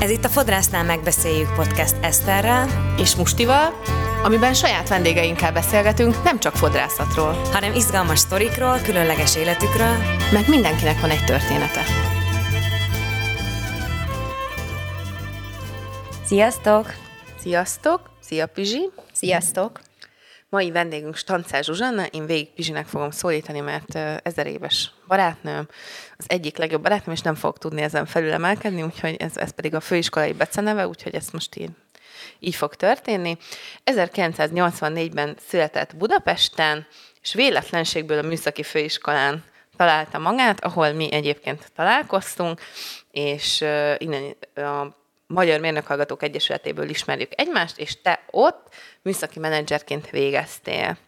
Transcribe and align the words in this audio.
Ez 0.00 0.10
itt 0.10 0.24
a 0.24 0.28
Fodrásznál 0.28 0.84
megbeszéljük 0.84 1.54
podcast 1.54 1.96
Eszterrel 2.00 2.94
és 2.98 3.16
Mustival, 3.16 3.80
amiben 4.22 4.54
saját 4.54 4.88
vendégeinkkel 4.88 5.52
beszélgetünk 5.52 6.22
nem 6.22 6.38
csak 6.38 6.54
fodrászatról, 6.54 7.32
hanem 7.52 7.74
izgalmas 7.74 8.18
sztorikról, 8.18 8.78
különleges 8.84 9.36
életükről, 9.36 9.96
meg 10.32 10.48
mindenkinek 10.48 11.00
van 11.00 11.10
egy 11.10 11.24
története. 11.24 11.82
Sziasztok! 16.24 16.94
Sziasztok! 17.40 18.00
Szia 18.20 18.46
Pizsi! 18.46 18.90
Sziasztok! 19.12 19.87
Mai 20.50 20.70
vendégünk 20.70 21.16
Stancás 21.16 21.64
Zsuzsanna, 21.64 22.06
én 22.06 22.26
végig 22.26 22.50
Pizsinek 22.50 22.86
fogom 22.86 23.10
szólítani, 23.10 23.60
mert 23.60 23.94
ezer 24.22 24.46
éves 24.46 24.90
barátnőm, 25.06 25.68
az 26.16 26.24
egyik 26.28 26.56
legjobb 26.56 26.82
barátnőm, 26.82 27.14
és 27.14 27.20
nem 27.20 27.34
fog 27.34 27.58
tudni 27.58 27.82
ezen 27.82 28.06
felül 28.06 28.32
emelkedni, 28.32 28.82
úgyhogy 28.82 29.16
ez, 29.18 29.36
ez 29.36 29.50
pedig 29.50 29.74
a 29.74 29.80
főiskolai 29.80 30.32
beceneve, 30.32 30.86
úgyhogy 30.86 31.14
ezt 31.14 31.32
most 31.32 31.56
én 31.56 31.76
így 32.38 32.54
fog 32.54 32.74
történni. 32.74 33.36
1984-ben 33.84 35.36
született 35.48 35.96
Budapesten, 35.96 36.86
és 37.22 37.34
véletlenségből 37.34 38.18
a 38.18 38.22
műszaki 38.22 38.62
főiskolán 38.62 39.44
találta 39.76 40.18
magát, 40.18 40.64
ahol 40.64 40.92
mi 40.92 41.12
egyébként 41.12 41.72
találkoztunk, 41.76 42.60
és 43.10 43.64
innen 43.98 44.36
a 44.54 44.96
Magyar 45.28 45.60
Mérnökhallgatók 45.60 46.22
Egyesületéből 46.22 46.88
ismerjük 46.88 47.30
egymást, 47.34 47.78
és 47.78 48.00
te 48.00 48.24
ott 48.30 48.74
műszaki 49.02 49.38
menedzserként 49.38 50.10
végeztél. 50.10 50.98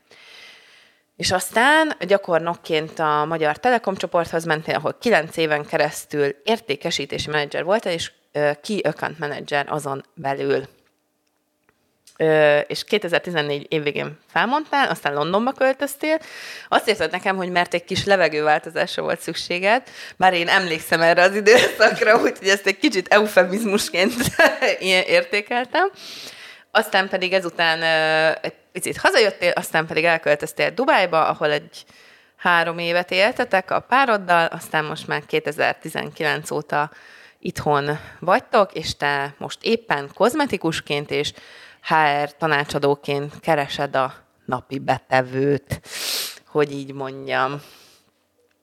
És 1.17 1.31
aztán 1.31 1.97
gyakornokként 2.07 2.99
a 2.99 3.25
Magyar 3.25 3.59
Telekom 3.59 3.97
csoporthoz 3.97 4.45
mentél, 4.45 4.75
ahol 4.75 4.97
kilenc 5.01 5.37
éven 5.37 5.67
keresztül 5.67 6.37
értékesítési 6.45 7.31
menedzser 7.31 7.65
voltál, 7.65 7.93
és 7.93 8.13
ki 8.63 8.79
account 8.79 9.19
menedzser 9.19 9.67
azon 9.69 10.05
belül 10.15 10.69
és 12.67 12.85
2014 12.85 13.67
év 13.69 13.83
végén 13.83 14.19
felmondtál, 14.33 14.89
aztán 14.89 15.15
Londonba 15.15 15.53
költöztél. 15.53 16.19
Azt 16.69 16.89
érted 16.89 17.11
nekem, 17.11 17.37
hogy 17.37 17.51
mert 17.51 17.75
egy 17.75 17.85
kis 17.85 18.05
levegőváltozásra 18.05 19.03
volt 19.03 19.21
szükséged, 19.21 19.83
bár 20.17 20.33
én 20.33 20.49
emlékszem 20.49 21.01
erre 21.01 21.23
az 21.23 21.35
időszakra, 21.35 22.21
úgyhogy 22.23 22.49
ezt 22.49 22.67
egy 22.67 22.79
kicsit 22.79 23.09
eufemizmusként 23.09 24.13
értékeltem. 25.07 25.91
Aztán 26.71 27.09
pedig 27.09 27.33
ezután 27.33 27.83
egy 28.43 28.55
picit 28.73 28.97
hazajöttél, 28.97 29.51
aztán 29.51 29.87
pedig 29.87 30.05
elköltöztél 30.05 30.71
Dubájba, 30.71 31.27
ahol 31.27 31.51
egy 31.51 31.85
három 32.37 32.79
évet 32.79 33.11
éltetek 33.11 33.71
a 33.71 33.81
pároddal, 33.81 34.47
aztán 34.47 34.85
most 34.85 35.07
már 35.07 35.23
2019 35.27 36.51
óta 36.51 36.91
itthon 37.39 37.99
vagytok, 38.19 38.73
és 38.73 38.97
te 38.97 39.35
most 39.39 39.59
éppen 39.63 40.11
kozmetikusként 40.15 41.11
és 41.11 41.33
HR 41.83 42.37
tanácsadóként 42.39 43.41
keresed 43.41 43.97
a 43.97 44.15
napi 44.45 44.79
betevőt, 44.79 45.81
hogy 46.47 46.73
így 46.73 46.93
mondjam. 46.93 47.61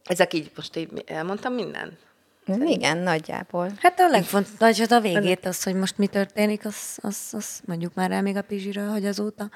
Ezek 0.03 0.33
így 0.33 0.51
most 0.55 0.75
így 0.75 1.03
elmondtam 1.05 1.53
minden? 1.53 1.97
Igen, 2.65 2.97
nagyjából. 2.97 3.71
Hát 3.77 3.99
a 3.99 4.07
legfontosabb 4.07 4.89
a 4.89 4.99
végét, 4.99 5.45
az, 5.45 5.63
hogy 5.63 5.75
most 5.75 5.97
mi 5.97 6.07
történik, 6.07 6.65
az, 6.65 6.97
az, 7.01 7.29
az 7.31 7.61
mondjuk 7.65 7.93
már 7.93 8.11
el 8.11 8.21
még 8.21 8.35
a 8.35 8.41
Pizsiről, 8.41 8.89
hogy 8.89 9.05
azóta 9.05 9.49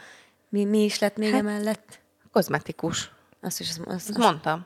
mi, 0.49 0.65
mi 0.65 0.83
is 0.83 0.99
lett 0.99 1.17
még 1.17 1.31
hát, 1.31 1.39
emellett. 1.39 1.99
Kozmetikus. 2.31 3.11
Azt 3.41 3.59
is 3.59 3.69
azt, 3.69 3.79
azt, 3.85 4.09
azt 4.09 4.17
mondtam. 4.17 4.65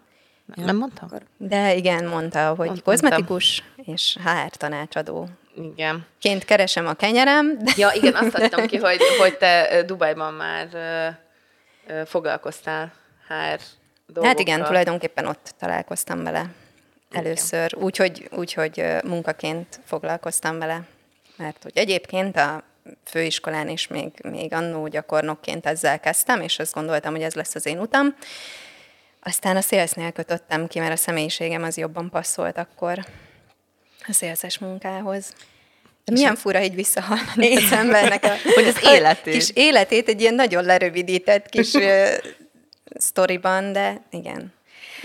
Ja, 0.56 0.66
nem 0.66 0.78
mondtam? 0.78 1.10
De 1.38 1.76
igen, 1.76 2.06
mondta, 2.06 2.54
hogy 2.54 2.68
Mond, 2.68 2.82
kozmetikus 2.82 3.64
mondtam. 3.76 3.94
és 3.94 4.18
HR 4.24 4.56
tanácsadó. 4.56 5.30
Igen. 5.56 6.06
Ként 6.20 6.46
keresem 6.46 6.88
a 6.88 6.94
kenyerem. 6.94 7.58
De... 7.58 7.72
Ja, 7.78 7.92
igen, 7.94 8.14
azt 8.14 8.36
adtam 8.36 8.66
ki, 8.66 8.78
hogy, 8.78 9.02
hogy 9.20 9.38
te 9.38 9.84
Dubajban 9.86 10.34
már 10.34 10.68
foglalkoztál 12.06 12.94
HR 13.28 13.60
dolgokkal. 14.06 14.30
Hát 14.30 14.40
igen, 14.40 14.64
tulajdonképpen 14.64 15.26
ott 15.26 15.54
találkoztam 15.60 16.24
vele 16.24 16.46
először, 17.12 17.76
úgyhogy 17.76 18.30
úgy, 18.32 18.54
hogy 18.54 18.86
munkaként 19.04 19.80
foglalkoztam 19.86 20.60
vele. 20.60 20.82
Mert 21.38 21.64
hogy 21.64 21.78
egyébként 21.78 22.38
a 22.38 22.64
főiskolán 23.04 23.70
is 23.70 23.88
még, 23.88 24.12
még 24.24 24.54
annó 24.54 24.88
gyakornokként 24.88 25.66
ezzel 25.66 26.00
kezdtem, 26.00 26.42
és 26.42 26.60
azt 26.60 26.74
gondoltam, 26.74 27.12
hogy 27.12 27.22
ez 27.22 27.34
lesz 27.34 27.56
az 27.56 27.66
én 27.66 27.80
utam. 27.80 28.16
Aztán 29.20 29.56
a 29.56 29.62
szélsznél 29.62 30.12
kötöttem 30.12 30.68
ki, 30.68 30.80
mert 30.80 30.92
a 30.92 30.96
személyiségem 30.96 31.64
az 31.64 31.78
jobban 31.78 32.10
passzolt 32.10 32.58
akkor 32.58 33.06
a 34.08 34.14
szélszes 34.14 34.58
munkához. 34.58 35.34
De 36.06 36.12
milyen 36.12 36.36
fura 36.36 36.64
így 36.64 36.76
visszahallani 36.76 37.56
az 37.56 37.72
embernek 37.72 38.24
a, 38.24 38.34
hogy 38.56 38.68
az 38.68 38.78
életét. 38.96 39.34
kis 39.34 39.52
életét 39.54 40.08
egy 40.08 40.22
ilyen 40.22 40.34
nagyon 40.34 40.64
lerövidített 40.64 41.50
kis 41.50 41.72
sztoriban, 43.08 43.74
de 43.74 44.02
igen, 44.12 44.54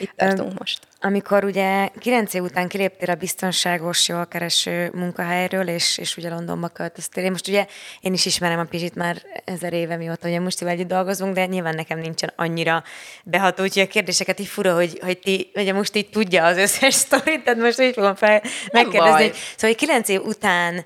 itt 0.01 0.13
tartunk 0.17 0.59
most 0.59 0.89
amikor 1.01 1.45
ugye 1.45 1.89
9 1.99 2.35
év 2.35 2.43
után 2.43 2.69
kiléptél 2.69 3.11
a 3.11 3.15
biztonságos, 3.15 4.09
jól 4.09 4.27
kereső 4.27 4.91
munkahelyről, 4.95 5.69
és, 5.69 5.99
és 5.99 6.17
ugye 6.17 6.29
Londonba 6.29 6.69
költöztél. 6.69 7.25
Én 7.25 7.31
most 7.31 7.49
ugye 7.49 7.67
én 8.01 8.13
is 8.13 8.27
ismerem 8.27 8.59
a 8.59 8.65
Pizsit 8.65 8.95
már 8.95 9.23
ezer 9.45 9.73
éve 9.73 9.97
mióta, 9.97 10.29
ugye 10.29 10.41
most 10.41 10.63
együtt 10.63 10.89
dolgozunk, 10.89 11.35
de 11.35 11.47
nyilván 11.47 11.75
nekem 11.75 11.99
nincsen 11.99 12.33
annyira 12.37 12.85
beható, 13.25 13.63
úgyhogy 13.63 13.83
a 13.83 13.87
kérdéseket 13.87 14.41
így 14.41 14.47
fura, 14.47 14.75
hogy, 14.75 14.99
hogy 15.03 15.19
ti, 15.19 15.51
ugye 15.55 15.73
most 15.73 15.97
így 15.97 16.11
tudja 16.11 16.45
az 16.45 16.57
összes 16.57 16.95
sztorit, 17.05 17.45
tehát 17.45 17.61
most 17.61 17.81
így 17.81 17.95
fogom 17.95 18.15
fel 18.15 18.43
megkérdezni. 18.73 19.31
Szóval, 19.57 19.77
hogy 19.77 19.77
9 19.77 20.09
év 20.09 20.21
után 20.25 20.85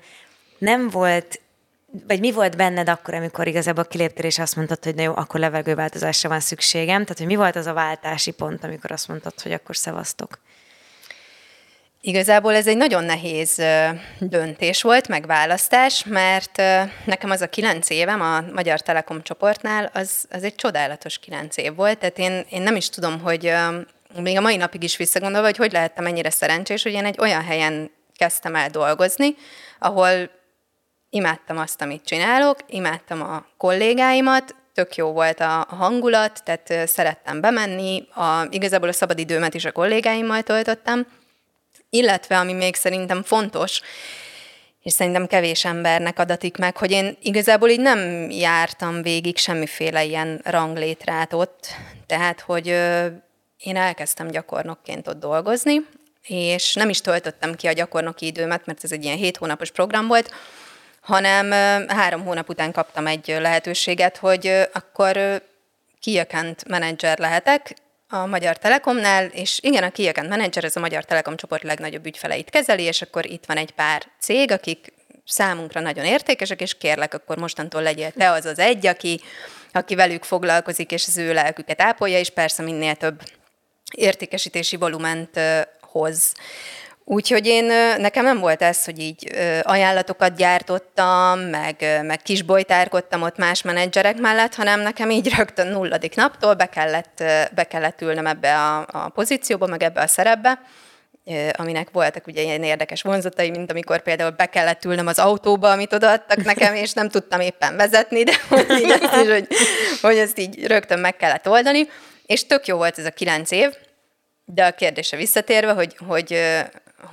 nem 0.57 0.89
volt 0.89 1.39
vagy 2.07 2.19
mi 2.19 2.31
volt 2.31 2.57
benned 2.57 2.89
akkor, 2.89 3.13
amikor 3.13 3.47
igazából 3.47 3.85
kiléptél, 3.85 4.25
és 4.25 4.39
azt 4.39 4.55
mondtad, 4.55 4.83
hogy 4.83 4.95
na 4.95 5.01
jó, 5.01 5.15
akkor 5.15 5.39
levegőváltozásra 5.39 6.29
van 6.29 6.39
szükségem? 6.39 7.01
Tehát, 7.01 7.17
hogy 7.17 7.27
mi 7.27 7.35
volt 7.35 7.55
az 7.55 7.65
a 7.65 7.73
váltási 7.73 8.31
pont, 8.31 8.63
amikor 8.63 8.91
azt 8.91 9.07
mondtad, 9.07 9.41
hogy 9.41 9.51
akkor 9.51 9.75
szevasztok? 9.75 10.39
Igazából 12.01 12.55
ez 12.55 12.67
egy 12.67 12.77
nagyon 12.77 13.03
nehéz 13.03 13.61
döntés 14.19 14.81
volt, 14.81 15.07
meg 15.07 15.25
választás, 15.25 16.03
mert 16.03 16.61
nekem 17.05 17.29
az 17.29 17.41
a 17.41 17.49
kilenc 17.49 17.89
évem 17.89 18.21
a 18.21 18.41
Magyar 18.53 18.81
Telekom 18.81 19.23
csoportnál, 19.23 19.89
az, 19.93 20.25
az 20.29 20.43
egy 20.43 20.55
csodálatos 20.55 21.19
kilenc 21.19 21.57
év 21.57 21.75
volt, 21.75 21.97
tehát 21.97 22.17
én, 22.17 22.45
én 22.49 22.61
nem 22.61 22.75
is 22.75 22.89
tudom, 22.89 23.19
hogy 23.19 23.53
még 24.19 24.37
a 24.37 24.41
mai 24.41 24.55
napig 24.55 24.83
is 24.83 24.97
visszagondolva, 24.97 25.47
hogy 25.47 25.57
hogy 25.57 25.71
lehettem 25.71 26.05
ennyire 26.05 26.29
szerencsés, 26.29 26.83
hogy 26.83 26.91
én 26.91 27.05
egy 27.05 27.19
olyan 27.19 27.43
helyen 27.43 27.91
kezdtem 28.17 28.55
el 28.55 28.69
dolgozni, 28.69 29.35
ahol 29.79 30.29
imádtam 31.15 31.57
azt, 31.57 31.81
amit 31.81 32.05
csinálok, 32.05 32.57
imádtam 32.67 33.21
a 33.21 33.45
kollégáimat, 33.57 34.55
tök 34.73 34.95
jó 34.95 35.11
volt 35.11 35.39
a 35.39 35.67
hangulat, 35.69 36.43
tehát 36.43 36.89
szerettem 36.89 37.41
bemenni, 37.41 38.07
a, 38.13 38.47
igazából 38.49 38.89
a 38.89 38.93
szabadidőmet 38.93 39.53
is 39.53 39.65
a 39.65 39.71
kollégáimmal 39.71 40.41
töltöttem, 40.41 41.07
illetve 41.89 42.37
ami 42.37 42.53
még 42.53 42.75
szerintem 42.75 43.23
fontos, 43.23 43.81
és 44.81 44.93
szerintem 44.93 45.27
kevés 45.27 45.65
embernek 45.65 46.19
adatik 46.19 46.57
meg, 46.57 46.77
hogy 46.77 46.91
én 46.91 47.17
igazából 47.21 47.69
így 47.69 47.79
nem 47.79 48.29
jártam 48.29 49.01
végig 49.01 49.37
semmiféle 49.37 50.03
ilyen 50.03 50.41
ranglétrát 50.43 51.33
ott, 51.33 51.67
tehát, 52.05 52.39
hogy 52.39 52.67
én 53.57 53.75
elkezdtem 53.75 54.27
gyakornokként 54.27 55.07
ott 55.07 55.19
dolgozni, 55.19 55.85
és 56.27 56.73
nem 56.73 56.89
is 56.89 57.01
töltöttem 57.01 57.55
ki 57.55 57.67
a 57.67 57.71
gyakornoki 57.71 58.25
időmet, 58.25 58.65
mert 58.65 58.83
ez 58.83 58.91
egy 58.91 59.03
ilyen 59.03 59.17
hét 59.17 59.37
hónapos 59.37 59.71
program 59.71 60.07
volt, 60.07 60.31
hanem 61.05 61.51
három 61.87 62.23
hónap 62.23 62.49
után 62.49 62.71
kaptam 62.71 63.07
egy 63.07 63.27
lehetőséget, 63.39 64.17
hogy 64.17 64.67
akkor 64.73 65.41
account 66.05 66.67
menedzser 66.67 67.17
lehetek 67.17 67.73
a 68.09 68.25
Magyar 68.25 68.57
Telekomnál, 68.57 69.25
és 69.25 69.59
igen, 69.61 69.83
a 69.83 69.85
account 69.85 70.29
menedzser 70.29 70.63
ez 70.63 70.75
a 70.75 70.79
Magyar 70.79 71.05
Telekom 71.05 71.35
csoport 71.35 71.63
legnagyobb 71.63 72.05
ügyfeleit 72.05 72.49
kezeli, 72.49 72.83
és 72.83 73.01
akkor 73.01 73.25
itt 73.25 73.45
van 73.45 73.57
egy 73.57 73.71
pár 73.71 74.05
cég, 74.19 74.51
akik 74.51 74.93
számunkra 75.25 75.79
nagyon 75.79 76.05
értékesek, 76.05 76.61
és 76.61 76.77
kérlek, 76.77 77.13
akkor 77.13 77.37
mostantól 77.37 77.81
legyél 77.81 78.11
te 78.11 78.31
az 78.31 78.45
az 78.45 78.59
egy, 78.59 78.87
aki, 78.87 79.21
aki 79.71 79.95
velük 79.95 80.23
foglalkozik, 80.23 80.91
és 80.91 81.07
az 81.07 81.17
ő 81.17 81.33
lelküket 81.33 81.81
ápolja, 81.81 82.19
és 82.19 82.29
persze 82.29 82.63
minél 82.63 82.95
több 82.95 83.21
értékesítési 83.91 84.75
volument 84.75 85.39
hoz. 85.81 86.33
Úgyhogy 87.07 87.45
én, 87.47 87.65
nekem 87.97 88.23
nem 88.23 88.39
volt 88.39 88.61
ez, 88.61 88.85
hogy 88.85 88.99
így 88.99 89.35
ajánlatokat 89.61 90.35
gyártottam, 90.35 91.39
meg, 91.39 92.01
meg 92.03 92.21
kisbolytárkodtam 92.21 93.21
ott 93.21 93.37
más 93.37 93.61
menedzserek 93.61 94.17
mellett, 94.17 94.55
hanem 94.55 94.79
nekem 94.79 95.09
így 95.09 95.33
rögtön 95.37 95.67
nulladik 95.67 96.15
naptól 96.15 96.53
be 96.53 96.65
kellett, 96.65 97.23
be 97.55 97.63
kellett 97.63 98.01
ülnöm 98.01 98.27
ebbe 98.27 98.57
a, 98.57 98.85
a 98.91 99.09
pozícióba, 99.09 99.65
meg 99.65 99.83
ebbe 99.83 100.01
a 100.01 100.07
szerepbe, 100.07 100.59
aminek 101.51 101.87
voltak 101.91 102.27
ugye 102.27 102.41
ilyen 102.41 102.63
érdekes 102.63 103.01
vonzatai, 103.01 103.49
mint 103.49 103.71
amikor 103.71 104.01
például 104.01 104.29
be 104.29 104.45
kellett 104.45 104.85
ülnöm 104.85 105.07
az 105.07 105.19
autóba, 105.19 105.71
amit 105.71 105.93
odaadtak 105.93 106.43
nekem, 106.43 106.75
és 106.75 106.93
nem 106.93 107.09
tudtam 107.09 107.39
éppen 107.39 107.75
vezetni, 107.75 108.23
de 108.23 108.33
hogy, 108.49 108.79
így 108.79 108.89
ezt 108.89 109.15
is, 109.23 109.29
hogy, 109.29 109.47
hogy 110.01 110.17
ezt 110.17 110.39
így 110.39 110.67
rögtön 110.67 110.99
meg 110.99 111.15
kellett 111.15 111.49
oldani. 111.49 111.87
És 112.25 112.45
tök 112.45 112.67
jó 112.67 112.77
volt 112.77 112.99
ez 112.99 113.05
a 113.05 113.11
kilenc 113.11 113.51
év, 113.51 113.73
de 114.45 114.65
a 114.65 114.71
kérdése 114.71 115.17
visszatérve, 115.17 115.71
hogy, 115.71 115.95
hogy 116.07 116.39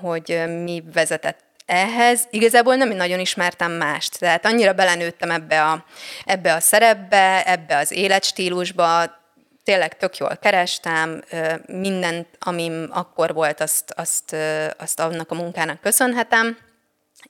hogy 0.00 0.42
mi 0.64 0.82
vezetett 0.92 1.40
ehhez. 1.66 2.26
Igazából 2.30 2.74
nem 2.74 2.88
nagyon 2.88 3.18
ismertem 3.20 3.72
mást. 3.72 4.18
Tehát 4.18 4.46
annyira 4.46 4.72
belenőttem 4.72 5.30
ebbe 5.30 5.64
a, 5.64 5.84
ebbe 6.24 6.54
a 6.54 6.60
szerepbe, 6.60 7.46
ebbe 7.46 7.76
az 7.76 7.92
életstílusba, 7.92 9.20
tényleg 9.64 9.96
tök 9.96 10.16
jól 10.16 10.36
kerestem, 10.40 11.22
mindent, 11.66 12.26
amim 12.38 12.88
akkor 12.90 13.32
volt, 13.34 13.60
azt, 13.60 13.90
azt, 13.96 14.36
azt 14.78 15.00
annak 15.00 15.30
a 15.30 15.34
munkának 15.34 15.80
köszönhetem, 15.80 16.58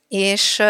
és, 0.09 0.62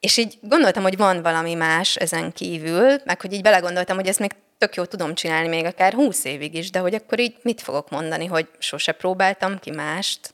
és 0.00 0.16
így 0.16 0.38
gondoltam, 0.40 0.82
hogy 0.82 0.96
van 0.96 1.22
valami 1.22 1.54
más 1.54 1.96
ezen 1.96 2.32
kívül, 2.32 3.00
meg 3.04 3.20
hogy 3.20 3.32
így 3.32 3.42
belegondoltam, 3.42 3.96
hogy 3.96 4.06
ezt 4.06 4.18
még 4.18 4.30
tök 4.58 4.74
jó 4.74 4.84
tudom 4.84 5.14
csinálni 5.14 5.48
még 5.48 5.64
akár 5.64 5.92
húsz 5.92 6.24
évig 6.24 6.54
is, 6.54 6.70
de 6.70 6.78
hogy 6.78 6.94
akkor 6.94 7.20
így 7.20 7.36
mit 7.42 7.60
fogok 7.60 7.90
mondani, 7.90 8.26
hogy 8.26 8.48
sose 8.58 8.92
próbáltam 8.92 9.58
ki 9.58 9.70
mást, 9.70 10.32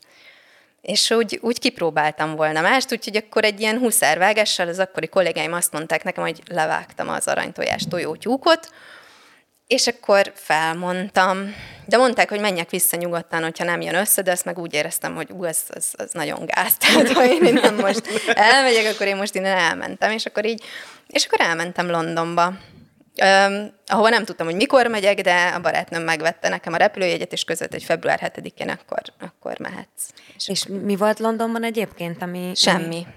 és 0.87 1.11
úgy, 1.11 1.39
úgy 1.41 1.59
kipróbáltam 1.59 2.35
volna 2.35 2.61
mást, 2.61 2.91
úgyhogy 2.91 3.15
akkor 3.15 3.43
egy 3.43 3.59
ilyen 3.59 3.77
huszárvágással 3.77 4.67
az 4.67 4.79
akkori 4.79 5.07
kollégáim 5.07 5.53
azt 5.53 5.71
mondták 5.71 6.03
nekem, 6.03 6.23
hogy 6.23 6.41
levágtam 6.49 7.09
az 7.09 7.27
aranytojás 7.27 7.83
tojótyúkot, 7.89 8.69
és 9.67 9.87
akkor 9.87 10.31
felmondtam, 10.35 11.55
de 11.85 11.97
mondták, 11.97 12.29
hogy 12.29 12.39
menjek 12.39 12.69
vissza 12.69 12.97
nyugodtan, 12.97 13.43
hogyha 13.43 13.63
nem 13.63 13.81
jön 13.81 13.95
össze, 13.95 14.21
de 14.21 14.31
ezt 14.31 14.45
meg 14.45 14.59
úgy 14.59 14.73
éreztem, 14.73 15.15
hogy 15.15 15.31
ú, 15.31 15.43
ez, 15.43 15.59
ez, 15.69 15.87
ez 15.95 16.11
nagyon 16.11 16.45
gáz. 16.45 16.77
Tehát, 16.87 17.11
ha 17.11 17.25
én 17.25 17.53
nem 17.53 17.75
most 17.75 18.23
elmegyek, 18.33 18.93
akkor 18.93 19.07
én 19.07 19.15
most 19.15 19.35
innen 19.35 19.57
elmentem, 19.57 20.11
és 20.11 20.25
akkor 20.25 20.45
így, 20.45 20.63
és 21.07 21.25
akkor 21.25 21.41
elmentem 21.41 21.89
Londonba. 21.89 22.53
Um, 23.23 23.73
ahova 23.87 24.09
nem 24.09 24.25
tudtam, 24.25 24.45
hogy 24.45 24.55
mikor 24.55 24.87
megyek, 24.87 25.21
de 25.21 25.51
a 25.55 25.59
barátnőm 25.59 26.01
megvette 26.01 26.49
nekem 26.49 26.73
a 26.73 26.77
repülőjegyet, 26.77 27.31
és 27.31 27.43
között, 27.43 27.71
hogy 27.71 27.83
február 27.83 28.31
7-én 28.35 28.69
akkor, 28.69 29.01
akkor 29.19 29.59
mehetsz. 29.59 30.09
És, 30.35 30.49
és 30.49 30.63
akkor... 30.63 30.81
mi 30.81 30.95
volt 30.95 31.19
Londonban 31.19 31.63
egyébként, 31.63 32.21
ami... 32.21 32.51
Semmi. 32.55 33.07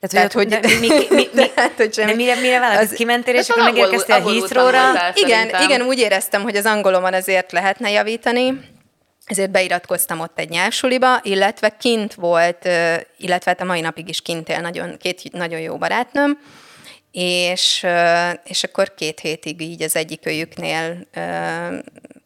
Tehát, 0.00 0.32
hogy, 0.32 0.48
Tehát, 0.48 0.64
hogy, 0.64 0.80
mi, 0.80 0.88
mi, 0.88 1.06
mi, 1.10 1.28
mi, 1.32 1.50
tehát, 1.54 1.76
hogy 1.76 1.94
semmi. 1.94 2.10
De 2.10 2.16
mire, 2.16 2.34
mire 2.34 2.58
választ? 2.58 2.90
Az, 2.90 2.96
Kimentél, 2.96 3.34
és 3.34 3.48
akkor 3.48 3.62
megérkeztél 3.62 4.14
a 4.14 4.30
Heathrow-ra? 4.30 4.92
Igen, 5.14 5.48
igen, 5.62 5.82
úgy 5.82 5.98
éreztem, 5.98 6.42
hogy 6.42 6.56
az 6.56 6.64
angolomon 6.64 7.14
azért 7.14 7.52
lehetne 7.52 7.90
javítani, 7.90 8.60
ezért 9.26 9.50
beiratkoztam 9.50 10.20
ott 10.20 10.38
egy 10.38 10.48
nyelvsuliba, 10.48 11.20
illetve 11.22 11.76
kint 11.76 12.14
volt, 12.14 12.68
illetve 13.16 13.50
hát 13.50 13.60
a 13.60 13.64
mai 13.64 13.80
napig 13.80 14.08
is 14.08 14.22
kint 14.22 14.48
él 14.48 14.60
nagyon, 14.60 14.96
két 14.96 15.32
nagyon 15.32 15.60
jó 15.60 15.76
barátnőm, 15.76 16.38
és, 17.18 17.86
és 18.44 18.64
akkor 18.64 18.94
két 18.94 19.20
hétig 19.20 19.60
így 19.60 19.82
az 19.82 19.96
egyik 19.96 20.26
őjüknél 20.26 21.06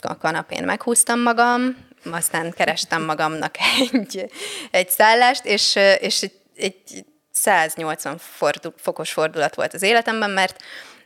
a 0.01 0.17
kanapén 0.19 0.65
meghúztam 0.65 1.21
magam, 1.21 1.77
aztán 2.11 2.53
kerestem 2.53 3.03
magamnak 3.05 3.55
egy, 3.93 4.31
egy 4.71 4.89
szállást, 4.89 5.45
és, 5.45 5.77
és 6.01 6.23
egy, 6.23 6.33
egy 6.57 7.05
180 7.33 8.19
fordul, 8.19 8.75
fokos 8.77 9.13
fordulat 9.13 9.55
volt 9.55 9.75
az 9.75 9.83
életemben, 9.83 10.31
mert 10.31 10.63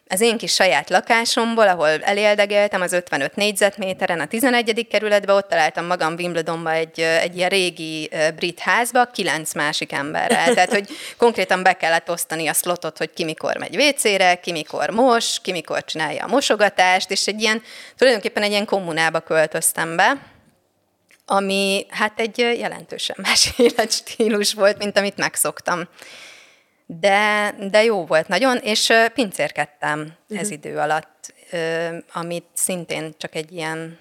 az 0.08 0.20
én 0.20 0.38
kis 0.38 0.54
saját 0.54 0.90
lakásomból, 0.90 1.68
ahol 1.68 1.88
eléldegeltem 1.88 2.80
az 2.80 2.92
55 2.92 3.36
négyzetméteren 3.36 4.20
a 4.20 4.26
11. 4.26 4.86
kerületben, 4.90 5.36
ott 5.36 5.48
találtam 5.48 5.86
magam 5.86 6.14
Wimbledonba 6.14 6.72
egy, 6.72 7.00
egy 7.00 7.36
ilyen 7.36 7.48
régi 7.48 8.10
brit 8.36 8.58
házba, 8.58 9.04
kilenc 9.04 9.54
másik 9.54 9.92
emberrel. 9.92 10.54
Tehát, 10.54 10.70
hogy 10.70 10.88
konkrétan 11.16 11.62
be 11.62 11.72
kellett 11.72 12.10
osztani 12.10 12.46
a 12.46 12.52
slotot, 12.52 12.98
hogy 12.98 13.12
ki 13.12 13.24
mikor 13.24 13.56
megy 13.56 13.76
WC-re, 13.76 14.34
ki 14.34 14.52
mikor 14.52 14.90
mos, 14.90 15.38
ki 15.42 15.52
mikor 15.52 15.84
csinálja 15.84 16.24
a 16.24 16.28
mosogatást, 16.28 17.10
és 17.10 17.26
egy 17.26 17.40
ilyen, 17.40 17.62
tulajdonképpen 17.96 18.42
egy 18.42 18.50
ilyen 18.50 18.66
kommunába 18.66 19.20
költöztem 19.20 19.96
be, 19.96 20.16
ami 21.26 21.86
hát 21.90 22.20
egy 22.20 22.38
jelentősen 22.38 23.16
más 23.22 23.52
életstílus 23.56 24.54
volt, 24.54 24.78
mint 24.78 24.98
amit 24.98 25.16
megszoktam. 25.16 25.88
De, 26.86 27.54
de 27.70 27.84
jó 27.84 28.04
volt 28.04 28.28
nagyon, 28.28 28.56
és 28.56 28.92
pincérkedtem 29.14 30.00
uh-huh. 30.00 30.38
ez 30.38 30.50
idő 30.50 30.78
alatt, 30.78 31.34
amit 32.12 32.46
szintén 32.52 33.14
csak 33.16 33.34
egy 33.34 33.52
ilyen 33.52 33.98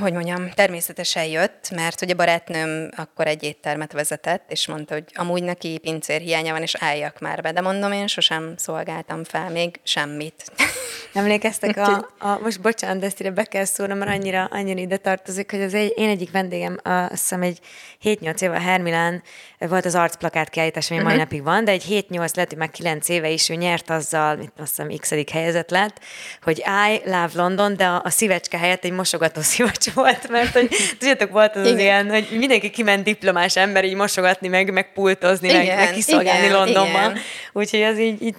hogy 0.00 0.12
mondjam, 0.12 0.50
természetesen 0.50 1.24
jött, 1.24 1.70
mert 1.74 2.02
ugye 2.02 2.14
barátnőm 2.14 2.90
akkor 2.96 3.26
egy 3.26 3.42
éttermet 3.42 3.92
vezetett, 3.92 4.44
és 4.48 4.66
mondta, 4.66 4.94
hogy 4.94 5.04
amúgy 5.14 5.42
neki 5.42 5.78
pincér 5.78 6.20
hiánya 6.20 6.52
van, 6.52 6.62
és 6.62 6.74
álljak 6.78 7.18
már 7.18 7.42
be. 7.42 7.52
De 7.52 7.60
mondom, 7.60 7.92
én 7.92 8.06
sosem 8.06 8.54
szolgáltam 8.56 9.24
fel 9.24 9.50
még 9.50 9.80
semmit. 9.82 10.52
Emlékeztek 11.12 11.76
a, 11.76 12.10
a 12.18 12.38
most 12.42 12.60
bocsánat, 12.60 12.98
de 12.98 13.06
ezt 13.06 13.20
ide 13.20 13.30
be 13.30 13.44
kell 13.44 13.64
szólnom, 13.64 13.98
mert 13.98 14.10
annyira, 14.10 14.44
annyira 14.44 14.80
ide 14.80 14.96
tartozik, 14.96 15.50
hogy 15.50 15.62
az 15.62 15.74
egy, 15.74 15.92
én 15.96 16.08
egyik 16.08 16.30
vendégem, 16.30 16.78
a, 16.82 16.90
azt 16.90 17.10
hiszem 17.10 17.42
egy 17.42 17.58
7-8 18.02 18.42
éve 18.42 18.56
a 18.56 18.60
Hermilán 18.60 19.22
volt 19.58 19.84
az 19.84 19.94
arcplakát 19.94 20.48
kiállítás, 20.48 20.90
ami 20.90 21.00
uh-huh. 21.00 21.14
mai 21.14 21.24
napig 21.24 21.42
van, 21.42 21.64
de 21.64 21.70
egy 21.70 21.84
7-8, 21.88 22.10
lehet, 22.10 22.48
hogy 22.48 22.58
már 22.58 22.70
9 22.70 23.08
éve 23.08 23.28
is 23.28 23.48
ő 23.48 23.54
nyert 23.54 23.90
azzal, 23.90 24.36
mit 24.36 24.52
azt 24.58 24.82
hiszem 24.82 24.96
x 24.96 25.30
helyezett 25.32 25.70
lett, 25.70 26.00
hogy 26.42 26.58
I 26.92 27.00
love 27.04 27.30
London, 27.34 27.76
de 27.76 27.86
a, 27.86 28.02
a 28.04 28.10
szívecske 28.10 28.58
helyett 28.58 28.84
egy 28.84 28.92
mosogató 28.92 29.40
szivacs 29.60 29.90
volt, 29.90 30.28
mert 30.28 30.52
hogy 30.52 30.68
tudjátok, 30.98 31.30
volt 31.30 31.56
az, 31.56 31.66
az 31.66 31.78
ilyen, 31.78 32.10
hogy 32.10 32.26
mindenki 32.30 32.70
kiment 32.70 33.04
diplomás 33.04 33.56
ember 33.56 33.84
így 33.84 33.94
mosogatni, 33.94 34.48
meg, 34.48 34.72
meg 34.72 34.92
pultozni, 34.92 35.48
igen, 35.48 35.66
meg, 35.66 35.76
meg 35.76 35.92
kiszolgálni 35.92 36.46
igen, 36.46 36.56
Londonban. 36.56 37.10
Igen. 37.10 37.22
Úgyhogy 37.52 37.82
az 37.82 37.98
így, 37.98 38.22
így 38.22 38.34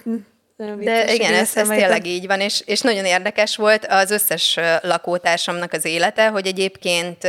de 0.78 1.12
igen, 1.12 1.34
ez, 1.34 1.56
ez 1.56 1.68
tényleg 1.68 2.06
így 2.06 2.26
van, 2.26 2.40
és, 2.40 2.62
és 2.64 2.80
nagyon 2.80 3.04
érdekes 3.04 3.56
volt 3.56 3.86
az 3.86 4.10
összes 4.10 4.58
lakótársamnak 4.82 5.72
az 5.72 5.84
élete, 5.84 6.28
hogy 6.28 6.46
egyébként 6.46 7.26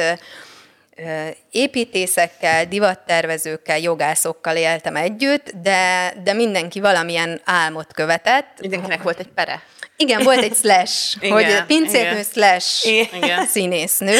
építészekkel, 1.51 2.65
divattervezőkkel, 2.65 3.79
jogászokkal 3.79 4.55
éltem 4.55 4.95
együtt, 4.95 5.51
de, 5.61 6.13
de 6.23 6.33
mindenki 6.33 6.79
valamilyen 6.79 7.41
álmot 7.45 7.93
követett. 7.93 8.47
Mindenkinek 8.61 9.01
volt 9.01 9.19
egy 9.19 9.29
pere. 9.35 9.61
Igen, 9.97 10.23
volt 10.23 10.43
egy 10.43 10.55
slash, 10.55 11.17
igen, 11.19 11.33
hogy 11.33 11.65
pincérnő 11.65 12.21
slash 12.31 12.87
igen. 12.87 13.45
színésznő. 13.45 14.17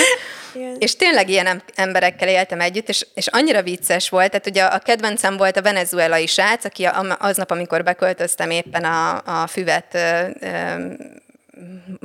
Igen. 0.56 0.76
És 0.80 0.96
tényleg 0.96 1.30
ilyen 1.30 1.64
emberekkel 1.76 2.28
éltem 2.28 2.60
együtt, 2.60 2.90
és, 2.90 3.06
és 3.14 3.28
annyira 3.28 3.62
vicces 3.62 4.10
volt, 4.10 4.30
tehát 4.30 4.48
ugye 4.48 4.64
a 4.64 4.80
kedvencem 4.80 5.38
volt 5.38 5.58
a 5.58 5.62
venezuelai 5.62 6.28
srác, 6.28 6.66
aki 6.66 6.90
aznap, 7.20 7.52
amikor 7.52 7.84
beköltöztem 7.84 8.50
éppen 8.50 8.84
a, 8.84 9.22
a 9.42 9.48
füvet 9.48 9.98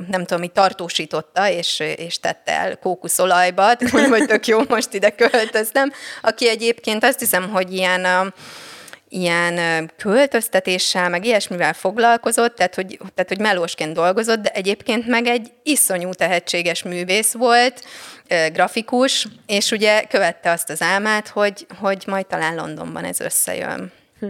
nem 0.07 0.25
tudom, 0.25 0.39
mi 0.39 0.47
tartósította, 0.47 1.49
és, 1.49 1.79
és 1.79 2.19
tette 2.19 2.51
el 2.51 2.77
kókuszolajba, 2.77 3.71
mondom, 3.91 4.11
hogy 4.11 4.25
tök 4.25 4.47
jó, 4.47 4.61
most 4.67 4.93
ide 4.93 5.09
költöztem, 5.09 5.91
aki 6.21 6.49
egyébként 6.49 7.03
azt 7.03 7.19
hiszem, 7.19 7.49
hogy 7.49 7.73
ilyen 7.73 8.33
ilyen 9.09 9.91
költöztetéssel, 9.97 11.09
meg 11.09 11.25
ilyesmivel 11.25 11.73
foglalkozott, 11.73 12.55
tehát 12.55 12.75
hogy, 12.75 12.97
tehát 12.97 13.27
hogy 13.27 13.39
melósként 13.39 13.93
dolgozott, 13.93 14.39
de 14.39 14.49
egyébként 14.49 15.07
meg 15.07 15.25
egy 15.27 15.51
iszonyú 15.63 16.13
tehetséges 16.13 16.83
művész 16.83 17.33
volt, 17.33 17.85
grafikus, 18.53 19.27
és 19.45 19.71
ugye 19.71 20.03
követte 20.03 20.51
azt 20.51 20.69
az 20.69 20.81
álmát, 20.81 21.27
hogy, 21.27 21.67
hogy 21.79 22.03
majd 22.07 22.25
talán 22.25 22.55
Londonban 22.55 23.03
ez 23.03 23.19
összejön. 23.19 23.91
Hm. 24.19 24.27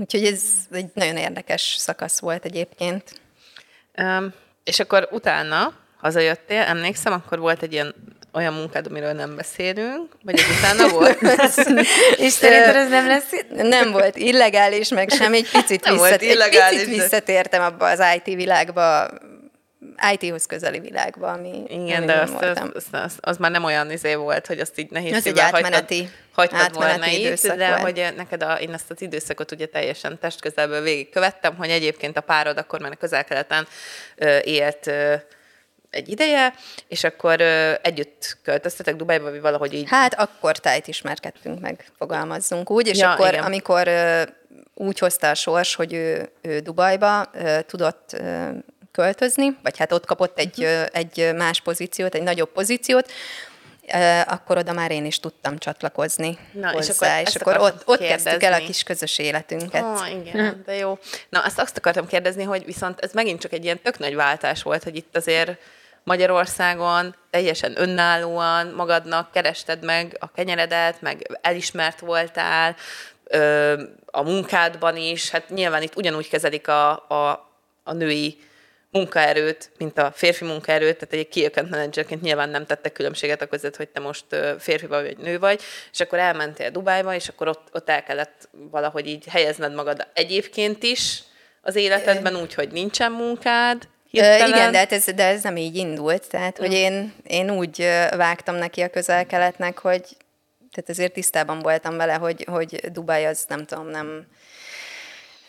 Úgyhogy 0.00 0.24
ez 0.24 0.42
egy 0.70 0.90
nagyon 0.94 1.16
érdekes 1.16 1.74
szakasz 1.78 2.20
volt 2.20 2.44
egyébként. 2.44 3.20
Um, 3.98 4.32
és 4.64 4.80
akkor 4.80 5.08
utána 5.10 5.72
hazajöttél, 6.00 6.60
emlékszem, 6.60 7.12
akkor 7.12 7.38
volt 7.38 7.62
egy 7.62 7.72
ilyen 7.72 7.94
olyan 8.36 8.52
munkád, 8.52 8.86
amiről 8.86 9.12
nem 9.12 9.36
beszélünk, 9.36 10.16
vagy 10.22 10.38
ez 10.38 10.44
utána 10.58 10.88
volt? 10.88 11.18
és 12.26 12.32
szerinted 12.32 12.76
ez 12.76 12.88
nem 12.88 13.06
lesz? 13.06 13.30
Nem 13.48 13.90
volt 13.90 14.16
illegális, 14.16 14.88
meg 14.88 15.10
sem, 15.10 15.32
egy 15.32 15.50
picit, 15.50 15.84
nem 15.84 15.94
visszat, 15.94 16.22
egy 16.22 16.48
picit 16.70 16.86
visszatértem 16.86 17.62
abba 17.62 17.88
az 17.88 18.02
IT 18.16 18.34
világba, 18.34 19.08
IT-hoz 20.12 20.46
közeli 20.46 20.78
világba, 20.78 21.28
ami 21.32 21.62
Igen, 21.68 22.06
de 22.06 22.12
azt, 22.12 22.34
az, 22.34 22.70
az, 22.74 22.84
az, 22.90 23.12
az, 23.20 23.36
már 23.36 23.50
nem 23.50 23.64
olyan 23.64 23.90
izé 23.90 24.14
volt, 24.14 24.46
hogy 24.46 24.58
azt 24.58 24.78
így 24.78 24.90
nehéz 24.90 25.14
Az 25.14 25.26
egy 25.26 25.38
átmeneti, 25.38 26.08
hagytad, 26.32 26.58
hagytad 26.58 26.82
volna 26.82 27.06
időszak 27.06 27.56
de 27.56 27.68
volt. 27.68 27.80
hogy 27.80 28.12
neked 28.16 28.42
a, 28.42 28.52
én 28.52 28.72
ezt 28.72 28.90
az 28.90 29.02
időszakot 29.02 29.52
ugye 29.52 29.66
teljesen 29.66 30.18
testközelből 30.18 30.82
végigkövettem, 30.82 31.56
hogy 31.56 31.70
egyébként 31.70 32.16
a 32.16 32.20
párod 32.20 32.58
akkor 32.58 32.80
már 32.80 32.92
a 32.92 32.96
közel-keleten 32.96 33.66
élt 34.42 34.90
egy 35.90 36.08
ideje, 36.08 36.54
és 36.88 37.04
akkor 37.04 37.40
ö, 37.40 37.72
együtt 37.82 38.38
költöztetek 38.42 38.96
Dubajba, 38.96 39.30
vagy 39.30 39.40
valahogy 39.40 39.74
így? 39.74 39.88
Hát 39.88 40.14
akkor 40.14 40.58
tájt 40.58 40.86
ismerkedtünk 40.86 41.60
meg, 41.60 41.84
fogalmazzunk 41.98 42.70
úgy, 42.70 42.86
és 42.86 42.98
ja, 42.98 43.10
akkor, 43.10 43.28
igen. 43.28 43.44
amikor 43.44 43.88
ö, 43.88 44.22
úgy 44.74 44.98
hozta 44.98 45.30
a 45.30 45.34
sors, 45.34 45.74
hogy 45.74 45.92
ő, 45.92 46.30
ő 46.42 46.58
Dubajba 46.58 47.30
ö, 47.32 47.58
tudott 47.66 48.12
ö, 48.12 48.48
költözni, 48.92 49.56
vagy 49.62 49.78
hát 49.78 49.92
ott 49.92 50.06
kapott 50.06 50.38
egy, 50.38 50.58
uh-huh. 50.58 50.86
egy 50.92 51.32
más 51.36 51.60
pozíciót, 51.60 52.14
egy 52.14 52.22
nagyobb 52.22 52.52
pozíciót, 52.52 53.12
akkor 54.26 54.58
oda 54.58 54.72
már 54.72 54.90
én 54.90 55.04
is 55.04 55.20
tudtam 55.20 55.58
csatlakozni 55.58 56.38
Na, 56.52 56.70
hozzá, 56.70 57.20
és 57.20 57.34
akkor, 57.34 57.52
és 57.52 57.60
akkor 57.60 57.72
ott, 57.72 57.82
ott 57.84 57.98
kezdtük 57.98 58.42
el 58.42 58.52
a 58.52 58.58
kis 58.58 58.82
közös 58.82 59.18
életünket. 59.18 59.82
Oh, 59.82 60.10
igen, 60.10 60.50
hm. 60.50 60.60
de 60.64 60.74
jó. 60.74 60.98
Na, 61.28 61.40
azt, 61.40 61.58
azt 61.58 61.76
akartam 61.76 62.06
kérdezni, 62.06 62.42
hogy 62.42 62.64
viszont 62.64 63.00
ez 63.00 63.12
megint 63.12 63.40
csak 63.40 63.52
egy 63.52 63.64
ilyen 63.64 63.80
tök 63.82 63.98
nagy 63.98 64.14
váltás 64.14 64.62
volt, 64.62 64.84
hogy 64.84 64.96
itt 64.96 65.16
azért 65.16 65.58
Magyarországon 66.02 67.14
teljesen 67.30 67.72
önállóan 67.76 68.66
magadnak 68.66 69.32
kerested 69.32 69.84
meg 69.84 70.16
a 70.20 70.32
kenyeredet, 70.32 71.00
meg 71.00 71.38
elismert 71.40 72.00
voltál, 72.00 72.76
a 74.06 74.22
munkádban 74.22 74.96
is, 74.96 75.30
hát 75.30 75.48
nyilván 75.48 75.82
itt 75.82 75.96
ugyanúgy 75.96 76.28
kezelik 76.28 76.68
a, 76.68 76.90
a, 76.90 77.50
a 77.84 77.92
női 77.92 78.38
munkaerőt, 78.96 79.70
mint 79.78 79.98
a 79.98 80.12
férfi 80.14 80.44
munkaerőt, 80.44 80.96
tehát 80.98 81.14
egy 81.14 81.28
key 81.28 81.44
account 81.44 81.70
managerként 81.70 82.22
nyilván 82.22 82.48
nem 82.48 82.66
tettek 82.66 82.92
különbséget 82.92 83.42
a 83.42 83.46
között, 83.46 83.76
hogy 83.76 83.88
te 83.88 84.00
most 84.00 84.24
férfi 84.58 84.86
vagy, 84.86 85.04
vagy 85.04 85.18
nő 85.18 85.38
vagy, 85.38 85.60
és 85.92 86.00
akkor 86.00 86.18
elmentél 86.18 86.70
Dubájba, 86.70 87.14
és 87.14 87.28
akkor 87.28 87.48
ott, 87.48 87.68
ott 87.72 87.88
el 87.88 88.02
kellett 88.02 88.48
valahogy 88.70 89.06
így 89.06 89.24
helyezned 89.28 89.74
magad 89.74 90.06
egyébként 90.14 90.82
is 90.82 91.22
az 91.62 91.76
életedben 91.76 92.36
úgy, 92.36 92.54
hogy 92.54 92.68
nincsen 92.68 93.12
munkád, 93.12 93.88
Hirtelen. 94.10 94.48
Igen, 94.48 94.72
de 94.72 94.78
hát 94.78 94.92
ez, 94.92 95.04
de 95.04 95.24
ez 95.24 95.42
nem 95.42 95.56
így 95.56 95.76
indult. 95.76 96.28
Tehát, 96.28 96.58
hogy 96.58 96.72
én, 96.72 97.12
én 97.26 97.50
úgy 97.50 97.88
vágtam 98.16 98.54
neki 98.54 98.80
a 98.80 98.88
közel-keletnek, 98.88 99.78
hogy 99.78 100.16
tehát 100.70 100.90
ezért 100.90 101.12
tisztában 101.12 101.58
voltam 101.58 101.96
vele, 101.96 102.14
hogy, 102.14 102.44
hogy 102.50 102.80
Dubaj 102.92 103.26
az 103.26 103.44
nem 103.48 103.64
tudom, 103.64 103.88
nem, 103.88 104.26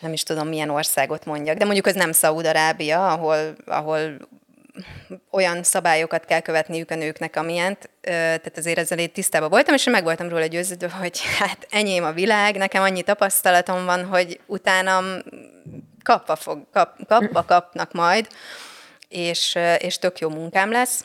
nem 0.00 0.12
is 0.12 0.22
tudom 0.22 0.48
milyen 0.48 0.70
országot 0.70 1.24
mondjak, 1.24 1.56
de 1.56 1.64
mondjuk 1.64 1.86
az 1.86 1.94
nem 1.94 2.12
Szaúd-Arábia, 2.12 3.12
ahol, 3.12 3.54
ahol 3.66 4.28
olyan 5.30 5.62
szabályokat 5.62 6.24
kell 6.24 6.40
követniük 6.40 6.90
a 6.90 6.94
nőknek, 6.94 7.36
amilyent, 7.36 7.90
tehát 8.00 8.56
azért 8.56 8.78
ezzel 8.78 8.98
én 8.98 9.12
tisztában 9.12 9.48
voltam, 9.48 9.74
és 9.74 9.84
meg 9.84 10.02
voltam 10.02 10.28
róla 10.28 10.46
győződve, 10.46 10.90
hogy 10.90 11.20
hát 11.38 11.66
enyém 11.70 12.04
a 12.04 12.12
világ, 12.12 12.56
nekem 12.56 12.82
annyi 12.82 13.02
tapasztalatom 13.02 13.84
van, 13.84 14.04
hogy 14.04 14.40
utánam 14.46 15.04
kapva, 16.02 16.36
fog, 16.36 16.66
kap, 16.72 17.06
kapva 17.06 17.44
kapnak 17.44 17.92
majd, 17.92 18.28
és, 19.08 19.58
és 19.78 19.98
tök 19.98 20.18
jó 20.18 20.28
munkám 20.28 20.70
lesz. 20.70 21.04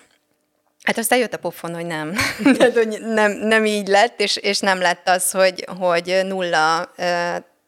Hát 0.84 0.98
aztán 0.98 1.20
jött 1.20 1.34
a 1.34 1.38
pofon, 1.38 1.74
hogy 1.74 1.86
nem. 1.86 2.14
Tehát, 2.58 2.74
hogy 2.74 3.02
nem, 3.02 3.32
nem 3.32 3.66
így 3.66 3.88
lett, 3.88 4.20
és, 4.20 4.36
és 4.36 4.60
nem 4.60 4.80
lett 4.80 5.10
az, 5.10 5.32
hogy, 5.32 5.68
hogy 5.80 6.22
nulla 6.24 6.94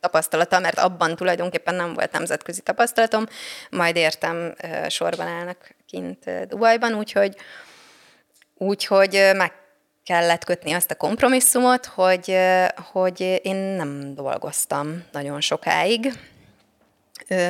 tapasztalata, 0.05 0.59
mert 0.59 0.79
abban 0.79 1.15
tulajdonképpen 1.15 1.75
nem 1.75 1.93
volt 1.93 2.11
nemzetközi 2.11 2.61
tapasztalatom, 2.61 3.25
majd 3.69 3.95
értem 3.95 4.53
sorban 4.87 5.27
állnak 5.27 5.75
kint 5.87 6.47
Dubajban, 6.47 6.93
úgyhogy, 6.93 7.35
úgyhogy 8.57 9.31
meg 9.35 9.53
kellett 10.03 10.43
kötni 10.43 10.71
azt 10.71 10.91
a 10.91 10.95
kompromisszumot, 10.95 11.85
hogy, 11.85 12.37
hogy 12.91 13.39
én 13.43 13.55
nem 13.55 14.13
dolgoztam 14.15 15.03
nagyon 15.11 15.41
sokáig, 15.41 16.13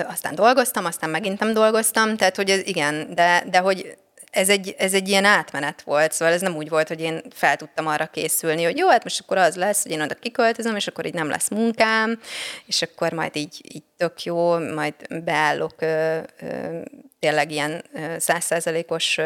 aztán 0.08 0.36
dolgoztam, 0.36 0.86
aztán 0.86 1.10
megint 1.10 1.40
nem 1.40 1.54
dolgoztam, 1.54 2.18
tehát 2.18 2.36
hogy 2.36 2.50
ez 2.50 2.68
igen, 2.68 3.14
de, 3.14 3.44
de 3.50 3.58
hogy 3.58 3.98
ez 4.36 4.50
egy, 4.50 4.76
ez 4.78 4.94
egy 4.94 5.08
ilyen 5.08 5.26
átmenet 5.26 5.82
volt, 5.82 6.12
szóval 6.12 6.34
ez 6.34 6.42
nem 6.42 6.56
úgy 6.56 6.70
volt, 6.70 6.88
hogy 6.88 7.02
én 7.02 7.22
fel 7.32 7.56
tudtam 7.56 7.88
arra 7.88 8.06
készülni, 8.06 8.64
hogy 8.64 8.78
jó, 8.78 8.90
hát 8.90 9.04
most 9.04 9.22
akkor 9.22 9.38
az 9.38 9.56
lesz, 9.56 9.84
hogy 9.84 9.92
én 9.92 10.02
oda 10.02 10.14
kiköltözöm, 10.14 10.76
és 10.76 10.88
akkor 10.88 11.06
így 11.06 11.14
nem 11.14 11.30
lesz 11.30 11.50
munkám, 11.50 12.20
és 12.66 12.82
akkor 12.82 13.12
majd 13.12 13.36
így, 13.36 13.62
így 13.74 13.84
tök 13.98 14.24
jó, 14.24 14.58
majd 14.58 14.94
beállok 15.24 15.82
ö, 15.82 16.20
ö, 16.40 16.80
tényleg 17.20 17.52
ilyen 17.52 17.84
százszerzelékos 18.18 19.20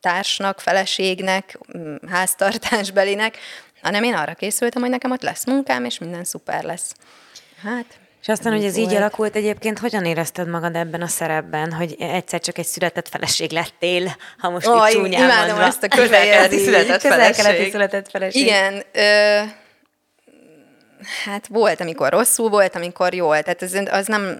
társnak, 0.00 0.60
feleségnek, 0.60 1.58
háztartásbelinek, 2.08 3.38
hanem 3.82 4.02
én 4.02 4.14
arra 4.14 4.34
készültem, 4.34 4.82
hogy 4.82 4.90
nekem 4.90 5.10
ott 5.10 5.22
lesz 5.22 5.46
munkám, 5.46 5.84
és 5.84 5.98
minden 5.98 6.24
szuper 6.24 6.62
lesz. 6.62 6.94
Hát, 7.62 7.98
és 8.22 8.28
aztán, 8.28 8.52
hogy 8.52 8.64
ez 8.64 8.76
így 8.76 8.94
alakult 8.94 9.36
egyébként, 9.36 9.78
hogyan 9.78 10.04
érezted 10.04 10.48
magad 10.48 10.76
ebben 10.76 11.02
a 11.02 11.06
szerepben, 11.06 11.72
hogy 11.72 11.96
egyszer 11.98 12.40
csak 12.40 12.58
egy 12.58 12.66
született 12.66 13.08
feleség 13.08 13.50
lettél, 13.50 14.16
ha 14.38 14.50
most 14.50 14.66
oh, 14.66 14.88
így 14.88 14.94
csúnyán 14.94 15.22
imádom 15.22 15.46
mondva. 15.46 15.64
ezt 15.64 15.82
a 15.82 15.88
közelkeleti 15.88 16.58
született 16.58 17.00
feleség. 17.00 17.70
született 17.70 18.10
feleség. 18.10 18.42
Igen, 18.42 18.82
ö, 18.92 19.38
hát 21.24 21.46
volt, 21.46 21.80
amikor 21.80 22.10
rosszul 22.10 22.48
volt, 22.48 22.76
amikor 22.76 23.14
jól. 23.14 23.42
Tehát 23.42 23.62
az, 23.62 23.82
az 23.90 24.06
nem... 24.06 24.38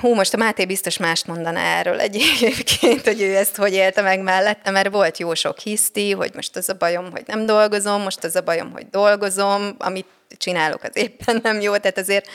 Hú, 0.00 0.14
most 0.14 0.34
a 0.34 0.36
Máté 0.36 0.66
biztos 0.66 0.96
mást 0.96 1.26
mondaná 1.26 1.78
erről 1.78 2.00
egyébként, 2.00 3.04
hogy 3.04 3.22
ő 3.22 3.36
ezt 3.36 3.56
hogy 3.56 3.72
élte 3.72 4.02
meg 4.02 4.20
mellette, 4.20 4.70
mert 4.70 4.90
volt 4.90 5.18
jó 5.18 5.34
sok 5.34 5.58
hiszti, 5.58 6.12
hogy 6.12 6.30
most 6.34 6.56
az 6.56 6.68
a 6.68 6.74
bajom, 6.74 7.10
hogy 7.10 7.22
nem 7.26 7.46
dolgozom, 7.46 8.02
most 8.02 8.24
az 8.24 8.36
a 8.36 8.40
bajom, 8.40 8.72
hogy 8.72 8.86
dolgozom, 8.90 9.74
amit 9.78 10.06
csinálok, 10.36 10.82
az 10.82 10.96
éppen 10.96 11.40
nem 11.42 11.60
jó, 11.60 11.76
tehát 11.76 11.98
azért 11.98 12.28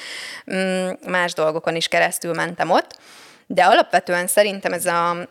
mm, 0.54 0.90
más 1.06 1.34
dolgokon 1.34 1.76
is 1.76 1.88
keresztül 1.88 2.34
mentem 2.34 2.70
ott. 2.70 2.98
De 3.48 3.64
alapvetően 3.64 4.28
szerintem 4.28 4.74
ez 4.74 4.86
a, 4.86 5.28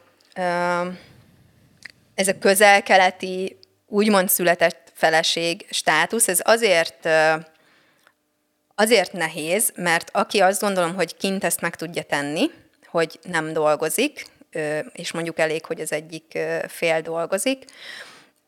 ez 2.14 2.28
a 2.28 2.38
közel-keleti 2.38 3.58
úgymond 3.86 4.28
született 4.28 4.92
feleség 4.94 5.66
státusz, 5.70 6.28
ez 6.28 6.40
azért 6.42 7.08
azért 8.74 9.12
nehéz, 9.12 9.72
mert 9.76 10.10
aki 10.12 10.40
azt 10.40 10.60
gondolom, 10.60 10.94
hogy 10.94 11.16
kint 11.16 11.44
ezt 11.44 11.60
meg 11.60 11.76
tudja 11.76 12.02
tenni, 12.02 12.50
hogy 12.86 13.18
nem 13.22 13.52
dolgozik, 13.52 14.26
és 14.92 15.12
mondjuk 15.12 15.38
elég, 15.38 15.64
hogy 15.64 15.80
az 15.80 15.92
egyik 15.92 16.38
fél 16.68 17.00
dolgozik, 17.00 17.64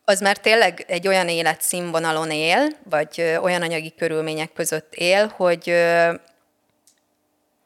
az 0.05 0.19
már 0.19 0.37
tényleg 0.37 0.85
egy 0.87 1.07
olyan 1.07 1.29
életszínvonalon 1.29 2.31
él, 2.31 2.67
vagy 2.89 3.37
olyan 3.41 3.61
anyagi 3.61 3.93
körülmények 3.97 4.53
között 4.53 4.93
él, 4.93 5.33
hogy 5.35 5.73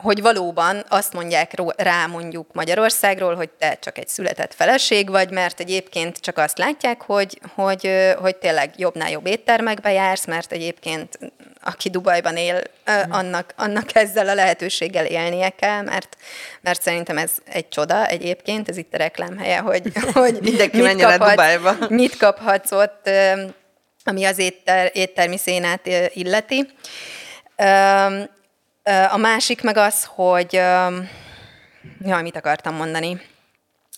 hogy 0.01 0.21
valóban 0.21 0.83
azt 0.89 1.13
mondják 1.13 1.53
rá 1.75 2.05
mondjuk 2.05 2.53
Magyarországról, 2.53 3.35
hogy 3.35 3.49
te 3.49 3.77
csak 3.81 3.97
egy 3.97 4.07
született 4.07 4.53
feleség 4.53 5.09
vagy, 5.09 5.31
mert 5.31 5.59
egyébként 5.59 6.17
csak 6.17 6.37
azt 6.37 6.57
látják, 6.57 7.01
hogy, 7.01 7.39
hogy, 7.55 8.13
hogy 8.21 8.35
tényleg 8.35 8.73
jobbnál 8.77 9.09
jobb 9.09 9.27
éttermekbe 9.27 9.91
jársz, 9.91 10.25
mert 10.25 10.51
egyébként 10.51 11.19
aki 11.63 11.89
Dubajban 11.89 12.37
él, 12.37 12.61
mm. 12.91 13.11
annak, 13.11 13.53
annak 13.57 13.95
ezzel 13.95 14.29
a 14.29 14.33
lehetőséggel 14.33 15.05
élnie 15.05 15.49
kell, 15.49 15.81
mert, 15.81 16.17
mert 16.61 16.81
szerintem 16.81 17.17
ez 17.17 17.31
egy 17.45 17.67
csoda 17.67 18.07
egyébként, 18.07 18.69
ez 18.69 18.77
itt 18.77 18.93
a 18.93 18.97
reklámhelye, 18.97 19.57
hogy, 19.57 19.91
hogy 20.13 20.37
Mindenki 20.41 20.81
mit, 20.81 21.01
kaphat, 21.01 21.29
Dubajba. 21.29 21.75
mit 21.89 22.17
kaphatsz 22.17 22.71
ott, 22.71 23.09
ami 24.03 24.25
az 24.25 24.37
étter, 24.37 24.91
éttermi 24.93 25.37
szénát 25.37 25.89
illeti. 26.13 26.67
A 29.11 29.17
másik 29.17 29.61
meg 29.61 29.77
az, 29.77 30.03
hogy... 30.15 30.53
Jaj, 32.01 32.21
mit 32.21 32.35
akartam 32.35 32.75
mondani? 32.75 33.21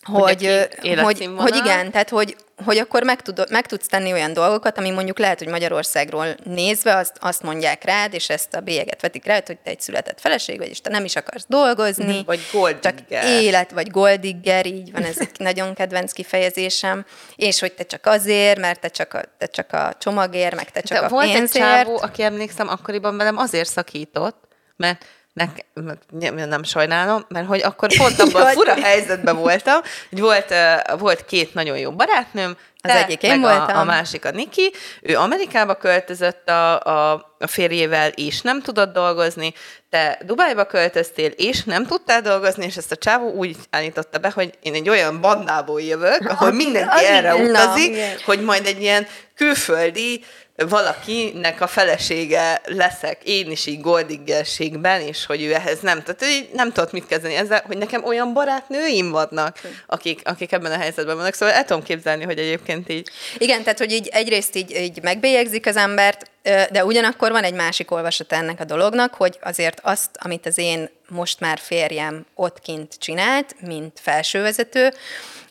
Hogy, 0.03 0.67
hogy, 0.81 0.99
hogy, 0.99 1.29
hogy 1.37 1.55
igen, 1.55 1.91
tehát 1.91 2.09
hogy, 2.09 2.35
hogy 2.65 2.77
akkor 2.77 3.03
meg, 3.03 3.21
tud, 3.21 3.45
meg 3.49 3.65
tudsz 3.65 3.87
tenni 3.87 4.11
olyan 4.11 4.33
dolgokat, 4.33 4.77
ami 4.77 4.89
mondjuk 4.89 5.19
lehet, 5.19 5.37
hogy 5.39 5.47
Magyarországról 5.47 6.27
nézve 6.43 6.95
azt, 6.95 7.17
azt 7.19 7.43
mondják 7.43 7.83
rád, 7.83 8.13
és 8.13 8.29
ezt 8.29 8.53
a 8.53 8.59
bélyeget 8.59 9.01
vetik 9.01 9.25
rád, 9.25 9.47
hogy 9.47 9.57
te 9.57 9.69
egy 9.69 9.81
született 9.81 10.19
feleség 10.19 10.57
vagy, 10.57 10.69
és 10.69 10.81
te 10.81 10.89
nem 10.89 11.05
is 11.05 11.15
akarsz 11.15 11.45
dolgozni. 11.47 12.23
Vagy 12.25 12.39
goldigger. 12.51 13.25
Élet, 13.25 13.71
vagy 13.71 13.89
goldigger, 13.89 14.65
így 14.65 14.91
van, 14.91 15.03
ez 15.03 15.19
egy 15.19 15.39
nagyon 15.49 15.73
kedvenc 15.73 16.11
kifejezésem. 16.11 17.05
És 17.35 17.59
hogy 17.59 17.73
te 17.73 17.83
csak 17.83 18.05
azért, 18.05 18.59
mert 18.59 18.79
te 18.79 18.87
csak 18.87 19.13
a, 19.13 19.21
te 19.37 19.45
csak 19.45 19.73
a 19.73 19.93
csomagért, 19.99 20.55
meg 20.55 20.71
te 20.71 20.81
csak 20.81 20.99
De 20.99 21.05
a 21.05 21.09
volt 21.09 21.31
pénzért. 21.31 21.65
Volt 21.65 21.77
egy 21.77 21.83
csávó, 21.83 21.99
aki 22.01 22.23
emlékszem, 22.23 22.67
akkoriban 22.67 23.17
velem 23.17 23.37
azért 23.37 23.69
szakított, 23.69 24.49
mert 24.81 25.05
nek, 25.33 25.65
nem 26.47 26.63
sajnálom, 26.63 27.25
mert 27.27 27.47
hogy 27.47 27.61
akkor 27.61 27.97
pont 27.97 28.19
abban 28.19 28.41
a 28.41 28.49
fura 28.49 28.81
helyzetben 28.81 29.35
voltam, 29.35 29.79
hogy 30.09 30.19
volt, 30.19 30.53
volt 30.97 31.25
két 31.25 31.53
nagyon 31.53 31.77
jó 31.77 31.91
barátnőm, 31.91 32.57
az 32.83 32.91
egyik 32.91 33.23
én 33.23 33.41
voltam. 33.41 33.77
A, 33.77 33.79
a 33.79 33.83
másik 33.83 34.25
a 34.25 34.31
Niki. 34.31 34.73
Ő 35.01 35.17
Amerikába 35.17 35.75
költözött 35.75 36.49
a, 36.49 36.79
a, 36.79 37.11
a 37.39 37.47
férjével, 37.47 38.09
és 38.09 38.41
nem 38.41 38.61
tudott 38.61 38.93
dolgozni. 38.93 39.53
Te 39.89 40.19
Dubájba 40.25 40.65
költöztél, 40.65 41.29
és 41.29 41.63
nem 41.63 41.85
tudtál 41.85 42.21
dolgozni, 42.21 42.65
és 42.65 42.77
ezt 42.77 42.91
a 42.91 42.95
csávó 42.95 43.31
úgy 43.31 43.55
állította 43.69 44.17
be, 44.17 44.31
hogy 44.31 44.53
én 44.61 44.73
egy 44.73 44.89
olyan 44.89 45.21
bandából 45.21 45.81
jövök, 45.81 46.29
ahol 46.29 46.51
mindenki 46.51 47.05
erre 47.05 47.35
utazik, 47.35 47.97
hogy 48.25 48.41
majd 48.41 48.65
egy 48.65 48.81
ilyen 48.81 49.07
külföldi 49.35 50.23
valakinek 50.69 51.61
a 51.61 51.67
felesége 51.67 52.61
leszek 52.65 53.17
én 53.23 53.51
is 53.51 53.65
így 53.65 53.81
goldiggerségben, 53.81 55.01
és 55.01 55.25
hogy 55.25 55.43
ő 55.43 55.53
ehhez 55.53 55.79
nem, 55.79 56.03
tehát 56.03 56.25
így 56.25 56.49
nem 56.53 56.71
tudott 56.71 56.91
mit 56.91 57.07
kezdeni 57.07 57.35
ezzel, 57.35 57.63
hogy 57.67 57.77
nekem 57.77 58.03
olyan 58.03 58.33
barátnőim 58.33 59.11
vannak, 59.11 59.59
akik, 59.87 60.21
akik 60.23 60.51
ebben 60.51 60.71
a 60.71 60.77
helyzetben 60.77 61.15
vannak, 61.15 61.33
szóval 61.33 61.55
el 61.55 61.65
tudom 61.65 61.83
képzelni, 61.83 62.23
hogy 62.23 62.39
egyébként 62.39 62.89
így. 62.89 63.09
Igen, 63.37 63.63
tehát 63.63 63.77
hogy 63.79 63.91
így 63.91 64.07
egyrészt 64.11 64.55
így, 64.55 64.75
így 64.75 65.01
megbélyegzik 65.01 65.65
az 65.65 65.75
embert, 65.75 66.30
de 66.43 66.85
ugyanakkor 66.85 67.31
van 67.31 67.43
egy 67.43 67.53
másik 67.53 67.91
olvasat 67.91 68.31
ennek 68.31 68.59
a 68.59 68.65
dolognak, 68.65 69.13
hogy 69.13 69.39
azért 69.41 69.79
azt, 69.83 70.09
amit 70.13 70.45
az 70.45 70.57
én 70.57 70.89
most 71.09 71.39
már 71.39 71.59
férjem 71.59 72.25
ott 72.35 72.59
kint 72.59 72.95
csinált, 72.99 73.55
mint 73.61 73.99
felsővezető, 74.01 74.93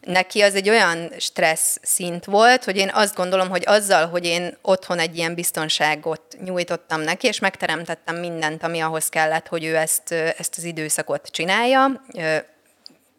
neki 0.01 0.41
az 0.41 0.55
egy 0.55 0.69
olyan 0.69 1.13
stressz 1.19 1.79
szint 1.83 2.25
volt, 2.25 2.65
hogy 2.65 2.77
én 2.77 2.91
azt 2.93 3.15
gondolom, 3.15 3.49
hogy 3.49 3.63
azzal, 3.67 4.07
hogy 4.07 4.25
én 4.25 4.57
otthon 4.63 4.99
egy 4.99 5.17
ilyen 5.17 5.35
biztonságot 5.35 6.23
nyújtottam 6.45 7.01
neki, 7.01 7.27
és 7.27 7.39
megteremtettem 7.39 8.17
mindent, 8.17 8.63
ami 8.63 8.81
ahhoz 8.81 9.09
kellett, 9.09 9.49
hogy 9.49 9.65
ő 9.65 9.77
ezt, 9.77 10.13
ezt 10.13 10.57
az 10.57 10.65
időszakot 10.65 11.29
csinálja, 11.31 12.05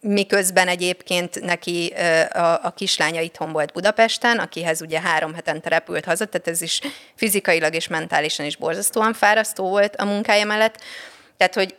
miközben 0.01 0.67
egyébként 0.67 1.41
neki 1.41 1.93
a, 2.31 2.59
a 2.63 2.73
kislánya 2.75 3.21
itthon 3.21 3.51
volt 3.51 3.73
Budapesten, 3.73 4.39
akihez 4.39 4.81
ugye 4.81 5.01
három 5.01 5.33
hetente 5.33 5.69
repült 5.69 6.05
haza, 6.05 6.25
tehát 6.25 6.47
ez 6.47 6.61
is 6.61 6.81
fizikailag 7.15 7.73
és 7.73 7.87
mentálisan 7.87 8.45
is 8.45 8.55
borzasztóan 8.55 9.13
fárasztó 9.13 9.69
volt 9.69 9.95
a 9.95 10.05
munkája 10.05 10.45
mellett. 10.45 10.83
Tehát, 11.37 11.53
hogy 11.53 11.75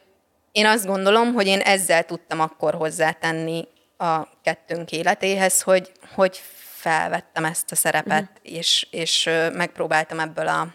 én 0.53 0.67
azt 0.67 0.87
gondolom, 0.87 1.33
hogy 1.33 1.47
én 1.47 1.61
ezzel 1.61 2.05
tudtam 2.05 2.41
akkor 2.41 2.75
hozzátenni 2.75 3.69
a 3.97 4.29
kettőnk 4.43 4.93
életéhez, 4.93 5.63
hogy, 5.63 5.93
hogy 6.15 6.41
felvettem 6.75 7.45
ezt 7.45 7.73
a 7.73 7.75
szerepet, 7.75 8.23
uh-huh. 8.23 8.59
és, 8.59 8.87
és 8.91 9.31
megpróbáltam 9.53 10.19
ebből 10.19 10.49
a, 10.49 10.75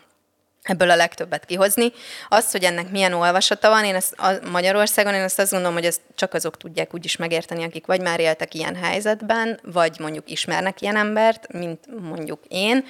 ebből 0.68 0.90
a 0.90 0.96
legtöbbet 0.96 1.46
kihozni. 1.46 1.92
Az, 2.28 2.52
hogy 2.52 2.64
ennek 2.64 2.90
milyen 2.90 3.14
olvasata 3.14 3.70
van, 3.70 3.86
én 3.86 3.96
ezt 3.96 4.14
a 4.14 4.48
Magyarországon, 4.52 5.14
én 5.14 5.24
azt 5.24 5.40
azt 5.40 5.52
gondolom, 5.52 5.76
hogy 5.76 5.86
ezt 5.86 6.02
csak 6.16 6.34
azok 6.34 6.58
tudják 6.58 6.94
úgy 6.94 7.06
is 7.06 7.16
megérteni, 7.16 7.64
akik 7.64 7.86
vagy 7.86 8.02
már 8.02 8.20
éltek 8.20 8.54
ilyen 8.54 8.76
helyzetben, 8.76 9.60
vagy 9.64 10.00
mondjuk 10.00 10.30
ismernek 10.30 10.82
ilyen 10.82 10.96
embert, 10.96 11.54
mint 11.54 12.02
mondjuk 12.02 12.40
én, 12.48 12.86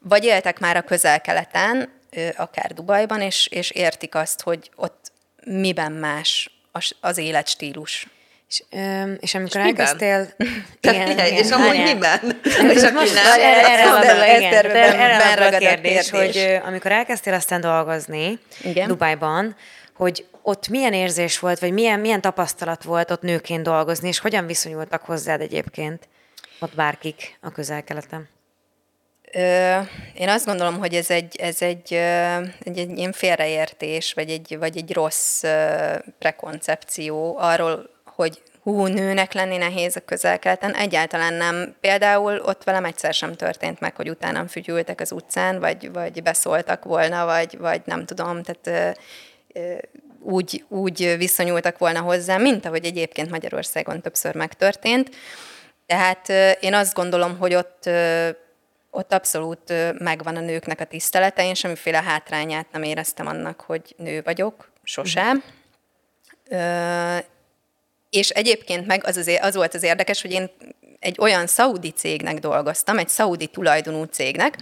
vagy 0.00 0.24
éltek 0.24 0.58
már 0.58 0.76
a 0.76 0.82
közel-keleten, 0.82 2.00
akár 2.36 2.72
Dubajban, 2.72 3.20
és, 3.20 3.46
és 3.46 3.70
értik 3.70 4.14
azt, 4.14 4.42
hogy 4.42 4.70
ott 4.76 5.12
miben 5.44 5.92
más 5.92 6.50
az 7.00 7.18
életstílus. 7.18 8.08
És, 8.52 8.62
és 9.20 9.34
amikor 9.34 9.60
és 9.60 9.66
elkezdtél... 9.66 10.28
Igen, 10.80 11.10
igen, 11.10 11.26
és 11.26 11.50
amúgy 11.50 11.82
miben? 11.82 12.40
És 12.74 12.90
most 12.90 13.14
nem, 13.14 13.40
erre, 13.40 13.68
erre, 14.48 15.30
erre 15.30 15.56
a 15.56 15.58
kérdés, 15.58 16.10
hogy 16.10 16.60
amikor 16.64 16.92
elkezdtél 16.92 17.34
aztán 17.34 17.60
dolgozni 17.60 18.38
igen. 18.62 18.88
Dubajban, 18.88 19.56
hogy 19.94 20.26
ott 20.42 20.68
milyen 20.68 20.92
érzés 20.92 21.38
volt, 21.38 21.58
vagy 21.58 21.72
milyen, 21.72 22.00
milyen 22.00 22.20
tapasztalat 22.20 22.82
volt 22.82 23.10
ott 23.10 23.22
nőként 23.22 23.62
dolgozni, 23.62 24.08
és 24.08 24.18
hogyan 24.18 24.46
viszonyultak 24.46 25.02
hozzád 25.02 25.40
egyébként 25.40 26.08
ott 26.60 26.74
bárkik 26.74 27.38
a 27.40 27.50
közel-keleten? 27.50 28.28
Én 30.14 30.28
azt 30.28 30.46
gondolom, 30.46 30.78
hogy 30.78 30.94
ez 30.94 31.10
egy, 31.10 31.36
ez 31.36 31.62
egy, 31.62 31.92
egy, 32.64 32.78
egy 32.78 32.98
ilyen 32.98 33.12
félreértés, 33.12 34.12
vagy 34.12 34.30
egy, 34.30 34.56
vagy 34.58 34.76
egy 34.76 34.92
rossz 34.92 35.44
prekoncepció 36.18 37.36
arról, 37.38 37.90
hogy 38.14 38.42
hú, 38.62 38.86
nőnek 38.86 39.32
lenni 39.32 39.56
nehéz 39.56 39.96
a 39.96 40.00
közel-keleten. 40.00 40.74
Egyáltalán 40.74 41.34
nem. 41.34 41.74
Például 41.80 42.40
ott 42.40 42.64
velem 42.64 42.84
egyszer 42.84 43.14
sem 43.14 43.34
történt 43.34 43.80
meg, 43.80 43.96
hogy 43.96 44.10
utánam 44.10 44.46
fügyültek 44.46 45.00
az 45.00 45.12
utcán, 45.12 45.60
vagy, 45.60 45.92
vagy 45.92 46.22
beszóltak 46.22 46.84
volna, 46.84 47.24
vagy, 47.24 47.58
vagy 47.58 47.82
nem 47.84 48.04
tudom, 48.04 48.42
tehát 48.42 48.98
úgy, 50.20 50.64
úgy 50.68 51.14
viszonyultak 51.18 51.78
volna 51.78 52.00
hozzá, 52.00 52.36
mint 52.36 52.66
ahogy 52.66 52.84
egyébként 52.84 53.30
Magyarországon 53.30 54.00
többször 54.00 54.34
megtörtént. 54.34 55.10
Tehát 55.86 56.28
én 56.60 56.74
azt 56.74 56.94
gondolom, 56.94 57.38
hogy 57.38 57.54
ott, 57.54 57.90
ott 58.90 59.12
abszolút 59.12 59.72
megvan 59.98 60.36
a 60.36 60.40
nőknek 60.40 60.80
a 60.80 60.84
tisztelete. 60.84 61.44
Én 61.44 61.54
semmiféle 61.54 62.02
hátrányát 62.02 62.66
nem 62.72 62.82
éreztem 62.82 63.26
annak, 63.26 63.60
hogy 63.60 63.94
nő 63.96 64.22
vagyok, 64.22 64.70
sosem. 64.82 65.42
Mm. 66.54 67.18
És 68.12 68.28
egyébként 68.28 68.86
meg 68.86 69.06
az, 69.06 69.16
az, 69.16 69.30
az 69.40 69.54
volt 69.54 69.74
az 69.74 69.82
érdekes, 69.82 70.22
hogy 70.22 70.32
én 70.32 70.50
egy 71.00 71.16
olyan 71.20 71.46
szaudi 71.46 71.90
cégnek 71.90 72.38
dolgoztam, 72.38 72.98
egy 72.98 73.08
szaudi 73.08 73.46
tulajdonú 73.46 74.04
cégnek, 74.04 74.56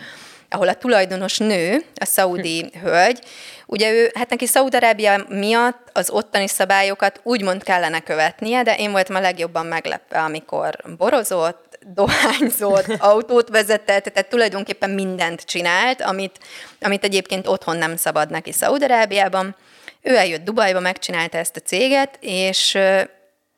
ahol 0.48 0.68
a 0.68 0.74
tulajdonos 0.74 1.38
nő, 1.38 1.84
a 1.94 2.04
szaudi 2.04 2.70
hölgy, 2.82 3.18
ugye 3.66 3.92
ő, 3.92 4.10
hát 4.14 4.30
neki 4.30 4.46
Szaudarábia 4.46 5.24
miatt 5.28 5.88
az 5.92 6.10
ottani 6.10 6.48
szabályokat 6.48 7.20
úgymond 7.22 7.62
kellene 7.62 8.00
követnie, 8.00 8.62
de 8.62 8.76
én 8.76 8.90
voltam 8.90 9.16
a 9.16 9.20
legjobban 9.20 9.66
meglepve, 9.66 10.18
amikor 10.18 10.76
borozott, 10.96 11.78
dohányzott, 11.94 12.86
autót 12.98 13.48
vezetett, 13.48 14.04
tehát 14.04 14.28
tulajdonképpen 14.28 14.90
mindent 14.90 15.40
csinált, 15.40 16.02
amit, 16.02 16.38
amit 16.80 17.04
egyébként 17.04 17.46
otthon 17.46 17.76
nem 17.76 17.96
szabad 17.96 18.30
neki 18.30 18.52
Szaudarábiában. 18.52 19.56
Ő 20.02 20.16
eljött 20.16 20.44
Dubajba, 20.44 20.80
megcsinálta 20.80 21.38
ezt 21.38 21.56
a 21.56 21.60
céget, 21.60 22.18
és 22.20 22.78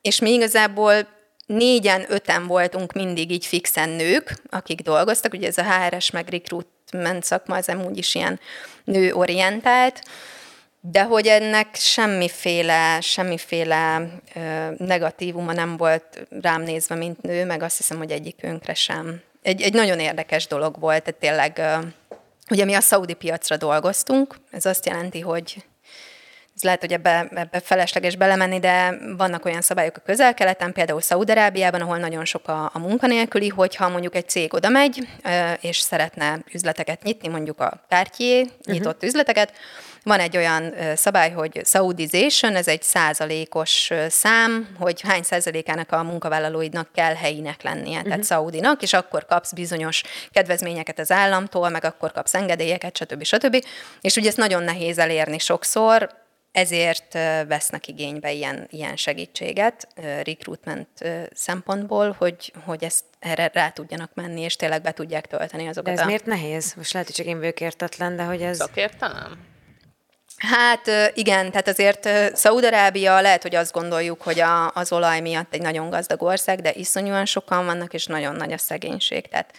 és 0.03 0.19
mi 0.19 0.31
igazából 0.31 1.07
négyen, 1.45 2.05
öten 2.07 2.47
voltunk 2.47 2.93
mindig 2.93 3.31
így 3.31 3.45
fixen 3.45 3.89
nők, 3.89 4.41
akik 4.49 4.81
dolgoztak, 4.81 5.33
ugye 5.33 5.47
ez 5.47 5.57
a 5.57 5.63
HRS 5.63 6.11
meg 6.11 6.29
recruitment 6.29 7.23
szakma, 7.23 7.57
ez 7.57 7.67
amúgy 7.67 7.97
is 7.97 8.15
ilyen 8.15 8.39
nőorientált, 8.83 10.01
de 10.81 11.03
hogy 11.03 11.27
ennek 11.27 11.75
semmiféle, 11.75 13.01
semmiféle 13.01 14.09
ö, 14.35 14.39
negatívuma 14.77 15.53
nem 15.53 15.77
volt 15.77 16.27
rám 16.41 16.61
nézve, 16.61 16.95
mint 16.95 17.21
nő, 17.21 17.45
meg 17.45 17.63
azt 17.63 17.77
hiszem, 17.77 17.97
hogy 17.97 18.11
egyikünkre 18.11 18.73
sem. 18.73 19.21
Egy, 19.41 19.61
egy 19.61 19.73
nagyon 19.73 19.99
érdekes 19.99 20.47
dolog 20.47 20.79
volt, 20.79 21.03
tehát 21.03 21.19
tényleg, 21.19 21.57
ö, 21.57 21.87
ugye 22.49 22.65
mi 22.65 22.73
a 22.73 22.81
szaudi 22.81 23.13
piacra 23.13 23.57
dolgoztunk, 23.57 24.35
ez 24.51 24.65
azt 24.65 24.85
jelenti, 24.85 25.19
hogy 25.19 25.63
ez 26.55 26.63
lehet, 26.63 26.79
hogy 26.79 26.93
ebbe, 26.93 27.27
ebbe 27.35 27.59
felesleges 27.59 28.15
belemenni, 28.15 28.59
de 28.59 28.97
vannak 29.17 29.45
olyan 29.45 29.61
szabályok 29.61 29.97
a 29.97 30.01
közel-keleten, 30.05 30.73
például 30.73 31.01
Szaudarábiában, 31.01 31.81
ahol 31.81 31.97
nagyon 31.97 32.25
sok 32.25 32.47
a, 32.47 32.69
a 32.73 32.79
munkanélküli, 32.79 33.47
hogyha 33.47 33.89
mondjuk 33.89 34.15
egy 34.15 34.29
cég 34.29 34.53
oda 34.53 34.69
megy, 34.69 35.07
és 35.61 35.79
szeretne 35.79 36.39
üzleteket 36.53 37.03
nyitni, 37.03 37.27
mondjuk 37.27 37.59
a 37.59 37.81
Cartier 37.89 38.41
uh-huh. 38.41 38.73
nyitott 38.73 38.93
uh-huh. 38.93 39.09
üzleteket, 39.09 39.53
van 40.03 40.19
egy 40.19 40.37
olyan 40.37 40.73
szabály, 40.95 41.31
hogy 41.31 41.61
Saudization, 41.65 42.55
ez 42.55 42.67
egy 42.67 42.83
százalékos 42.83 43.91
szám, 44.07 44.67
hogy 44.79 45.01
hány 45.01 45.23
százalékának 45.23 45.91
a 45.91 46.03
munkavállalóidnak 46.03 46.87
kell 46.93 47.13
helyinek 47.13 47.63
lennie, 47.63 47.97
uh-huh. 47.97 48.03
tehát 48.03 48.25
Saudinak, 48.25 48.81
és 48.81 48.93
akkor 48.93 49.25
kapsz 49.25 49.53
bizonyos 49.53 50.03
kedvezményeket 50.31 50.99
az 50.99 51.11
államtól, 51.11 51.69
meg 51.69 51.85
akkor 51.85 52.11
kapsz 52.11 52.33
engedélyeket, 52.33 52.97
stb. 52.97 53.23
stb. 53.23 53.65
És 54.01 54.15
ugye 54.15 54.27
ezt 54.27 54.37
nagyon 54.37 54.63
nehéz 54.63 54.97
elérni 54.97 55.39
sokszor, 55.39 56.21
ezért 56.53 57.13
vesznek 57.47 57.87
igénybe 57.87 58.31
ilyen, 58.31 58.67
ilyen 58.69 58.95
segítséget 58.95 59.87
recruitment 60.23 60.87
szempontból, 61.33 62.15
hogy, 62.17 62.53
hogy 62.65 62.83
ezt 62.83 63.03
erre 63.19 63.51
rá 63.53 63.69
tudjanak 63.69 64.11
menni, 64.13 64.41
és 64.41 64.55
tényleg 64.55 64.81
be 64.81 64.91
tudják 64.91 65.27
tölteni 65.27 65.67
azokat. 65.67 65.93
De 65.93 65.99
ez 65.99 65.99
a... 65.99 66.05
miért 66.05 66.25
nehéz? 66.25 66.73
Most 66.73 66.93
lehet, 66.93 67.07
hogy 67.07 67.17
csak 67.17 67.25
én 67.25 67.39
vagyok 67.39 67.61
értetlen, 67.61 68.15
de 68.15 68.23
hogy 68.23 68.41
ez... 68.41 68.57
Szakértelem? 68.57 69.51
Hát 70.37 70.89
igen, 71.13 71.51
tehát 71.51 71.67
azért 71.67 72.35
Szaudarábia 72.35 73.21
lehet, 73.21 73.41
hogy 73.41 73.55
azt 73.55 73.73
gondoljuk, 73.73 74.21
hogy 74.21 74.39
a, 74.39 74.71
az 74.71 74.91
olaj 74.91 75.19
miatt 75.19 75.53
egy 75.53 75.61
nagyon 75.61 75.89
gazdag 75.89 76.21
ország, 76.21 76.61
de 76.61 76.73
iszonyúan 76.73 77.25
sokan 77.25 77.65
vannak, 77.65 77.93
és 77.93 78.05
nagyon 78.05 78.35
nagy 78.35 78.51
a 78.51 78.57
szegénység. 78.57 79.27
Tehát 79.27 79.57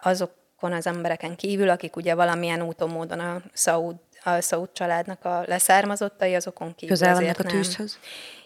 azokon 0.00 0.72
az 0.72 0.86
embereken 0.86 1.36
kívül, 1.36 1.68
akik 1.68 1.96
ugye 1.96 2.14
valamilyen 2.14 2.62
úton, 2.62 2.90
módon 2.90 3.20
a 3.20 3.42
Szaud 3.52 3.96
a 4.24 4.40
Szaud 4.40 4.68
családnak 4.72 5.24
a 5.24 5.42
leszármazottai, 5.46 6.34
azokon 6.34 6.74
kívül 6.74 6.96
Közel 6.96 7.14
vannak 7.14 7.38
a 7.38 7.42
tűzhöz? 7.42 7.98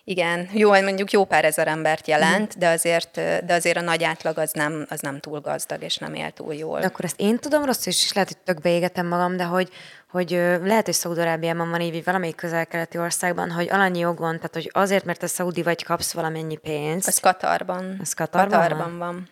Igen, 0.04 0.48
jó, 0.52 0.70
mondjuk 0.70 1.10
jó 1.10 1.24
pár 1.24 1.44
ezer 1.44 1.68
embert 1.68 2.06
jelent, 2.06 2.58
de, 2.58 2.68
azért, 2.68 3.10
de 3.44 3.54
azért 3.54 3.76
a 3.76 3.80
nagy 3.80 4.04
átlag 4.04 4.38
az 4.38 4.50
nem, 4.52 4.86
az 4.88 5.00
nem 5.00 5.20
túl 5.20 5.40
gazdag, 5.40 5.82
és 5.82 5.96
nem 5.96 6.14
él 6.14 6.30
túl 6.30 6.54
jól. 6.54 6.80
De 6.80 6.86
akkor 6.86 7.04
ezt 7.04 7.20
én 7.20 7.38
tudom 7.38 7.64
rossz, 7.64 7.86
és 7.86 8.12
lehet, 8.12 8.28
hogy 8.28 8.38
tök 8.38 8.60
beégetem 8.60 9.06
magam, 9.06 9.36
de 9.36 9.44
hogy, 9.44 9.68
hogy 10.10 10.30
lehet, 10.62 10.84
hogy 10.84 10.94
Szaudarábiában 10.94 11.70
van 11.70 11.80
így, 11.80 12.04
valamelyik 12.04 12.34
közel-keleti 12.34 12.98
országban, 12.98 13.50
hogy 13.50 13.68
alanyi 13.70 13.98
jogon, 13.98 14.36
tehát 14.36 14.54
hogy 14.54 14.70
azért, 14.72 15.04
mert 15.04 15.22
a 15.22 15.26
szaudi 15.26 15.62
vagy 15.62 15.84
kapsz 15.84 16.12
valamennyi 16.12 16.56
pénzt. 16.56 17.08
Az 17.08 17.18
Katarban. 17.18 17.96
Az 18.00 18.12
Katarban, 18.12 18.60
Katarban 18.60 18.98
van. 18.98 19.14
van. 19.14 19.28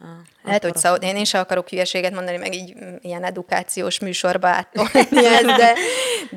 Ah, 0.00 0.08
Lehet, 0.42 0.62
hogy 0.62 0.76
szó, 0.76 0.94
én 0.94 1.16
is 1.16 1.34
akarok 1.34 1.68
hülyeséget 1.68 2.12
mondani, 2.12 2.36
meg 2.36 2.54
így 2.54 2.74
mm, 2.74 2.94
ilyen 3.00 3.24
edukációs 3.24 3.98
műsorba 3.98 4.48
átolni 4.48 5.26
ezt, 5.26 5.44
de, 5.60 5.74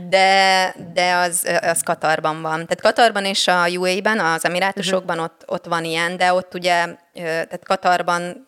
de, 0.09 0.75
de 0.93 1.13
az, 1.15 1.47
az 1.61 1.81
Katarban 1.81 2.41
van. 2.41 2.51
Tehát 2.51 2.81
Katarban 2.81 3.25
és 3.25 3.47
a 3.47 3.69
UAE-ben, 3.69 4.19
az 4.19 4.45
Emirátusokban 4.45 5.19
ott, 5.19 5.43
ott 5.45 5.65
van 5.65 5.83
ilyen, 5.83 6.17
de 6.17 6.33
ott 6.33 6.53
ugye, 6.53 6.85
tehát 7.13 7.63
Katarban 7.63 8.47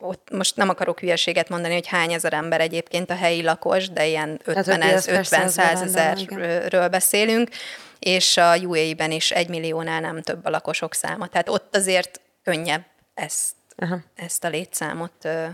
ott 0.00 0.28
most 0.30 0.56
nem 0.56 0.68
akarok 0.68 1.00
hülyeséget 1.00 1.48
mondani, 1.48 1.74
hogy 1.74 1.86
hány 1.86 2.12
ezer 2.12 2.32
ember 2.32 2.60
egyébként 2.60 3.10
a 3.10 3.14
helyi 3.14 3.42
lakos, 3.42 3.90
de 3.90 4.06
ilyen 4.06 4.40
50 4.44 4.82
50 5.08 5.50
ezerről 5.82 6.88
beszélünk, 6.88 7.48
és 7.98 8.36
a 8.36 8.56
UAE-ben 8.56 9.10
is 9.10 9.30
egy 9.30 9.48
milliónál 9.48 10.00
nem 10.00 10.22
több 10.22 10.44
a 10.44 10.50
lakosok 10.50 10.94
száma. 10.94 11.26
Tehát 11.26 11.48
ott 11.48 11.76
azért 11.76 12.20
könnyebb 12.42 12.84
ezt 13.14 13.54
Aha. 13.78 13.98
ezt 14.14 14.44
a 14.44 14.48
létszámot 14.48 15.24
uh, 15.24 15.48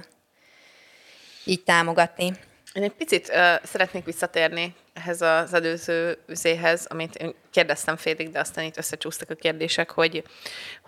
így 1.45 1.63
támogatni. 1.63 2.33
Én 2.73 2.83
egy 2.83 2.93
picit 2.93 3.29
uh, 3.29 3.65
szeretnék 3.65 4.05
visszatérni 4.05 4.75
ehhez 4.95 5.21
az 5.21 5.55
előző 5.55 6.19
üzéhez, 6.27 6.87
amit 6.87 7.15
én 7.15 7.35
kérdeztem 7.51 7.97
félig, 7.97 8.31
de 8.31 8.39
aztán 8.39 8.65
itt 8.65 8.77
összecsúsztak 8.77 9.31
a 9.31 9.35
kérdések, 9.35 9.91
hogy, 9.91 10.23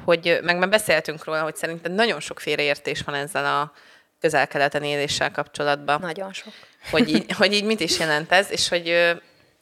hogy 0.04 0.38
meg 0.42 0.58
már 0.58 0.68
beszéltünk 0.68 1.24
róla, 1.24 1.42
hogy 1.42 1.56
szerintem 1.56 1.92
nagyon 1.92 2.20
sok 2.20 2.40
félreértés 2.40 3.00
van 3.00 3.14
ezzel 3.14 3.44
a 3.44 3.72
közel-keleten 4.20 4.82
éléssel 4.82 5.30
kapcsolatban. 5.30 6.00
Nagyon 6.00 6.32
sok. 6.32 6.52
Hogy 6.90 7.08
így, 7.08 7.32
hogy 7.32 7.52
így 7.52 7.64
mit 7.64 7.80
is 7.80 7.98
jelent 7.98 8.32
ez, 8.32 8.50
és 8.50 8.68
hogy, 8.68 9.16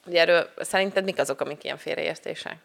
hogy 0.05 0.15
erről 0.15 0.49
szerinted 0.57 1.05
mik 1.05 1.19
azok, 1.19 1.41
amik 1.41 1.65
ilyen 1.65 1.79
félreértések? 1.79 2.57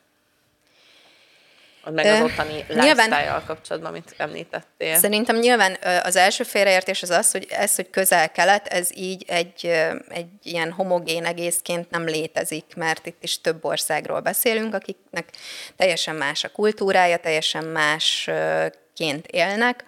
Meg 1.83 2.05
az 2.05 2.21
ottani 2.21 2.65
lifestyle 2.67 3.43
kapcsolatban, 3.47 3.91
amit 3.91 4.13
említettél. 4.17 4.95
Szerintem 4.95 5.35
nyilván 5.35 5.77
az 6.03 6.15
első 6.15 6.43
félreértés 6.43 7.01
az 7.01 7.09
az, 7.09 7.31
hogy 7.31 7.47
ez, 7.49 7.75
hogy 7.75 7.89
közel-kelet, 7.89 8.67
ez 8.67 8.89
így 8.95 9.25
egy, 9.27 9.65
egy 10.09 10.27
ilyen 10.43 10.71
homogén 10.71 11.25
egészként 11.25 11.89
nem 11.89 12.05
létezik, 12.05 12.65
mert 12.75 13.05
itt 13.05 13.23
is 13.23 13.41
több 13.41 13.65
országról 13.65 14.19
beszélünk, 14.19 14.73
akiknek 14.73 15.29
teljesen 15.75 16.15
más 16.15 16.43
a 16.43 16.49
kultúrája, 16.49 17.17
teljesen 17.17 17.63
másként 17.63 19.27
élnek. 19.27 19.83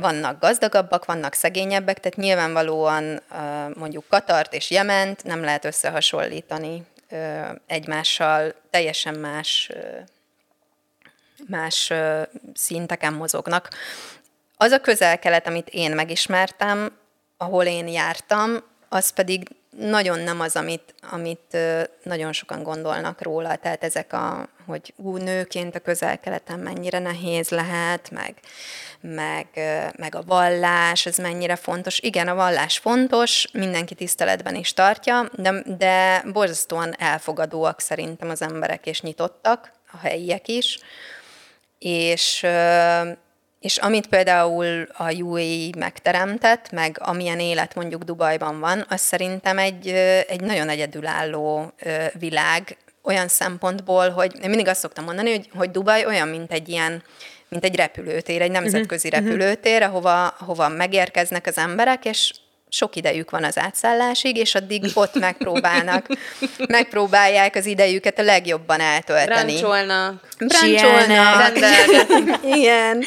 Vannak 0.00 0.40
gazdagabbak, 0.40 1.04
vannak 1.04 1.34
szegényebbek, 1.34 2.00
tehát 2.00 2.18
nyilvánvalóan 2.18 3.22
mondjuk 3.74 4.04
Katart 4.08 4.54
és 4.54 4.70
Jement 4.70 5.24
nem 5.24 5.44
lehet 5.44 5.64
összehasonlítani 5.64 6.82
egymással, 7.66 8.54
teljesen 8.70 9.14
más 9.14 9.70
más 11.46 11.92
szinteken 12.54 13.12
mozognak. 13.12 13.68
Az 14.56 14.70
a 14.70 14.80
közel-kelet, 14.80 15.46
amit 15.46 15.68
én 15.68 15.94
megismertem, 15.94 16.92
ahol 17.36 17.64
én 17.64 17.88
jártam, 17.88 18.56
az 18.88 19.10
pedig 19.10 19.48
nagyon 19.78 20.18
nem 20.18 20.40
az, 20.40 20.56
amit, 20.56 20.94
amit 21.10 21.56
nagyon 22.02 22.32
sokan 22.32 22.62
gondolnak 22.62 23.22
róla. 23.22 23.56
Tehát 23.56 23.84
ezek 23.84 24.12
a, 24.12 24.48
hogy 24.66 24.94
ú, 24.96 25.16
nőként 25.16 25.74
a 25.74 25.78
közel-keleten 25.78 26.58
mennyire 26.58 26.98
nehéz 26.98 27.48
lehet, 27.48 28.10
meg, 28.10 28.34
meg, 29.00 29.46
meg 29.96 30.14
a 30.14 30.22
vallás, 30.22 31.06
ez 31.06 31.16
mennyire 31.16 31.56
fontos. 31.56 31.98
Igen, 32.00 32.28
a 32.28 32.34
vallás 32.34 32.78
fontos, 32.78 33.48
mindenki 33.52 33.94
tiszteletben 33.94 34.54
is 34.54 34.72
tartja, 34.72 35.30
de, 35.34 35.62
de 35.66 36.22
borzasztóan 36.32 36.94
elfogadóak 36.98 37.80
szerintem 37.80 38.30
az 38.30 38.42
emberek, 38.42 38.86
és 38.86 39.00
nyitottak, 39.00 39.72
a 39.92 39.96
helyiek 39.96 40.48
is 40.48 40.78
és, 41.78 42.46
és 43.60 43.76
amit 43.76 44.06
például 44.06 44.86
a 44.92 45.12
UAE 45.12 45.68
megteremtett, 45.78 46.70
meg 46.70 46.96
amilyen 47.00 47.40
élet 47.40 47.74
mondjuk 47.74 48.02
Dubajban 48.02 48.60
van, 48.60 48.84
az 48.88 49.00
szerintem 49.00 49.58
egy, 49.58 49.88
egy 50.28 50.40
nagyon 50.40 50.68
egyedülálló 50.68 51.72
világ, 52.12 52.76
olyan 53.02 53.28
szempontból, 53.28 54.10
hogy 54.10 54.32
én 54.42 54.48
mindig 54.48 54.68
azt 54.68 54.80
szoktam 54.80 55.04
mondani, 55.04 55.30
hogy, 55.30 55.48
hogy 55.54 55.70
Dubaj 55.70 56.06
olyan, 56.06 56.28
mint 56.28 56.52
egy 56.52 56.68
ilyen 56.68 57.02
mint 57.48 57.64
egy 57.64 57.76
repülőtér, 57.76 58.42
egy 58.42 58.50
nemzetközi 58.50 59.08
uh-huh. 59.08 59.24
repülőtér, 59.24 59.82
ahova, 59.82 60.26
ahova 60.26 60.68
megérkeznek 60.68 61.46
az 61.46 61.58
emberek, 61.58 62.04
és 62.04 62.32
sok 62.68 62.96
idejük 62.96 63.30
van 63.30 63.44
az 63.44 63.58
átszállásig, 63.58 64.36
és 64.36 64.54
addig 64.54 64.84
ott 64.94 65.18
megpróbálnak, 65.18 66.06
megpróbálják 66.68 67.54
az 67.54 67.66
idejüket 67.66 68.18
a 68.18 68.22
legjobban 68.22 68.80
eltölteni. 68.80 69.58
Brancsolnak. 69.58 70.28
Brancsolnak. 70.38 71.58
Rendelnek. 71.58 72.38
Igen. 72.56 73.04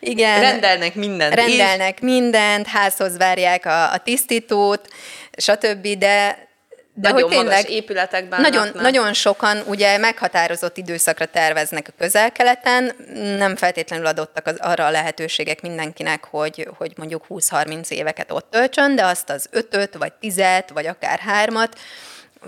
Igen. 0.00 0.40
Rendelnek 0.40 0.94
mindent. 0.94 1.34
Rendelnek 1.34 1.94
is. 1.94 2.00
mindent, 2.00 2.66
házhoz 2.66 3.16
várják 3.16 3.66
a, 3.66 3.92
a 3.92 3.98
tisztítót, 3.98 4.88
stb., 5.36 5.88
de 5.88 6.48
de 6.94 7.08
nagyon 7.08 7.22
hogy 7.22 7.38
tényleg 7.38 7.56
magas 7.56 7.70
épületekben 7.70 8.40
nagyon, 8.40 8.68
nagyon 8.74 9.12
sokan 9.12 9.62
ugye 9.66 9.98
meghatározott 9.98 10.76
időszakra 10.76 11.26
terveznek 11.26 11.88
a 11.88 11.92
közel-keleten, 11.98 12.92
nem 13.38 13.56
feltétlenül 13.56 14.06
adottak 14.06 14.46
az, 14.46 14.56
arra 14.58 14.86
a 14.86 14.90
lehetőségek 14.90 15.62
mindenkinek, 15.62 16.24
hogy, 16.24 16.68
hogy 16.76 16.92
mondjuk 16.96 17.24
20-30 17.28 17.88
éveket 17.88 18.32
ott 18.32 18.50
töltsön, 18.50 18.94
de 18.94 19.04
azt 19.04 19.30
az 19.30 19.46
ötöt, 19.50 19.94
vagy 19.94 20.12
tizet, 20.12 20.70
vagy 20.70 20.86
akár 20.86 21.18
hármat, 21.18 21.78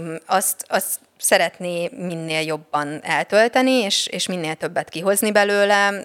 mm, 0.01 0.15
azt, 0.27 0.65
azt 0.69 0.99
szeretné 1.19 1.91
minél 1.97 2.41
jobban 2.41 3.01
eltölteni, 3.03 3.73
és, 3.73 4.07
és 4.07 4.27
minél 4.27 4.55
többet 4.55 4.89
kihozni 4.89 5.33
belőle, 5.33 6.05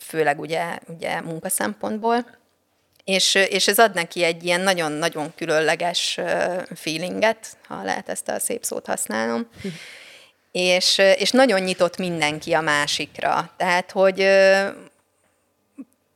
főleg 0.00 0.40
ugye, 0.40 0.64
ugye 0.86 1.20
munkaszempontból 1.20 2.37
és, 3.08 3.34
és 3.34 3.68
ez 3.68 3.78
ad 3.78 3.94
neki 3.94 4.22
egy 4.22 4.44
ilyen 4.44 4.60
nagyon-nagyon 4.60 5.32
különleges 5.36 6.18
feelinget, 6.74 7.56
ha 7.68 7.82
lehet 7.82 8.08
ezt 8.08 8.28
a 8.28 8.38
szép 8.38 8.64
szót 8.64 8.86
használnom. 8.86 9.48
és, 10.52 10.98
és 10.98 11.30
nagyon 11.30 11.60
nyitott 11.60 11.96
mindenki 11.96 12.52
a 12.52 12.60
másikra. 12.60 13.50
Tehát, 13.56 13.90
hogy 13.90 14.16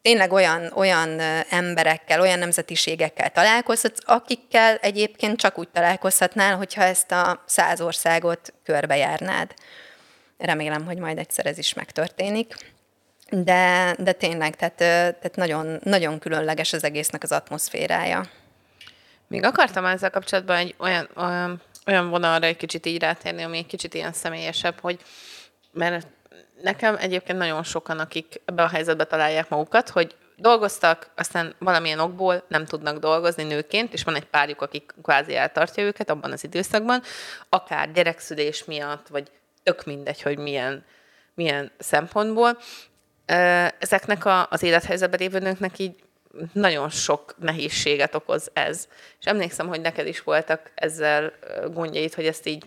tényleg 0.02 0.32
olyan, 0.32 0.72
olyan 0.74 1.20
emberekkel, 1.50 2.20
olyan 2.20 2.38
nemzetiségekkel 2.38 3.30
találkozhatsz, 3.30 4.00
akikkel 4.04 4.76
egyébként 4.76 5.40
csak 5.40 5.58
úgy 5.58 5.68
találkozhatnál, 5.68 6.56
hogyha 6.56 6.82
ezt 6.82 7.12
a 7.12 7.42
száz 7.46 7.80
országot 7.80 8.54
körbejárnád. 8.64 9.54
Remélem, 10.38 10.84
hogy 10.84 10.98
majd 10.98 11.18
egyszer 11.18 11.46
ez 11.46 11.58
is 11.58 11.74
megtörténik. 11.74 12.71
De, 13.34 13.94
de 13.98 14.12
tényleg, 14.12 14.56
tehát, 14.56 14.76
tehát 14.76 15.36
nagyon, 15.36 15.78
nagyon 15.82 16.18
különleges 16.18 16.72
az 16.72 16.84
egésznek 16.84 17.22
az 17.22 17.32
atmoszférája. 17.32 18.24
Még 19.28 19.44
akartam 19.44 19.84
ezzel 19.84 20.10
kapcsolatban 20.10 20.56
egy 20.56 20.74
olyan, 20.78 21.08
olyan, 21.16 21.62
olyan 21.86 22.10
vonalra 22.10 22.46
egy 22.46 22.56
kicsit 22.56 22.86
így 22.86 23.00
rátérni, 23.00 23.42
ami 23.42 23.58
egy 23.58 23.66
kicsit 23.66 23.94
ilyen 23.94 24.12
személyesebb, 24.12 24.80
hogy 24.80 25.00
mert 25.72 26.06
nekem 26.62 26.96
egyébként 26.96 27.38
nagyon 27.38 27.62
sokan, 27.62 27.98
akik 27.98 28.40
ebbe 28.44 28.62
a 28.62 28.68
helyzetbe 28.68 29.04
találják 29.04 29.48
magukat, 29.48 29.88
hogy 29.88 30.16
dolgoztak, 30.36 31.10
aztán 31.16 31.54
valamilyen 31.58 31.98
okból 31.98 32.44
nem 32.48 32.64
tudnak 32.64 32.98
dolgozni 32.98 33.42
nőként, 33.42 33.92
és 33.92 34.04
van 34.04 34.14
egy 34.14 34.24
párjuk, 34.24 34.60
akik 34.60 34.94
kvázi 35.02 35.36
eltartja 35.36 35.84
őket 35.84 36.10
abban 36.10 36.32
az 36.32 36.44
időszakban, 36.44 37.02
akár 37.48 37.92
gyerekszülés 37.92 38.64
miatt, 38.64 39.08
vagy 39.08 39.30
tök 39.62 39.84
mindegy, 39.84 40.22
hogy 40.22 40.38
milyen, 40.38 40.84
milyen 41.34 41.72
szempontból, 41.78 42.58
ezeknek 43.78 44.24
a, 44.24 44.46
az 44.50 44.62
élethelyzetben 44.62 45.20
lévő 45.20 45.38
nőknek 45.38 45.78
így 45.78 45.94
nagyon 46.52 46.90
sok 46.90 47.34
nehézséget 47.38 48.14
okoz 48.14 48.50
ez. 48.52 48.88
És 49.20 49.26
emlékszem, 49.26 49.68
hogy 49.68 49.80
neked 49.80 50.06
is 50.06 50.22
voltak 50.22 50.70
ezzel 50.74 51.32
gondjaid, 51.72 52.14
hogy 52.14 52.26
ezt 52.26 52.46
így 52.46 52.64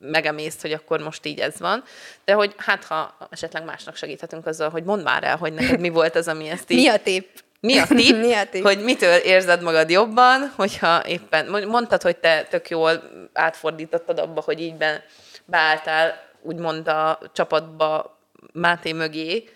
megemészt, 0.00 0.60
hogy 0.60 0.72
akkor 0.72 1.00
most 1.00 1.26
így 1.26 1.40
ez 1.40 1.58
van, 1.58 1.84
de 2.24 2.32
hogy 2.32 2.54
hát 2.56 2.84
ha 2.84 3.16
esetleg 3.30 3.64
másnak 3.64 3.96
segíthetünk 3.96 4.46
azzal, 4.46 4.70
hogy 4.70 4.84
mondd 4.84 5.02
már 5.02 5.24
el, 5.24 5.36
hogy 5.36 5.52
neked 5.52 5.80
mi 5.80 5.88
volt 5.88 6.16
az, 6.16 6.28
ami 6.28 6.48
ezt 6.48 6.70
így... 6.70 6.78
Mi 6.82 6.88
a 6.88 6.98
tipp? 6.98 7.36
Mi 7.60 7.78
a 7.78 7.86
tipp, 7.86 8.16
mi 8.26 8.32
a 8.34 8.48
tipp? 8.48 8.62
hogy 8.62 8.84
mitől 8.84 9.16
érzed 9.16 9.62
magad 9.62 9.90
jobban, 9.90 10.52
hogyha 10.56 11.06
éppen, 11.06 11.66
mondtad, 11.68 12.02
hogy 12.02 12.16
te 12.16 12.42
tök 12.42 12.68
jól 12.68 13.02
átfordítottad 13.32 14.18
abba, 14.18 14.40
hogy 14.40 14.60
így 14.60 14.74
be, 14.74 15.04
beálltál 15.44 16.22
úgymond 16.42 16.88
a 16.88 17.18
csapatba 17.32 18.18
Máté 18.52 18.92
mögé, 18.92 19.48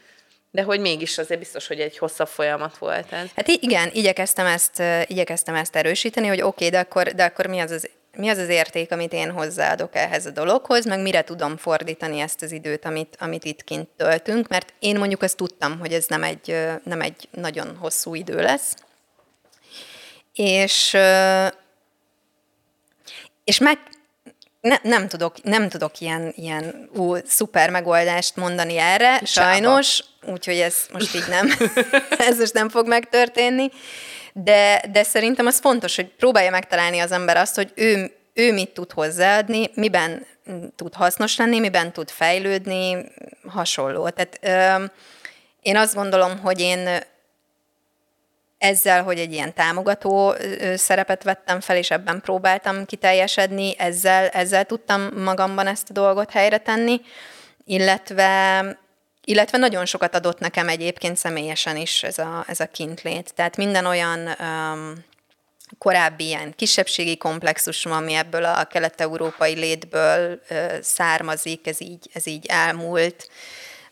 de 0.50 0.62
hogy 0.62 0.80
mégis 0.80 1.18
azért 1.18 1.40
biztos, 1.40 1.66
hogy 1.66 1.80
egy 1.80 1.98
hosszabb 1.98 2.28
folyamat 2.28 2.78
volt 2.78 3.12
ez. 3.12 3.28
Hát 3.36 3.48
igen, 3.48 3.90
igyekeztem 3.92 4.46
ezt, 4.46 4.82
igyekeztem 5.06 5.54
ezt 5.54 5.76
erősíteni, 5.76 6.26
hogy 6.26 6.42
oké, 6.42 6.46
okay, 6.46 6.68
de 6.68 6.78
akkor, 6.78 7.08
de 7.08 7.24
akkor 7.24 7.46
mi 7.46 7.58
az 7.58 7.70
az 7.70 7.88
mi 8.16 8.28
az 8.28 8.38
az 8.38 8.48
érték, 8.48 8.92
amit 8.92 9.12
én 9.12 9.30
hozzáadok 9.30 9.96
ehhez 9.96 10.26
a 10.26 10.30
dologhoz, 10.30 10.86
meg 10.86 11.00
mire 11.00 11.22
tudom 11.22 11.56
fordítani 11.56 12.20
ezt 12.20 12.42
az 12.42 12.52
időt, 12.52 12.84
amit, 12.84 13.16
amit 13.18 13.44
itt 13.44 13.64
kint 13.64 13.88
töltünk, 13.96 14.48
mert 14.48 14.72
én 14.78 14.98
mondjuk 14.98 15.22
ezt 15.22 15.36
tudtam, 15.36 15.78
hogy 15.78 15.92
ez 15.92 16.06
nem 16.06 16.22
egy, 16.22 16.56
nem 16.84 17.00
egy 17.00 17.28
nagyon 17.30 17.76
hosszú 17.76 18.14
idő 18.14 18.40
lesz. 18.40 18.74
És, 20.34 20.96
és 23.44 23.58
meg, 23.58 23.78
ne, 24.60 24.76
nem, 24.82 25.08
tudok, 25.08 25.42
nem 25.42 25.68
tudok 25.68 26.00
ilyen, 26.00 26.32
ilyen 26.36 26.88
ú, 26.94 27.16
szuper 27.26 27.70
megoldást 27.70 28.36
mondani 28.36 28.76
erre, 28.76 29.20
sajnos, 29.24 30.04
úgyhogy 30.26 30.58
ez 30.58 30.76
most 30.92 31.14
így 31.14 31.28
nem, 31.28 31.50
ez 32.28 32.38
most 32.38 32.54
nem 32.54 32.68
fog 32.68 32.88
megtörténni, 32.88 33.70
de, 34.32 34.82
de 34.92 35.02
szerintem 35.02 35.46
az 35.46 35.60
fontos, 35.60 35.96
hogy 35.96 36.06
próbálja 36.06 36.50
megtalálni 36.50 36.98
az 36.98 37.12
ember 37.12 37.36
azt, 37.36 37.54
hogy 37.54 37.72
ő, 37.74 38.12
ő 38.34 38.52
mit 38.52 38.70
tud 38.70 38.92
hozzáadni, 38.92 39.70
miben 39.74 40.26
tud 40.76 40.94
hasznos 40.94 41.36
lenni, 41.36 41.58
miben 41.58 41.92
tud 41.92 42.10
fejlődni, 42.10 42.96
hasonló. 43.48 44.08
Tehát 44.08 44.38
ö, 44.80 44.84
én 45.62 45.76
azt 45.76 45.94
gondolom, 45.94 46.38
hogy 46.38 46.60
én 46.60 46.88
ezzel, 48.60 49.02
hogy 49.02 49.18
egy 49.18 49.32
ilyen 49.32 49.54
támogató 49.54 50.34
szerepet 50.74 51.22
vettem 51.22 51.60
fel, 51.60 51.76
és 51.76 51.90
ebben 51.90 52.20
próbáltam 52.20 52.84
kiteljesedni, 52.84 53.74
ezzel, 53.78 54.28
ezzel 54.28 54.64
tudtam 54.64 55.08
magamban 55.22 55.66
ezt 55.66 55.90
a 55.90 55.92
dolgot 55.92 56.30
helyre 56.30 56.58
tenni, 56.58 57.00
illetve, 57.64 58.64
illetve 59.24 59.58
nagyon 59.58 59.86
sokat 59.86 60.14
adott 60.14 60.38
nekem 60.38 60.68
egyébként 60.68 61.16
személyesen 61.16 61.76
is 61.76 62.02
ez 62.02 62.18
a, 62.18 62.44
ez 62.48 62.60
a 62.60 62.66
kintlét. 62.66 63.34
Tehát 63.34 63.56
minden 63.56 63.86
olyan 63.86 64.28
um, 64.40 65.04
korábbi 65.78 66.24
ilyen 66.26 66.54
kisebbségi 66.56 67.16
komplexusom, 67.16 67.92
ami 67.92 68.14
ebből 68.14 68.44
a 68.44 68.64
kelet-európai 68.64 69.54
létből 69.54 70.40
uh, 70.50 70.80
származik, 70.80 71.66
ez 71.66 71.80
így, 71.80 72.10
ez 72.12 72.26
így 72.26 72.46
elmúlt, 72.46 73.28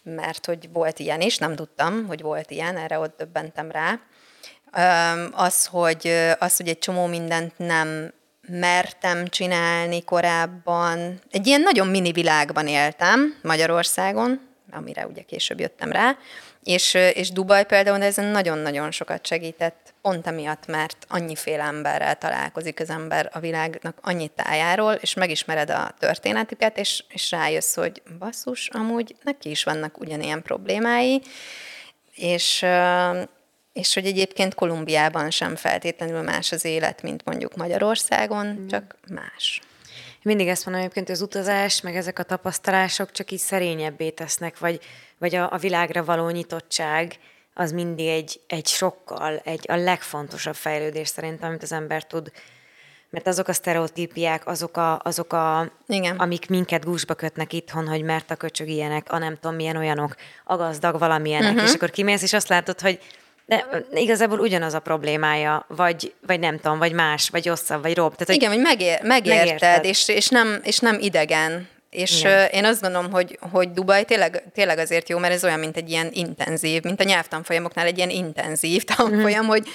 mert 0.03 0.47
hogy 0.47 0.69
volt 0.73 0.99
ilyen 0.99 1.21
is, 1.21 1.39
nem 1.39 1.55
tudtam, 1.55 2.07
hogy 2.07 2.23
volt 2.23 2.51
ilyen, 2.51 2.77
erre 2.77 2.99
ott 2.99 3.19
döbbentem 3.19 3.71
rá 3.71 4.01
az, 5.33 5.67
hogy, 5.67 6.15
az, 6.39 6.57
hogy 6.57 6.69
egy 6.69 6.79
csomó 6.79 7.07
mindent 7.07 7.53
nem 7.57 8.13
mertem 8.49 9.27
csinálni 9.27 10.05
korábban. 10.05 11.21
Egy 11.31 11.47
ilyen 11.47 11.61
nagyon 11.61 11.87
mini 11.87 12.13
világban 12.13 12.67
éltem 12.67 13.35
Magyarországon, 13.43 14.41
amire 14.71 15.07
ugye 15.07 15.23
később 15.23 15.61
jöttem 15.61 15.93
rá. 15.93 16.17
És, 16.63 16.95
és 16.95 17.31
Dubaj 17.31 17.67
például 17.67 18.03
ezen 18.03 18.25
nagyon-nagyon 18.25 18.91
sokat 18.91 19.27
segített, 19.27 19.95
pont 20.03 20.27
emiatt, 20.27 20.67
mert 20.67 21.07
annyiféle 21.09 21.63
emberrel 21.63 22.15
találkozik 22.15 22.81
az 22.81 22.91
ember 22.91 23.31
a 23.33 23.39
világnak 23.39 23.99
annyi 24.01 24.29
tájáról, 24.29 24.93
és 24.93 25.15
megismered 25.15 25.71
a 25.71 25.95
történetüket, 25.99 26.79
és, 26.79 27.05
és 27.09 27.31
rájössz, 27.31 27.75
hogy 27.75 28.03
basszus, 28.19 28.69
amúgy 28.69 29.17
neki 29.23 29.51
is 29.51 29.65
vannak 29.65 29.99
ugyanilyen 29.99 30.43
problémái, 30.43 31.23
és, 32.15 32.65
és 33.79 33.95
hogy 33.95 34.07
egyébként 34.07 34.55
Kolumbiában 34.55 35.31
sem 35.31 35.57
feltétlenül 35.57 36.23
más 36.23 36.53
az 36.53 36.65
élet, 36.65 37.03
mint 37.03 37.25
mondjuk 37.25 37.57
Magyarországon, 37.57 38.47
mm. 38.47 38.67
csak 38.67 38.97
más. 39.13 39.61
Mindig 40.23 40.49
ezt 40.49 40.65
mondom 40.65 40.83
egyébként, 40.83 41.11
az 41.11 41.21
utazás, 41.21 41.81
meg 41.81 41.97
ezek 41.97 42.19
a 42.19 42.23
tapasztalások 42.23 43.13
csak 43.13 43.31
így 43.31 43.39
szerényebbé 43.39 44.11
tesznek, 44.11 44.59
vagy, 44.59 44.81
vagy 45.19 45.35
a, 45.35 45.53
a 45.53 45.57
világra 45.57 46.05
való 46.05 46.29
nyitottság, 46.29 47.19
az 47.55 47.73
mindig 47.73 48.07
egy, 48.07 48.41
egy 48.47 48.67
sokkal, 48.67 49.41
egy 49.45 49.65
a 49.69 49.77
legfontosabb 49.77 50.55
fejlődés 50.55 51.09
szerintem, 51.09 51.49
amit 51.49 51.63
az 51.63 51.73
ember 51.73 52.07
tud 52.07 52.33
mert 53.11 53.27
azok 53.27 53.49
a 53.49 53.53
sztereotípiák, 53.53 54.47
azok, 54.47 54.77
a, 54.77 55.01
azok 55.05 55.33
a, 55.33 55.71
Igen. 55.87 56.17
amik 56.17 56.49
minket 56.49 56.85
gúzsba 56.85 57.15
kötnek 57.15 57.53
itthon, 57.53 57.89
hogy 57.89 58.03
mert 58.03 58.31
a 58.31 58.37
köcsög 58.37 58.69
ilyenek, 58.69 59.13
a 59.13 59.19
nem 59.19 59.35
tudom 59.35 59.57
milyen 59.57 59.77
olyanok, 59.77 60.15
a 60.45 60.57
gazdag 60.57 60.99
valamilyenek, 60.99 61.53
uh-huh. 61.53 61.69
és 61.69 61.75
akkor 61.75 61.91
kimész, 61.91 62.23
és 62.23 62.33
azt 62.33 62.49
látod, 62.49 62.81
hogy 62.81 63.01
de 63.49 64.01
igazából 64.01 64.39
ugyanaz 64.39 64.75
a 64.75 64.81
problémája, 64.81 65.65
vagy, 65.69 66.15
vagy 66.27 66.41
nem 66.41 66.59
tudom, 66.59 66.79
vagy 66.79 66.93
más, 66.93 67.29
vagy 67.29 67.47
rosszabb, 67.47 67.83
vagy 67.83 67.95
robb. 67.95 68.15
Tehát, 68.17 68.35
Igen, 68.35 68.51
hogy 68.51 68.61
megér, 68.61 69.03
megérted, 69.03 69.45
megérted. 69.45 69.85
És, 69.85 70.09
és, 70.09 70.29
nem, 70.29 70.61
és 70.63 70.79
nem 70.79 70.99
idegen 71.01 71.69
és 71.91 72.21
Igen. 72.21 72.49
én 72.49 72.65
azt 72.65 72.81
gondolom, 72.81 73.11
hogy, 73.11 73.39
hogy 73.53 73.73
Dubaj 73.73 74.05
tényleg, 74.05 74.43
tényleg 74.55 74.79
azért 74.79 75.09
jó, 75.09 75.19
mert 75.19 75.35
ez 75.35 75.45
olyan, 75.45 75.59
mint 75.59 75.77
egy 75.77 75.91
ilyen 75.91 76.09
intenzív, 76.13 76.83
mint 76.83 77.01
a 77.01 77.05
nyelvtanfolyamoknál 77.05 77.87
egy 77.87 77.97
ilyen 77.97 78.11
intenzív 78.11 78.85
tanfolyam, 78.85 79.45
mm. 79.45 79.49
hogy, 79.49 79.69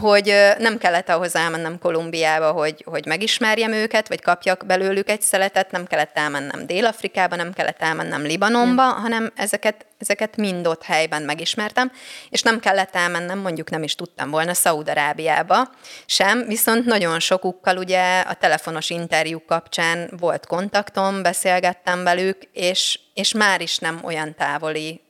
hogy 0.00 0.34
nem 0.58 0.78
kellett 0.78 1.08
ahhoz 1.08 1.36
elmennem 1.36 1.78
Kolumbiába, 1.78 2.52
hogy, 2.52 2.84
hogy 2.86 3.06
megismerjem 3.06 3.72
őket, 3.72 4.08
vagy 4.08 4.20
kapjak 4.20 4.66
belőlük 4.66 5.08
egy 5.08 5.22
szeletet, 5.22 5.70
nem 5.70 5.86
kellett 5.86 6.18
elmennem 6.18 6.66
Dél-Afrikába, 6.66 7.36
nem 7.36 7.52
kellett 7.52 7.82
elmennem 7.82 8.22
Libanonba, 8.22 8.86
mm. 8.86 9.02
hanem 9.02 9.32
ezeket 9.36 9.86
ezeket 10.00 10.36
mind 10.36 10.66
ott 10.66 10.82
helyben 10.82 11.22
megismertem, 11.22 11.92
és 12.28 12.42
nem 12.42 12.60
kellett 12.60 12.94
elmennem, 12.94 13.38
mondjuk 13.38 13.70
nem 13.70 13.82
is 13.82 13.94
tudtam 13.94 14.30
volna 14.30 14.54
Szaúd-Arábiába 14.54 15.70
sem, 16.06 16.46
viszont 16.46 16.84
nagyon 16.84 17.20
sokukkal 17.20 17.76
ugye 17.76 18.20
a 18.20 18.34
telefonos 18.34 18.90
interjú 18.90 19.44
kapcsán 19.46 20.10
volt 20.18 20.46
kontaktom, 20.46 21.22
beszélgettem 21.22 22.04
velük, 22.04 22.42
és, 22.52 23.00
és 23.14 23.32
már 23.32 23.60
is 23.60 23.78
nem 23.78 24.00
olyan 24.04 24.34
távoli 24.34 25.00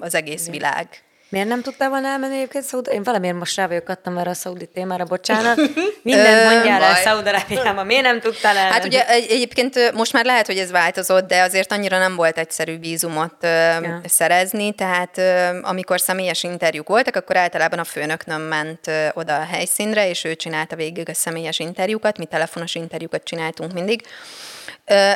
az 0.00 0.14
egész 0.14 0.48
világ. 0.48 1.03
Miért 1.34 1.48
nem 1.48 1.62
tudtál 1.62 1.88
volna 1.88 2.08
elmenni 2.08 2.36
egyébként 2.36 2.64
Szaud? 2.64 2.88
Én 2.92 3.02
valamiért 3.02 3.36
most 3.36 3.56
rá 3.56 3.66
vagyok 3.66 3.88
adtam 3.88 4.18
erre 4.18 4.30
a 4.30 4.34
szaudi 4.34 4.66
témára, 4.66 5.04
bocsánat. 5.04 5.56
Minden 6.02 6.52
mondjál 6.52 6.82
el 6.82 6.94
Szaudarábiában, 6.94 7.86
miért 7.86 8.02
nem 8.02 8.20
tudtál 8.20 8.56
elmenni? 8.56 8.74
Hát 8.74 8.84
ugye 8.84 9.08
egy, 9.08 9.30
egyébként 9.30 9.92
most 9.94 10.12
már 10.12 10.24
lehet, 10.24 10.46
hogy 10.46 10.58
ez 10.58 10.70
változott, 10.70 11.28
de 11.28 11.42
azért 11.42 11.72
annyira 11.72 11.98
nem 11.98 12.16
volt 12.16 12.38
egyszerű 12.38 12.78
vízumot 12.78 13.34
ja. 13.40 14.00
szerezni, 14.04 14.72
tehát 14.72 15.20
amikor 15.62 16.00
személyes 16.00 16.42
interjúk 16.42 16.88
voltak, 16.88 17.16
akkor 17.16 17.36
általában 17.36 17.78
a 17.78 17.84
főnöknöm 17.84 18.42
ment 18.42 18.90
oda 19.12 19.36
a 19.36 19.44
helyszínre, 19.44 20.08
és 20.08 20.24
ő 20.24 20.34
csinálta 20.34 20.76
végig 20.76 21.08
a 21.08 21.14
személyes 21.14 21.58
interjúkat, 21.58 22.18
mi 22.18 22.24
telefonos 22.24 22.74
interjúkat 22.74 23.24
csináltunk 23.24 23.72
mindig. 23.72 24.02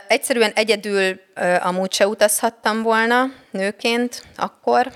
Egyszerűen 0.09 0.53
egyedül 0.55 1.21
amúgy 1.61 1.93
se 1.93 2.07
utazhattam 2.07 2.83
volna 2.83 3.25
nőként 3.51 4.23
akkor, 4.37 4.87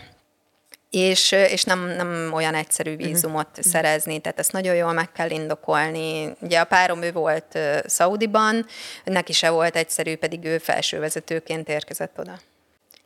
és, 0.92 1.32
és 1.32 1.64
nem, 1.64 1.80
nem 1.80 2.30
olyan 2.32 2.54
egyszerű 2.54 2.92
mhm. 2.92 3.02
vízumot 3.02 3.48
uh-huh. 3.48 3.64
szerezni, 3.64 4.18
tehát 4.18 4.38
ezt 4.38 4.52
nagyon 4.52 4.74
jól 4.74 4.92
meg 4.92 5.12
kell 5.12 5.30
indokolni. 5.30 6.34
Ugye 6.40 6.60
a 6.60 6.64
párom 6.64 7.02
ő 7.02 7.12
volt 7.12 7.46
uh, 7.54 7.78
Szaudiban, 7.86 8.66
neki 9.04 9.32
se 9.32 9.50
volt 9.50 9.76
egyszerű, 9.76 10.16
pedig 10.16 10.44
ő 10.44 10.58
felsővezetőként 10.58 11.68
érkezett 11.68 12.18
oda. 12.18 12.38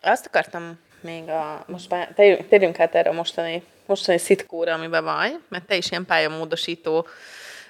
Azt 0.03 0.27
akartam 0.27 0.79
még 1.01 1.29
a, 1.29 1.65
most 1.67 1.91
már 1.91 2.13
térjünk 2.49 2.81
át 2.81 2.95
erre 2.95 3.11
a 3.11 3.13
mostani, 3.13 3.63
mostani 3.87 4.19
szitkóra, 4.19 4.73
amiben 4.73 5.05
vagy, 5.05 5.41
mert 5.49 5.67
te 5.67 5.77
is 5.77 5.91
ilyen 5.91 6.07
pályamódosító 6.07 7.07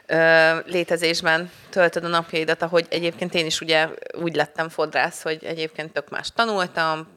ö, 0.07 0.57
létezésben 0.65 1.51
töltöd 1.71 2.05
a 2.05 2.09
napjaidat, 2.09 2.63
ahogy 2.63 2.87
egyébként 2.91 3.35
én 3.35 3.47
is 3.47 3.61
ugye 3.61 3.89
úgy 4.13 4.35
lettem 4.35 4.69
fodrász, 4.69 5.23
hogy 5.23 5.45
egyébként 5.45 5.93
tök 5.93 6.09
más 6.11 6.31
tanultam, 6.35 7.09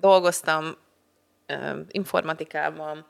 dolgoztam, 0.00 0.76
informatikában, 1.88 3.06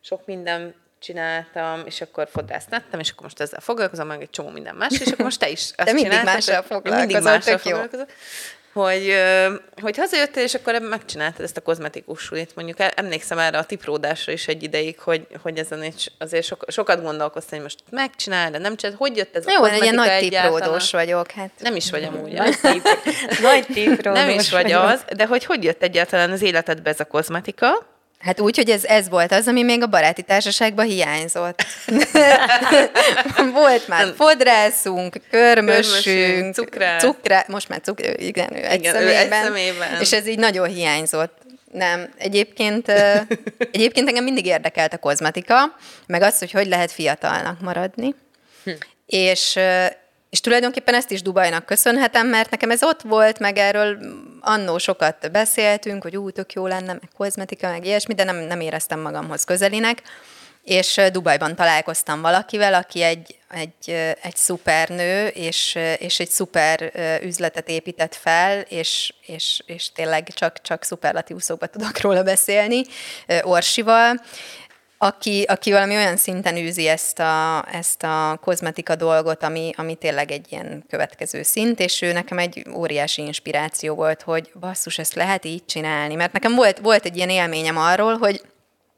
sok 0.00 0.26
minden 0.26 0.74
csináltam, 0.98 1.82
és 1.86 2.00
akkor 2.00 2.28
fodrász 2.28 2.66
lettem, 2.70 3.00
és 3.00 3.10
akkor 3.10 3.22
most 3.22 3.40
ezzel 3.40 3.60
foglalkozom, 3.60 4.06
meg 4.06 4.20
egy 4.20 4.30
csomó 4.30 4.48
minden 4.48 4.74
más, 4.74 5.00
és 5.00 5.06
akkor 5.06 5.24
most 5.24 5.38
te 5.38 5.48
is 5.48 5.60
ezt 5.60 5.88
De 5.88 5.92
mindig 5.92 6.22
mással 6.24 6.62
foglalkozol, 6.62 6.98
mindig 6.98 7.22
mással 7.22 7.58
foglalkozol 7.58 8.06
hogy, 8.72 9.14
hogy 9.82 9.96
hazajöttél, 9.96 10.42
és 10.42 10.54
akkor 10.54 10.80
megcsináltad 10.80 11.44
ezt 11.44 11.56
a 11.56 11.60
kozmetikus 11.60 12.22
sulit. 12.22 12.54
Mondjuk 12.54 12.78
emlékszem 12.94 13.38
erre 13.38 13.58
a 13.58 13.64
tipródásra 13.64 14.32
is 14.32 14.48
egy 14.48 14.62
ideig, 14.62 14.98
hogy, 15.00 15.26
hogy 15.42 15.58
ezen 15.58 15.84
is 15.84 16.12
azért 16.18 16.44
so, 16.44 16.56
sokat 16.66 17.02
gondolkoztam, 17.02 17.58
hogy 17.58 17.62
most 17.62 17.78
megcsinál, 17.90 18.50
de 18.50 18.58
nem 18.58 18.76
csinál. 18.76 18.96
Hogy 18.98 19.16
jött 19.16 19.36
ez 19.36 19.44
Jó, 19.46 19.54
a 19.54 19.58
kozmetika 19.58 19.86
egy 19.86 19.94
nagy 19.94 20.18
tipródós 20.18 20.90
vagyok. 20.90 21.30
Hát. 21.30 21.50
Nem 21.58 21.76
is 21.76 21.90
vagy 21.90 22.04
amúgy. 22.04 22.32
nagy 23.42 23.66
tipródós 23.74 24.18
Nem 24.18 24.28
is 24.28 24.50
vagy 24.50 24.72
az, 24.72 25.04
de 25.16 25.26
hogy 25.26 25.44
hogy 25.44 25.64
jött 25.64 25.82
egyáltalán 25.82 26.30
az 26.30 26.42
életedbe 26.42 26.90
ez 26.90 27.00
a 27.00 27.04
kozmetika? 27.04 27.91
Hát 28.22 28.40
úgy, 28.40 28.56
hogy 28.56 28.70
ez, 28.70 28.84
ez 28.84 29.08
volt 29.08 29.32
az, 29.32 29.46
ami 29.46 29.62
még 29.62 29.82
a 29.82 29.86
baráti 29.86 30.22
társaságban 30.22 30.86
hiányzott. 30.86 31.64
volt 33.52 33.88
már 33.88 34.12
fodrászunk, 34.16 35.16
körmösünk, 35.30 36.54
cukrá. 36.54 36.98
cukrá, 36.98 37.44
most 37.48 37.68
már 37.68 37.80
cukrá, 37.80 38.10
igen, 38.16 38.56
ő 38.56 38.64
egy, 38.64 38.80
igen, 38.80 38.92
szemében, 38.94 39.14
ő 39.14 39.34
egy 39.34 39.42
szemében. 39.42 40.00
És 40.00 40.12
ez 40.12 40.26
így 40.26 40.38
nagyon 40.38 40.68
hiányzott. 40.68 41.40
Nem, 41.72 42.10
egyébként, 42.18 42.88
egyébként 43.72 44.08
engem 44.08 44.24
mindig 44.24 44.46
érdekelt 44.46 44.92
a 44.92 44.98
kozmetika, 44.98 45.76
meg 46.06 46.22
az, 46.22 46.38
hogy 46.38 46.50
hogy 46.50 46.66
lehet 46.66 46.92
fiatalnak 46.92 47.60
maradni. 47.60 48.14
Hm. 48.64 48.70
És, 49.06 49.58
és 50.32 50.40
tulajdonképpen 50.40 50.94
ezt 50.94 51.10
is 51.10 51.22
Dubajnak 51.22 51.66
köszönhetem, 51.66 52.26
mert 52.26 52.50
nekem 52.50 52.70
ez 52.70 52.82
ott 52.82 53.02
volt, 53.02 53.38
meg 53.38 53.56
erről 53.56 53.98
annó 54.40 54.78
sokat 54.78 55.30
beszéltünk, 55.32 56.02
hogy 56.02 56.16
ú, 56.16 56.30
tök 56.30 56.52
jó 56.52 56.66
lenne, 56.66 56.92
meg 56.92 57.08
kozmetika, 57.16 57.70
meg 57.70 57.84
ilyesmi, 57.84 58.14
de 58.14 58.24
nem, 58.24 58.36
nem 58.36 58.60
éreztem 58.60 59.00
magamhoz 59.00 59.44
közelinek. 59.44 60.02
És 60.64 61.00
Dubajban 61.12 61.54
találkoztam 61.54 62.20
valakivel, 62.20 62.74
aki 62.74 63.02
egy, 63.02 63.38
egy, 63.50 63.90
egy 64.22 64.36
szuper 64.36 64.88
nő, 64.88 65.26
és, 65.26 65.78
és 65.98 66.20
egy 66.20 66.30
szuper 66.30 66.92
üzletet 67.22 67.68
épített 67.68 68.14
fel, 68.14 68.60
és, 68.60 69.12
és, 69.26 69.62
és 69.66 69.92
tényleg 69.92 70.28
csak, 70.28 70.60
csak 70.60 70.84
szuperlatívuszokban 70.84 71.70
tudok 71.70 72.00
róla 72.00 72.22
beszélni, 72.22 72.82
Orsival, 73.42 74.20
aki, 75.02 75.44
aki 75.48 75.72
valami 75.72 75.94
olyan 75.94 76.16
szinten 76.16 76.56
űzi 76.56 76.88
ezt 76.88 77.18
a, 77.18 77.64
ezt 77.72 78.02
a 78.02 78.38
kozmetika 78.42 78.94
dolgot, 78.94 79.42
ami, 79.42 79.70
ami 79.76 79.94
tényleg 79.94 80.30
egy 80.30 80.46
ilyen 80.50 80.84
következő 80.88 81.42
szint, 81.42 81.80
és 81.80 82.02
ő 82.02 82.12
nekem 82.12 82.38
egy 82.38 82.66
óriási 82.74 83.22
inspiráció 83.22 83.94
volt, 83.94 84.22
hogy 84.22 84.50
basszus, 84.60 84.98
ezt 84.98 85.14
lehet 85.14 85.44
így 85.44 85.64
csinálni, 85.64 86.14
mert 86.14 86.32
nekem 86.32 86.54
volt, 86.54 86.78
volt 86.78 87.04
egy 87.04 87.16
ilyen 87.16 87.30
élményem 87.30 87.76
arról, 87.76 88.16
hogy 88.18 88.42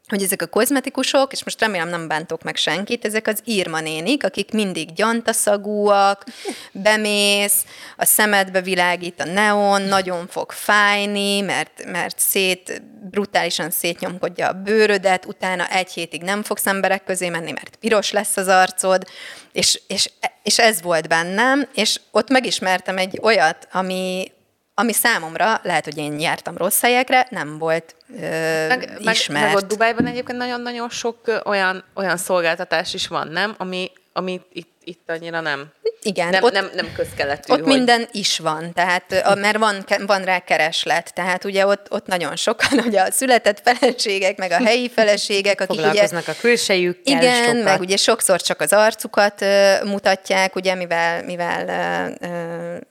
hogy 0.07 0.23
ezek 0.23 0.41
a 0.41 0.47
kozmetikusok, 0.47 1.31
és 1.31 1.43
most 1.43 1.61
remélem 1.61 1.89
nem 1.89 2.07
bántok 2.07 2.43
meg 2.43 2.55
senkit, 2.55 3.05
ezek 3.05 3.27
az 3.27 3.41
írma 3.45 3.79
nénik, 3.79 4.23
akik 4.23 4.51
mindig 4.51 4.93
gyantaszagúak, 4.93 6.23
bemész, 6.71 7.65
a 7.97 8.05
szemedbe 8.05 8.61
világít 8.61 9.21
a 9.21 9.25
neon, 9.25 9.81
nagyon 9.81 10.27
fog 10.27 10.51
fájni, 10.51 11.41
mert, 11.41 11.85
mert 11.85 12.19
szét, 12.19 12.81
brutálisan 13.15 13.69
szétnyomkodja 13.69 14.47
a 14.47 14.53
bőrödet, 14.53 15.25
utána 15.25 15.67
egy 15.67 15.91
hétig 15.91 16.21
nem 16.21 16.43
fogsz 16.43 16.65
emberek 16.65 17.03
közé 17.03 17.29
menni, 17.29 17.51
mert 17.51 17.75
piros 17.75 18.11
lesz 18.11 18.37
az 18.37 18.47
arcod, 18.47 19.03
és, 19.51 19.81
és, 19.87 20.09
és 20.43 20.59
ez 20.59 20.81
volt 20.81 21.07
bennem, 21.07 21.67
és 21.73 21.99
ott 22.11 22.29
megismertem 22.29 22.97
egy 22.97 23.19
olyat, 23.21 23.67
ami, 23.71 24.31
ami 24.73 24.93
számomra, 24.93 25.59
lehet, 25.63 25.83
hogy 25.83 25.97
én 25.97 26.19
jártam 26.19 26.57
rossz 26.57 26.81
helyekre, 26.81 27.27
nem 27.29 27.57
volt 27.57 27.95
ö, 28.19 28.67
meg, 28.67 28.97
ismert. 28.99 29.27
Meg, 29.27 29.43
meg 29.43 29.55
ott 29.55 29.67
Dubájban 29.67 30.05
egyébként 30.05 30.37
nagyon-nagyon 30.37 30.89
sok 30.89 31.41
olyan, 31.45 31.83
olyan 31.93 32.17
szolgáltatás 32.17 32.93
is 32.93 33.07
van, 33.07 33.27
nem? 33.27 33.55
Ami, 33.57 33.91
ami 34.17 34.41
itt, 34.53 34.71
itt 34.83 35.09
annyira 35.09 35.39
nem. 35.39 35.71
Igen. 36.01 36.29
Nem, 36.29 36.43
ott, 36.43 36.51
nem, 36.51 36.69
nem 36.73 36.93
közkeletű. 36.95 37.53
Ott 37.53 37.59
hogy... 37.59 37.67
minden 37.67 38.07
is 38.11 38.39
van, 38.39 38.73
tehát, 38.73 39.35
mert 39.35 39.57
van, 39.57 39.85
van 40.05 40.23
rá 40.23 40.39
kereslet, 40.39 41.13
tehát 41.13 41.43
ugye 41.43 41.65
ott, 41.65 41.91
ott 41.91 42.05
nagyon 42.05 42.35
sokan, 42.35 42.79
ugye 42.87 43.01
a 43.01 43.11
született 43.11 43.61
feleségek, 43.63 44.37
meg 44.37 44.51
a 44.51 44.63
helyi 44.63 44.89
feleségek, 44.89 45.61
akik 45.61 45.75
Foglalkoznak 45.75 46.21
ugye, 46.21 46.31
a 46.31 46.35
külsejükkel 46.39 47.17
Igen, 47.17 47.45
sokat. 47.45 47.63
meg 47.63 47.79
ugye 47.79 47.97
sokszor 47.97 48.41
csak 48.41 48.61
az 48.61 48.73
arcukat 48.73 49.41
uh, 49.41 49.83
mutatják, 49.83 50.55
ugye, 50.55 50.75
mivel, 50.75 51.23
mivel 51.23 52.17
uh, 52.21 52.29
uh, 52.29 52.81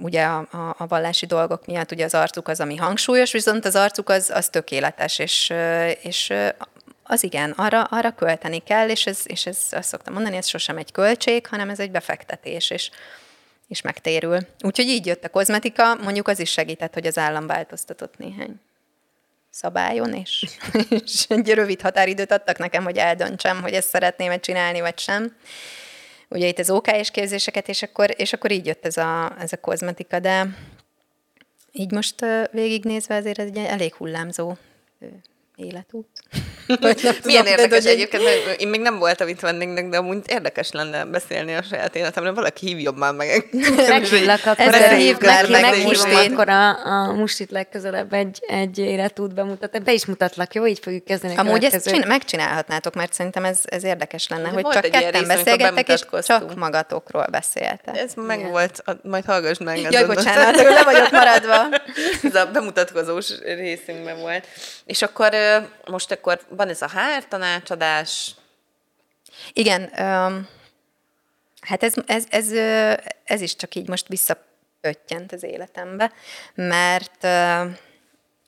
ugye 0.00 0.22
a, 0.22 0.38
a, 0.50 0.74
a 0.78 0.86
vallási 0.86 1.26
dolgok 1.26 1.66
miatt 1.66 1.92
ugye 1.92 2.04
az 2.04 2.14
arcuk 2.14 2.48
az, 2.48 2.60
ami 2.60 2.76
hangsúlyos, 2.76 3.32
viszont 3.32 3.64
az 3.64 3.76
arcuk 3.76 4.08
az, 4.08 4.30
az 4.34 4.48
tökéletes, 4.48 5.18
és, 5.18 5.52
és 6.02 6.32
az 7.10 7.22
igen, 7.22 7.50
arra, 7.50 7.82
arra 7.82 8.14
költeni 8.14 8.58
kell, 8.58 8.88
és 8.88 9.06
ez, 9.06 9.20
és 9.24 9.46
ez 9.46 9.58
azt 9.70 9.88
szoktam 9.88 10.12
mondani, 10.12 10.36
ez 10.36 10.46
sosem 10.46 10.76
egy 10.76 10.92
költség, 10.92 11.46
hanem 11.46 11.70
ez 11.70 11.80
egy 11.80 11.90
befektetés, 11.90 12.70
és, 12.70 12.90
és 13.68 13.80
megtérül. 13.80 14.38
Úgyhogy 14.60 14.86
így 14.86 15.06
jött 15.06 15.24
a 15.24 15.28
kozmetika, 15.28 15.94
mondjuk 15.94 16.28
az 16.28 16.38
is 16.38 16.50
segített, 16.50 16.94
hogy 16.94 17.06
az 17.06 17.18
állam 17.18 17.46
változtatott 17.46 18.18
néhány 18.18 18.60
szabályon, 19.50 20.14
és, 20.14 20.46
és 21.04 21.24
egy 21.28 21.50
rövid 21.50 21.80
határidőt 21.80 22.32
adtak 22.32 22.58
nekem, 22.58 22.84
hogy 22.84 22.96
eldöntsem, 22.96 23.62
hogy 23.62 23.72
ezt 23.72 23.88
szeretném 23.88 24.40
csinálni, 24.40 24.80
vagy 24.80 24.98
sem. 24.98 25.36
Ugye 26.28 26.46
itt 26.46 26.58
az 26.58 26.70
OK-s 26.70 27.10
képzéseket, 27.10 27.68
és 27.68 27.82
akkor, 27.82 28.14
és 28.16 28.32
akkor 28.32 28.50
így 28.50 28.66
jött 28.66 28.86
ez 28.86 28.96
a, 28.96 29.36
ez 29.38 29.52
a 29.52 29.60
kozmetika, 29.60 30.18
de 30.18 30.46
így 31.72 31.90
most 31.90 32.14
végignézve 32.50 33.16
azért 33.16 33.38
ez 33.38 33.46
egy 33.46 33.56
elég 33.56 33.94
hullámzó 33.94 34.56
életút. 35.56 36.08
Milyen 37.24 37.46
érdekes 37.46 37.84
hogy 37.84 37.92
egyébként, 37.92 38.24
mert 38.24 38.60
én 38.60 38.68
még 38.68 38.80
nem 38.80 38.98
voltam 38.98 39.28
itt 39.28 39.40
vendégnek, 39.40 39.88
de 39.88 39.96
amúgy 39.96 40.18
érdekes 40.26 40.70
lenne 40.70 41.04
beszélni 41.04 41.54
a 41.54 41.62
saját 41.62 41.96
életemről, 41.96 42.34
valaki 42.34 42.66
hívjon 42.66 42.94
már 42.94 43.12
meg. 43.12 43.48
Meghívlak 43.88 44.46
akkor, 44.46 44.70
meg, 44.70 45.60
meghívom 45.60 46.32
akkor 46.32 46.48
a, 46.48 46.86
a 46.86 47.12
mustit 47.12 47.50
legközelebb 47.50 48.12
egy, 48.12 48.38
egy 48.46 48.78
életút 48.78 49.34
bemutat. 49.34 49.82
Be 49.82 49.92
is 49.92 50.06
mutatlak, 50.06 50.54
jó? 50.54 50.66
Így 50.66 50.78
fogjuk 50.82 51.04
kezdeni. 51.04 51.36
Amúgy 51.36 51.64
ezt 51.64 51.88
csin- 51.88 52.06
megcsinálhatnátok, 52.06 52.94
mert 52.94 53.12
szerintem 53.12 53.44
ez, 53.44 53.58
ez 53.64 53.84
érdekes 53.84 54.28
lenne, 54.28 54.42
de 54.42 54.48
hogy 54.48 54.66
csak 54.68 54.90
ketten 54.90 55.26
beszélgettek, 55.26 55.88
és 55.88 56.00
csak 56.26 56.54
magatokról 56.54 57.26
beszéltek. 57.30 57.96
Ez 57.96 58.12
meg 58.14 58.38
Igen. 58.38 58.50
volt, 58.50 58.84
majd 59.02 59.24
hallgass 59.24 59.58
meg. 59.58 59.80
Jaj, 59.90 60.06
bocsánat, 60.06 60.56
le 60.56 60.84
vagyok 60.84 61.10
maradva. 61.10 61.76
ez 62.28 62.34
a 62.34 62.46
bemutatkozós 62.52 63.28
részünkben 63.44 64.20
volt. 64.20 64.46
És 64.84 65.02
akkor 65.02 65.30
most 65.86 66.12
akkor 66.12 66.40
van 66.58 66.68
ez 66.68 66.82
a 66.82 66.88
HR 66.88 67.28
tanácsadás. 67.28 68.34
Igen, 69.52 69.82
um, 69.82 70.48
hát 71.60 71.82
ez, 71.82 71.94
ez, 72.06 72.26
ez, 72.30 72.52
ez 73.24 73.40
is 73.40 73.56
csak 73.56 73.74
így 73.74 73.88
most 73.88 74.08
visszapöttyent 74.08 75.32
az 75.32 75.42
életembe, 75.42 76.12
mert 76.54 77.26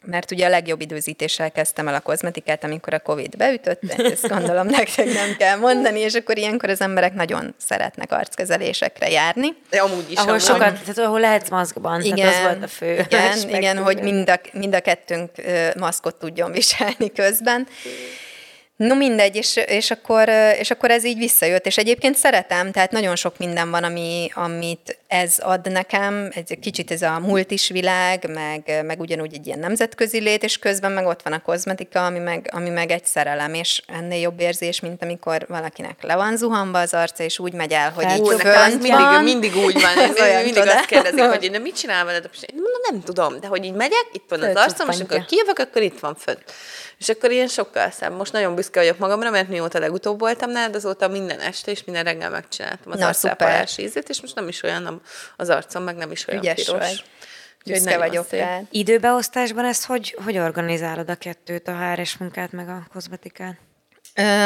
mert 0.04 0.30
ugye 0.30 0.46
a 0.46 0.48
legjobb 0.48 0.80
időzítéssel 0.80 1.50
kezdtem 1.50 1.88
el 1.88 1.94
a 1.94 2.00
kozmetikát, 2.00 2.64
amikor 2.64 2.94
a 2.94 2.98
Covid 2.98 3.36
beütött, 3.36 3.82
ezt 3.92 4.28
gondolom 4.28 4.66
nektek 4.76 5.06
nem 5.06 5.36
kell 5.38 5.56
mondani, 5.56 5.98
és 5.98 6.14
akkor 6.14 6.38
ilyenkor 6.38 6.68
az 6.68 6.80
emberek 6.80 7.14
nagyon 7.14 7.54
szeretnek 7.58 8.12
arckezelésekre 8.12 9.10
járni. 9.10 9.48
De 9.70 9.80
amúgy 9.80 10.10
is. 10.10 10.16
Ahol 10.16 10.28
amúgy. 10.28 10.42
sokat, 10.42 10.72
tehát 10.80 10.98
ahol 10.98 11.20
lehetsz 11.20 11.50
maszkban, 11.50 12.02
igen, 12.02 12.16
tehát 12.16 12.34
az 12.34 12.42
volt 12.42 12.62
a 12.62 12.68
fő. 12.68 12.92
Igen, 12.92 13.48
igen 13.48 13.78
hogy 13.78 14.02
mind 14.02 14.30
a, 14.30 14.40
mind 14.52 14.74
a 14.74 14.80
kettőnk 14.80 15.30
maszkot 15.78 16.14
tudjon 16.14 16.52
viselni 16.52 17.12
közben. 17.14 17.66
No 18.86 18.94
mindegy, 18.94 19.36
és, 19.36 19.56
és, 19.56 19.90
akkor, 19.90 20.28
és 20.58 20.70
akkor 20.70 20.90
ez 20.90 21.04
így 21.04 21.18
visszajött, 21.18 21.66
és 21.66 21.78
egyébként 21.78 22.16
szeretem, 22.16 22.72
tehát 22.72 22.90
nagyon 22.90 23.16
sok 23.16 23.38
minden 23.38 23.70
van, 23.70 23.84
ami, 23.84 24.30
amit 24.34 24.98
ez 25.06 25.36
ad 25.38 25.70
nekem, 25.70 26.30
egy 26.34 26.58
kicsit 26.60 26.90
ez 26.90 27.02
a 27.02 27.18
multis 27.18 27.68
világ, 27.68 28.30
meg, 28.32 28.84
meg 28.84 29.00
ugyanúgy 29.00 29.34
egy 29.34 29.46
ilyen 29.46 29.58
nemzetközi 29.58 30.20
lét, 30.20 30.42
és 30.42 30.58
közben 30.58 30.92
meg 30.92 31.06
ott 31.06 31.22
van 31.22 31.32
a 31.32 31.42
kozmetika, 31.42 32.04
ami 32.04 32.18
meg, 32.18 32.50
ami 32.52 32.68
meg 32.68 32.90
egy 32.90 33.04
szerelem, 33.04 33.54
és 33.54 33.82
ennél 33.86 34.20
jobb 34.20 34.40
érzés, 34.40 34.80
mint 34.80 35.02
amikor 35.02 35.46
valakinek 35.48 36.02
le 36.02 36.16
van 36.16 36.36
zuhanva 36.36 36.78
az 36.78 36.94
arca, 36.94 37.22
és 37.22 37.38
úgy 37.38 37.52
megy 37.52 37.72
el, 37.72 37.90
hogy 37.90 38.04
hát, 38.04 38.18
így 38.18 38.26
fönt 38.38 38.82
mindig, 38.82 38.90
van. 38.90 39.24
mindig 39.24 39.56
úgy 39.56 39.80
van, 39.80 39.98
ez 40.08 40.20
olyan, 40.20 40.42
mindig 40.42 40.62
azt 40.62 40.86
kérdezik, 40.86 41.24
hogy 41.24 41.44
én 41.44 41.60
mit 41.60 41.78
csinál 41.78 42.04
veled, 42.04 42.30
nem 42.90 43.02
tudom, 43.02 43.40
de 43.40 43.46
hogy 43.46 43.64
így 43.64 43.72
megyek, 43.72 44.06
itt 44.12 44.24
van 44.28 44.42
az 44.42 44.56
arcom, 44.56 44.88
és 44.88 45.00
akkor 45.00 45.24
kijövök, 45.24 45.58
akkor 45.58 45.82
itt 45.82 45.98
van 45.98 46.14
fönt. 46.14 46.44
És 46.98 47.08
akkor 47.08 47.30
ilyen 47.30 47.48
sokkal 47.48 47.90
szem. 47.90 48.12
Most 48.12 48.32
nagyon 48.32 48.54
büszke 48.54 48.80
vagyok 48.80 48.98
magamra, 48.98 49.30
mert 49.30 49.48
mióta 49.48 49.78
legutóbb 49.78 50.18
voltam 50.18 50.50
nálad, 50.50 50.74
azóta 50.74 51.08
minden 51.08 51.40
este 51.40 51.70
és 51.70 51.84
minden 51.84 52.04
reggel 52.04 52.30
megcsináltam 52.30 52.92
az 52.92 53.00
arcápolás 53.00 53.78
ízét, 53.78 54.08
és 54.08 54.20
most 54.20 54.34
nem 54.34 54.48
is 54.48 54.62
olyan 54.62 55.00
az 55.36 55.48
arcom, 55.48 55.82
meg 55.82 55.96
nem 55.96 56.10
is 56.10 56.28
olyan 56.28 56.42
Ügyes 56.42 56.64
piros. 56.64 56.78
Vagy. 56.78 57.04
Büszke 57.64 57.98
vagyok 57.98 58.30
rá. 58.30 58.60
Időbeosztásban 58.70 59.64
ezt 59.64 59.84
hogy, 59.84 60.16
hogy 60.24 60.38
organizálod 60.38 61.10
a 61.10 61.14
kettőt, 61.14 61.68
a 61.68 61.76
HRS 61.76 62.16
munkát, 62.16 62.52
meg 62.52 62.68
a 62.68 62.86
kozmetikát? 62.92 63.56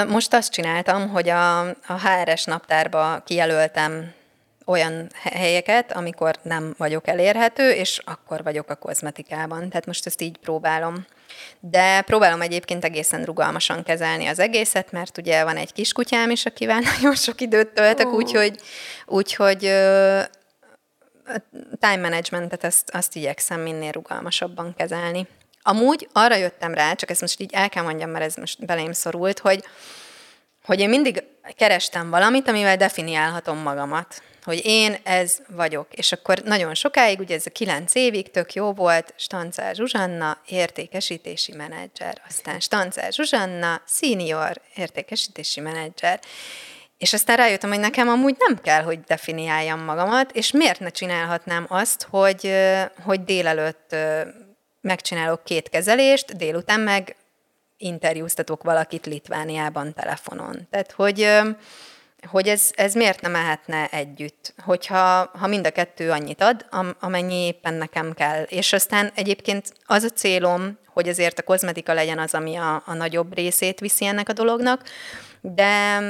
Most 0.08 0.34
azt 0.34 0.52
csináltam, 0.52 1.08
hogy 1.08 1.28
a, 1.28 1.60
a 1.68 2.00
HRS 2.04 2.44
naptárba 2.44 3.22
kijelöltem 3.26 4.12
olyan 4.64 5.11
helyeket, 5.22 5.92
amikor 5.92 6.35
nem 6.42 6.74
vagyok 6.79 7.09
elérhető, 7.09 7.70
és 7.70 8.00
akkor 8.05 8.42
vagyok 8.42 8.70
a 8.70 8.74
kozmetikában. 8.74 9.68
Tehát 9.68 9.87
most 9.87 10.07
ezt 10.07 10.20
így 10.20 10.37
próbálom. 10.37 11.07
De 11.61 12.00
próbálom 12.00 12.40
egyébként 12.40 12.85
egészen 12.85 13.24
rugalmasan 13.24 13.83
kezelni 13.83 14.27
az 14.27 14.38
egészet, 14.38 14.92
mert 14.92 15.18
ugye 15.18 15.44
van 15.44 15.57
egy 15.57 15.72
kiskutyám 15.72 16.31
is, 16.31 16.46
akivel 16.46 16.81
nagyon 16.96 17.14
sok 17.14 17.40
időt 17.40 17.68
töltök, 17.68 18.07
oh. 18.07 18.14
úgyhogy, 18.14 18.61
úgyhogy 19.07 19.61
time 21.79 22.00
managementet 22.00 22.64
azt, 22.64 22.90
azt 22.90 23.16
igyekszem 23.16 23.61
minél 23.61 23.92
rugalmasabban 23.92 24.74
kezelni. 24.77 25.27
Amúgy 25.62 26.09
arra 26.12 26.37
jöttem 26.37 26.74
rá, 26.74 26.94
csak 26.94 27.11
ezt 27.11 27.20
most 27.20 27.40
így 27.40 27.53
el 27.53 27.68
kell 27.68 27.83
mondjam, 27.83 28.11
mert 28.11 28.24
ez 28.24 28.37
most 28.37 28.66
belém 28.66 28.92
szorult, 28.92 29.38
hogy, 29.38 29.64
hogy 30.64 30.81
én 30.81 30.88
mindig 30.88 31.22
kerestem 31.57 32.11
valamit, 32.11 32.48
amivel 32.48 32.77
definiálhatom 32.77 33.59
magamat 33.59 34.22
hogy 34.44 34.61
én 34.64 34.96
ez 35.02 35.38
vagyok. 35.48 35.87
És 35.90 36.12
akkor 36.12 36.38
nagyon 36.44 36.74
sokáig, 36.74 37.18
ugye 37.18 37.35
ez 37.35 37.46
a 37.46 37.50
kilenc 37.50 37.94
évig 37.94 38.30
tök 38.30 38.52
jó 38.52 38.72
volt, 38.72 39.14
Stancár 39.16 39.74
Zsuzsanna, 39.74 40.38
értékesítési 40.46 41.52
menedzser, 41.52 42.22
aztán 42.28 42.61
Stancár 42.61 43.12
Zsuzsanna, 43.12 43.83
senior 43.87 44.61
értékesítési 44.74 45.61
menedzser. 45.61 46.20
És 46.98 47.12
aztán 47.12 47.37
rájöttem, 47.37 47.70
hogy 47.70 47.78
nekem 47.78 48.09
amúgy 48.09 48.37
nem 48.38 48.61
kell, 48.61 48.83
hogy 48.83 49.00
definiáljam 49.00 49.80
magamat, 49.80 50.33
és 50.33 50.50
miért 50.50 50.80
ne 50.80 50.88
csinálhatnám 50.88 51.66
azt, 51.68 52.07
hogy, 52.11 52.54
hogy 53.04 53.24
délelőtt 53.24 53.96
megcsinálok 54.80 55.44
két 55.44 55.68
kezelést, 55.68 56.37
délután 56.37 56.80
meg 56.80 57.16
interjúztatok 57.76 58.62
valakit 58.62 59.07
Litvániában 59.07 59.94
telefonon. 59.94 60.66
Tehát, 60.70 60.92
hogy 60.92 61.28
hogy 62.26 62.48
ez, 62.48 62.70
ez 62.74 62.94
miért 62.94 63.20
nem 63.20 63.30
mehetne 63.30 63.87
együtt, 63.87 64.54
hogyha 64.64 65.30
ha 65.38 65.46
mind 65.46 65.66
a 65.66 65.70
kettő 65.70 66.10
annyit 66.10 66.40
ad, 66.40 66.66
amennyi 67.00 67.34
éppen 67.34 67.74
nekem 67.74 68.12
kell. 68.12 68.42
És 68.42 68.72
aztán 68.72 69.10
egyébként 69.14 69.72
az 69.87 70.02
a 70.02 70.08
célom, 70.08 70.78
hogy 70.87 71.08
azért 71.08 71.38
a 71.38 71.42
kozmetika 71.42 71.92
legyen 71.92 72.18
az, 72.18 72.34
ami 72.34 72.56
a, 72.56 72.82
a 72.87 72.94
nagyobb 72.94 73.34
részét 73.34 73.80
viszi 73.80 74.04
ennek 74.04 74.28
a 74.28 74.32
dolognak, 74.32 74.82
de, 75.40 76.00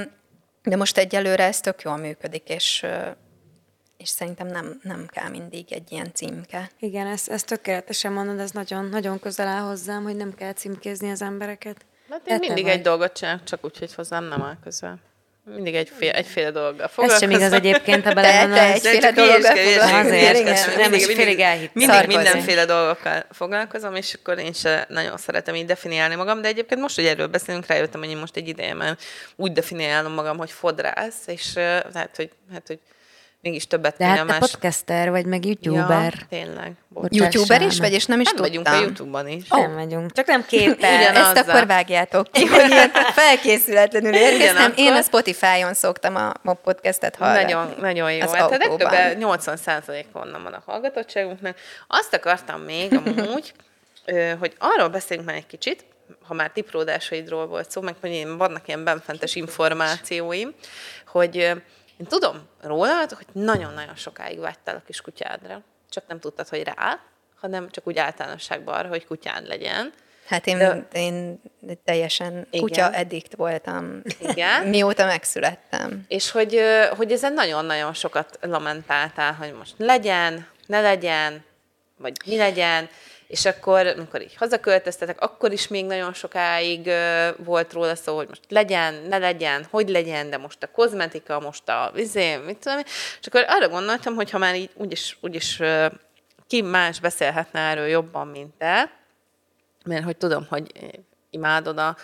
de 0.63 0.77
most 0.77 0.99
egyelőre 0.99 1.45
ez 1.45 1.61
tök 1.61 1.83
jól 1.83 1.97
működik, 1.97 2.49
és, 2.49 2.87
és 3.97 4.09
szerintem 4.09 4.47
nem, 4.47 4.81
nem 4.83 5.07
kell 5.07 5.29
mindig 5.29 5.73
egy 5.73 5.93
ilyen 5.93 6.11
címke. 6.15 6.71
Igen, 6.79 7.07
ezt, 7.07 7.29
ezt 7.29 7.47
tökéletesen 7.47 8.13
mondod, 8.13 8.39
ez 8.39 8.51
nagyon, 8.51 8.85
nagyon 8.85 9.19
közel 9.19 9.47
áll 9.47 9.63
hozzám, 9.63 10.03
hogy 10.03 10.17
nem 10.17 10.35
kell 10.35 10.53
címkézni 10.53 11.11
az 11.11 11.23
embereket. 11.23 11.77
Hát 12.11 12.27
én 12.27 12.39
mindig 12.39 12.65
vagy. 12.65 12.73
egy 12.73 12.83
dolgot 12.83 13.13
csinálok, 13.13 13.45
csak 13.45 13.65
úgy, 13.65 13.79
hogy 13.79 13.95
hozzám 13.95 14.25
nem 14.25 14.43
áll 14.43 14.57
közel. 14.63 14.99
Mindig 15.45 15.75
egyféle, 15.75 16.13
egyféle 16.13 16.51
dologgal 16.51 16.89
foglalkozom. 16.89 17.31
Ez 17.31 17.37
sem 17.37 17.49
igaz 17.49 17.53
egyébként, 17.53 18.05
ha 18.05 18.13
belegondolsz. 18.13 18.85
egyféle 18.85 19.13
dologgal 19.13 19.57
foglalkozom. 19.57 20.77
Nem, 20.77 20.93
is 20.93 21.05
félig 21.05 21.41
elhittem. 21.41 21.71
Mindig 21.89 22.07
mindenféle 22.07 22.65
dolgokkal 22.65 23.25
foglalkozom, 23.31 23.95
és 23.95 24.15
akkor 24.15 24.39
én 24.39 24.53
se 24.53 24.87
nagyon 24.89 25.17
szeretem 25.17 25.55
így 25.55 25.65
definiálni 25.65 26.15
magam, 26.15 26.43
de 26.43 26.49
egyébként 26.49 26.81
most, 26.81 26.95
hogy 26.95 27.07
erről 27.07 27.27
beszélünk, 27.27 27.67
rájöttem, 27.67 28.01
hogy 28.01 28.11
én 28.11 28.17
most 28.17 28.37
egy 28.37 28.49
ideje 28.49 28.75
már 28.75 28.97
úgy 29.37 29.53
definiálom 29.53 30.13
magam, 30.13 30.37
hogy 30.37 30.51
fodrász, 30.51 31.23
és 31.27 31.55
hát, 31.95 32.17
hogy, 32.17 32.31
hát, 32.53 32.67
hogy 32.67 32.79
mégis 33.45 33.67
többet 33.67 33.97
De 33.97 34.05
hát 34.05 34.27
más... 34.27 34.39
podcaster 34.39 35.11
vagy, 35.11 35.27
meg 35.27 35.45
youtuber. 35.45 36.15
Ja, 36.19 36.27
tényleg. 36.29 36.73
Bocsássál 36.89 37.31
YouTuber 37.33 37.63
is 37.63 37.79
vagy, 37.79 37.93
és 37.93 38.07
nem 38.07 38.21
is 38.21 38.27
nem 38.27 38.37
tudtam. 38.37 38.63
vagyunk 38.63 38.67
a 38.69 38.85
Youtube-ban 38.85 39.29
is. 39.29 39.43
Oh. 39.49 39.61
Nem 39.61 39.75
vagyunk, 39.75 40.13
csak 40.13 40.27
nem 40.27 40.45
képen. 40.47 41.15
Ezt 41.15 41.37
akkor 41.37 41.67
vágjátok 41.67 42.33
ki, 42.33 42.45
hogy 42.47 42.71
ilyen 42.71 42.91
felkészületlenül 42.91 44.15
érkeztem. 44.15 44.73
Én 44.77 44.93
a 44.93 45.03
Spotify-on 45.03 45.75
szoktam 45.75 46.17
a, 46.17 46.33
a 46.45 46.55
podcastet 46.55 47.17
hallgatni. 47.17 47.53
Nagyon, 47.53 47.75
nagyon 47.81 48.13
jó. 48.13 48.29
Hát 48.29 48.51
a 48.51 48.57
legtöbb 48.57 49.19
80 49.19 49.59
onnan 50.13 50.43
van 50.43 50.53
a 50.53 50.63
hallgatottságunknak. 50.67 51.57
Azt 51.87 52.15
akartam 52.15 52.61
még 52.61 52.93
amúgy, 52.93 53.53
hogy 54.41 54.55
arról 54.59 54.89
beszéljünk 54.89 55.29
már 55.29 55.39
egy 55.39 55.47
kicsit, 55.47 55.85
ha 56.27 56.35
már 56.35 56.51
tipródásaidról 56.51 57.47
volt 57.47 57.71
szó, 57.71 57.81
meg 57.81 57.95
hogy 58.01 58.27
vannak 58.37 58.69
ilyen 58.69 58.85
benfentes 58.85 59.35
információim, 59.35 60.55
hogy 61.07 61.53
én 61.97 62.07
tudom 62.07 62.49
rólad, 62.61 63.13
hogy 63.13 63.27
nagyon-nagyon 63.33 63.97
sokáig 63.97 64.39
vágytál 64.39 64.77
a 64.77 64.83
kis 64.87 65.01
kutyádra. 65.01 65.63
Csak 65.91 66.07
nem 66.07 66.21
tudtad, 66.21 66.49
hogy 66.49 66.63
rá, 66.63 67.01
hanem 67.41 67.71
csak 67.71 67.87
úgy 67.87 67.99
általánosságban 67.99 68.75
arra, 68.75 68.89
hogy 68.89 69.07
kutyán 69.07 69.43
legyen. 69.43 69.93
Hát 70.27 70.47
én, 70.47 70.59
De, 70.59 70.87
én 70.93 71.41
teljesen 71.85 72.47
igen. 72.51 72.61
kutya 72.61 72.93
edikt 72.93 73.35
voltam, 73.35 74.03
igen. 74.19 74.67
mióta 74.75 75.05
megszülettem. 75.05 76.05
És 76.09 76.31
hogy, 76.31 76.61
hogy 76.97 77.13
ezen 77.13 77.33
nagyon-nagyon 77.33 77.95
sokat 77.95 78.39
lamentáltál, 78.41 79.33
hogy 79.33 79.53
most 79.53 79.75
legyen, 79.77 80.47
ne 80.67 80.81
legyen, 80.81 81.45
vagy 81.97 82.17
mi 82.27 82.37
legyen, 82.37 82.89
és 83.27 83.45
akkor, 83.45 83.87
amikor 83.87 84.23
így 84.23 84.35
hazaköltöztetek, 84.35 85.21
akkor 85.21 85.53
is 85.53 85.69
még 85.69 85.85
nagyon 85.85 86.13
sokáig 86.13 86.91
volt 87.37 87.73
róla 87.73 87.95
szó, 87.95 88.17
hogy 88.17 88.29
most 88.29 88.43
legyen, 88.49 88.95
ne 88.95 89.19
legyen, 89.19 89.67
hogy 89.71 89.89
legyen, 89.89 90.31
de 90.31 90.37
most 90.37 90.63
a 90.63 90.71
kozmetika, 90.71 91.41
most 91.41 91.69
a 91.69 91.91
vizé, 91.95 92.37
mit 92.37 92.59
tudom 92.59 92.79
én. 92.79 92.85
És 93.21 93.27
akkor 93.27 93.45
arra 93.49 93.69
gondoltam, 93.69 94.15
hogy 94.15 94.31
ha 94.31 94.39
már 94.39 94.55
így 94.55 94.71
úgyis, 94.75 95.17
úgyis 95.21 95.61
ki 96.47 96.63
más 96.63 97.01
beszélhetne 97.01 97.61
erről 97.61 97.87
jobban, 97.87 98.27
mint 98.27 98.55
te, 98.59 98.91
mert 99.85 100.05
hogy 100.05 100.17
tudom, 100.17 100.47
hogy 100.49 100.73
imádod 101.31 101.79
a 101.79 101.97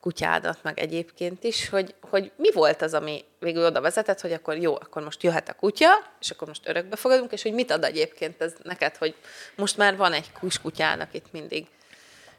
kutyádat, 0.00 0.58
meg 0.62 0.78
egyébként 0.78 1.44
is, 1.44 1.68
hogy, 1.68 1.94
hogy 2.00 2.32
mi 2.36 2.52
volt 2.52 2.82
az, 2.82 2.94
ami 2.94 3.24
végül 3.38 3.64
oda 3.64 3.80
vezetett, 3.80 4.20
hogy 4.20 4.32
akkor 4.32 4.56
jó, 4.56 4.74
akkor 4.74 5.02
most 5.02 5.22
jöhet 5.22 5.48
a 5.48 5.52
kutya, 5.52 5.90
és 6.20 6.30
akkor 6.30 6.48
most 6.48 6.68
örökbe 6.68 6.96
fogadunk, 6.96 7.32
és 7.32 7.42
hogy 7.42 7.52
mit 7.52 7.70
ad 7.70 7.84
egyébként 7.84 8.42
ez 8.42 8.52
neked, 8.62 8.96
hogy 8.96 9.14
most 9.54 9.76
már 9.76 9.96
van 9.96 10.12
egy 10.12 10.30
kis 10.40 10.58
kutyának 10.58 11.08
itt 11.12 11.32
mindig 11.32 11.66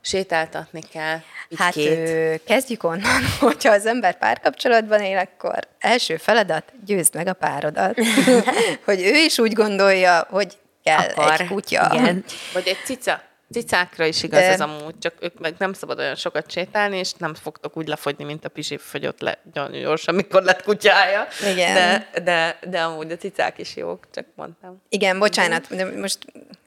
sétáltatni 0.01 0.81
kell. 0.91 1.19
Hát 1.57 1.75
ö, 1.75 2.33
kezdjük 2.45 2.83
onnan, 2.83 3.21
hogyha 3.39 3.71
az 3.71 3.85
ember 3.85 4.17
párkapcsolatban 4.17 5.01
él, 5.01 5.17
akkor 5.17 5.59
első 5.79 6.17
feladat, 6.17 6.63
győzd 6.85 7.15
meg 7.15 7.27
a 7.27 7.33
párodat. 7.33 7.97
hogy 8.85 9.01
ő 9.01 9.15
is 9.15 9.39
úgy 9.39 9.53
gondolja, 9.53 10.27
hogy 10.29 10.57
kell 10.83 11.09
Akar. 11.09 11.41
egy 11.41 11.47
kutya. 11.47 11.91
Igen. 11.93 12.23
Vagy 12.53 12.67
egy 12.67 12.77
cica. 12.85 13.21
Cicákra 13.51 14.05
is 14.05 14.23
igaz 14.23 14.39
De... 14.39 14.45
ez 14.45 14.61
amúgy, 14.61 14.97
csak 14.99 15.13
ők 15.19 15.39
meg 15.39 15.55
nem 15.57 15.73
szabad 15.73 15.99
olyan 15.99 16.15
sokat 16.15 16.51
sétálni, 16.51 16.97
és 16.97 17.13
nem 17.13 17.33
fogtok 17.33 17.77
úgy 17.77 17.87
lefogyni, 17.87 18.23
mint 18.23 18.45
a 18.45 18.49
Pisi 18.49 18.77
fogyott 18.77 19.21
le 19.21 19.41
gyorsan, 19.71 20.13
amikor 20.13 20.43
lett 20.43 20.63
kutyája. 20.63 21.27
Igen. 21.51 21.73
De, 21.73 22.21
de, 22.21 22.59
de 22.69 22.81
amúgy 22.81 23.11
a 23.11 23.17
cicák 23.17 23.57
is 23.57 23.75
jók, 23.75 24.07
csak 24.11 24.25
mondtam. 24.35 24.81
Igen, 24.89 25.19
bocsánat, 25.19 25.75
de 25.75 25.99
most... 25.99 26.17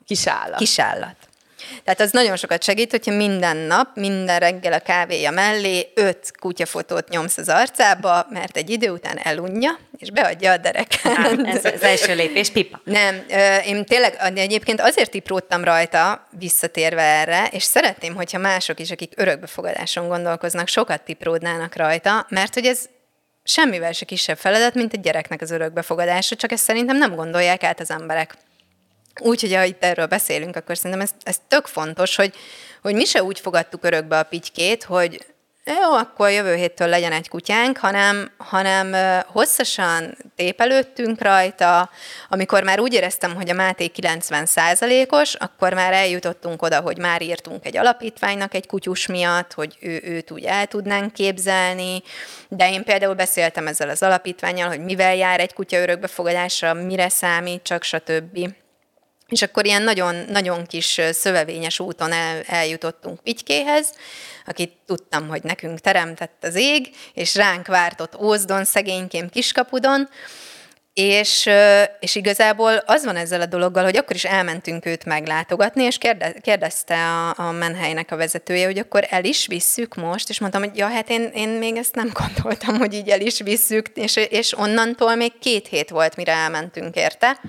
Kisállat. 0.07 0.59
Kisállat. 0.59 1.17
Tehát 1.85 2.01
az 2.01 2.11
nagyon 2.11 2.37
sokat 2.37 2.63
segít, 2.63 2.91
hogyha 2.91 3.13
minden 3.13 3.57
nap, 3.57 3.89
minden 3.95 4.39
reggel 4.39 4.73
a 4.73 4.79
kávéja 4.79 5.31
mellé 5.31 5.93
öt 5.95 6.31
kutyafotót 6.39 7.09
nyomsz 7.09 7.37
az 7.37 7.49
arcába, 7.49 8.27
mert 8.31 8.57
egy 8.57 8.71
idő 8.71 8.91
után 8.91 9.19
elunja, 9.19 9.79
és 9.99 10.11
beadja 10.11 10.53
a 10.53 10.57
dereket. 10.57 11.05
ez 11.45 11.65
az 11.65 11.83
első 11.83 12.15
lépés, 12.15 12.51
pipa. 12.51 12.81
Nem, 12.85 13.25
én 13.67 13.85
tényleg 13.85 14.17
egyébként 14.35 14.81
azért 14.81 15.11
tipróttam 15.11 15.65
rajta, 15.65 16.27
visszatérve 16.39 17.03
erre, 17.03 17.49
és 17.51 17.63
szeretném, 17.63 18.15
hogyha 18.15 18.39
mások 18.39 18.81
is, 18.81 18.91
akik 18.91 19.13
örökbefogadáson 19.17 20.09
gondolkoznak, 20.09 20.69
sokat 20.69 21.03
tipródnának 21.03 21.77
rajta, 21.77 22.27
mert 22.29 22.55
hogy 22.55 22.67
ez 22.67 22.89
semmivel 23.45 23.93
se 23.93 24.05
kisebb 24.05 24.37
feladat, 24.37 24.75
mint 24.75 24.93
egy 24.93 25.01
gyereknek 25.01 25.41
az 25.41 25.51
örökbefogadása, 25.51 26.37
csak 26.37 26.53
ezt 26.53 26.65
szerintem 26.65 26.97
nem 26.97 27.15
gondolják 27.15 27.63
át 27.63 27.81
az 27.81 27.91
emberek. 27.91 28.35
Úgyhogy, 29.21 29.55
ha 29.55 29.65
itt 29.65 29.85
erről 29.85 30.07
beszélünk, 30.07 30.57
akkor 30.57 30.77
szerintem 30.77 31.01
ez, 31.01 31.11
ez 31.23 31.37
tök 31.49 31.67
fontos, 31.67 32.17
hogy, 32.17 32.35
hogy 32.83 32.95
mi 32.95 33.05
se 33.05 33.23
úgy 33.23 33.41
fogadtuk 33.41 33.85
örökbe 33.85 34.19
a 34.19 34.23
pitykét, 34.23 34.85
hogy 34.85 35.35
jó, 35.67 35.93
akkor 35.93 36.31
jövő 36.31 36.55
héttől 36.55 36.89
legyen 36.89 37.13
egy 37.13 37.29
kutyánk, 37.29 37.79
hanem, 37.79 38.31
hanem 38.37 38.95
hosszasan 39.27 40.17
tépelődtünk 40.37 41.23
rajta. 41.23 41.91
Amikor 42.29 42.63
már 42.63 42.81
úgy 42.81 42.93
éreztem, 42.93 43.35
hogy 43.35 43.51
a 43.51 43.55
Máté 43.55 43.87
90 43.87 44.49
os 45.09 45.35
akkor 45.35 45.75
már 45.75 45.93
eljutottunk 45.93 46.63
oda, 46.63 46.81
hogy 46.81 46.99
már 46.99 47.23
írtunk 47.23 47.67
egy 47.67 47.77
alapítványnak 47.77 48.55
egy 48.55 48.67
kutyus 48.67 49.07
miatt, 49.07 49.53
hogy 49.53 49.77
ő, 49.81 50.01
őt 50.05 50.31
úgy 50.31 50.45
el 50.45 50.67
tudnánk 50.67 51.13
képzelni. 51.13 52.03
De 52.49 52.71
én 52.71 52.85
például 52.85 53.15
beszéltem 53.15 53.67
ezzel 53.67 53.89
az 53.89 54.03
alapítványjal, 54.03 54.69
hogy 54.69 54.81
mivel 54.81 55.15
jár 55.15 55.41
egy 55.41 55.55
kutya 55.55 55.77
örökbefogadásra, 55.77 56.75
mire 56.75 57.09
számít, 57.09 57.63
csak 57.63 57.83
stb. 57.83 58.55
És 59.29 59.43
akkor 59.43 59.67
ilyen 59.67 59.83
nagyon, 59.83 60.15
nagyon 60.29 60.67
kis 60.67 61.01
szövevényes 61.13 61.81
úton 61.81 62.13
el, 62.13 62.43
eljutottunk 62.47 63.21
Pitykéhez, 63.23 63.93
akit 64.47 64.73
tudtam, 64.87 65.29
hogy 65.29 65.43
nekünk 65.43 65.79
teremtett 65.79 66.45
az 66.45 66.55
ég, 66.55 66.89
és 67.15 67.35
ránk 67.35 67.67
vártott 67.67 68.21
Ózdon, 68.21 68.65
szegénykém 68.65 69.29
Kiskapudon, 69.29 70.09
és, 70.95 71.51
és 72.01 72.15
igazából 72.15 72.73
az 72.87 73.05
van 73.05 73.17
ezzel 73.17 73.41
a 73.41 73.47
dologgal, 73.47 73.85
hogy 73.85 73.97
akkor 73.97 74.17
is 74.17 74.25
elmentünk 74.25 74.87
őt 74.87 75.05
meglátogatni, 75.05 75.83
és 75.83 75.99
kérdezte 76.41 76.95
a, 76.95 77.35
a 77.37 77.51
menhelynek 77.51 78.11
a 78.11 78.17
vezetője, 78.17 78.65
hogy 78.65 78.79
akkor 78.79 79.07
el 79.11 79.25
is 79.25 79.47
visszük 79.47 79.95
most, 79.95 80.29
és 80.29 80.41
mondtam, 80.41 80.63
hogy 80.63 80.77
ja, 80.77 80.89
hát 80.89 81.11
én, 81.11 81.31
én 81.35 81.49
még 81.49 81.77
ezt 81.77 81.95
nem 81.95 82.11
gondoltam, 82.23 82.77
hogy 82.79 82.95
így 82.95 83.09
el 83.09 83.21
is 83.21 83.41
visszük, 83.41 83.89
és, 83.95 84.17
és 84.17 84.59
onnantól 84.59 85.15
még 85.15 85.39
két 85.39 85.69
hét 85.69 85.91
volt, 85.91 86.17
mire 86.17 86.33
elmentünk 86.33 86.95
érte 86.97 87.41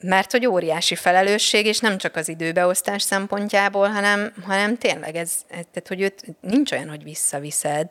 mert 0.00 0.30
hogy 0.30 0.46
óriási 0.46 0.94
felelősség, 0.94 1.66
és 1.66 1.78
nem 1.78 1.98
csak 1.98 2.16
az 2.16 2.28
időbeosztás 2.28 3.02
szempontjából, 3.02 3.88
hanem, 3.88 4.32
hanem 4.46 4.78
tényleg 4.78 5.16
ez, 5.16 5.32
ez 5.48 5.64
tehát 5.72 5.88
hogy 5.88 6.00
őt 6.00 6.24
nincs 6.40 6.72
olyan, 6.72 6.88
hogy 6.88 7.02
visszaviszed. 7.02 7.88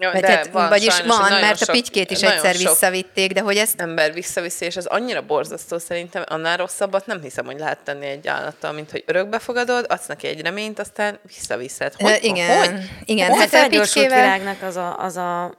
Ja, 0.00 0.10
Vagy, 0.12 0.24
hát, 0.24 0.46
van, 0.46 0.68
vagyis 0.68 1.00
van, 1.00 1.30
mert 1.30 1.58
sok, 1.58 1.68
a 1.68 1.72
pitykét 1.72 2.10
is 2.10 2.22
egyszer 2.22 2.56
visszavitték, 2.56 3.32
de 3.32 3.40
hogy 3.40 3.56
ezt... 3.56 3.80
Ember 3.80 4.12
visszaviszi, 4.12 4.64
és 4.64 4.76
az 4.76 4.86
annyira 4.86 5.22
borzasztó 5.22 5.78
szerintem, 5.78 6.24
annál 6.26 6.56
rosszabbat 6.56 7.06
nem 7.06 7.20
hiszem, 7.20 7.44
hogy 7.44 7.58
lehet 7.58 7.78
tenni 7.84 8.06
egy 8.06 8.28
állattal, 8.28 8.72
mint 8.72 8.90
hogy 8.90 9.04
örökbefogadod, 9.06 9.86
adsz 9.88 10.06
neki 10.06 10.26
egy 10.26 10.40
reményt, 10.40 10.78
aztán 10.78 11.18
visszaviszed. 11.22 11.94
Hogy, 11.94 12.10
uh, 12.10 12.24
igen, 12.24 12.58
hogy? 12.58 12.90
igen. 13.04 13.34
Hát, 13.34 13.50
hát 13.50 13.64
a 13.64 13.68
picskével... 13.68 14.20
világnak 14.20 14.62
az 14.62 14.76
a, 14.76 14.98
az 14.98 15.16
a 15.16 15.58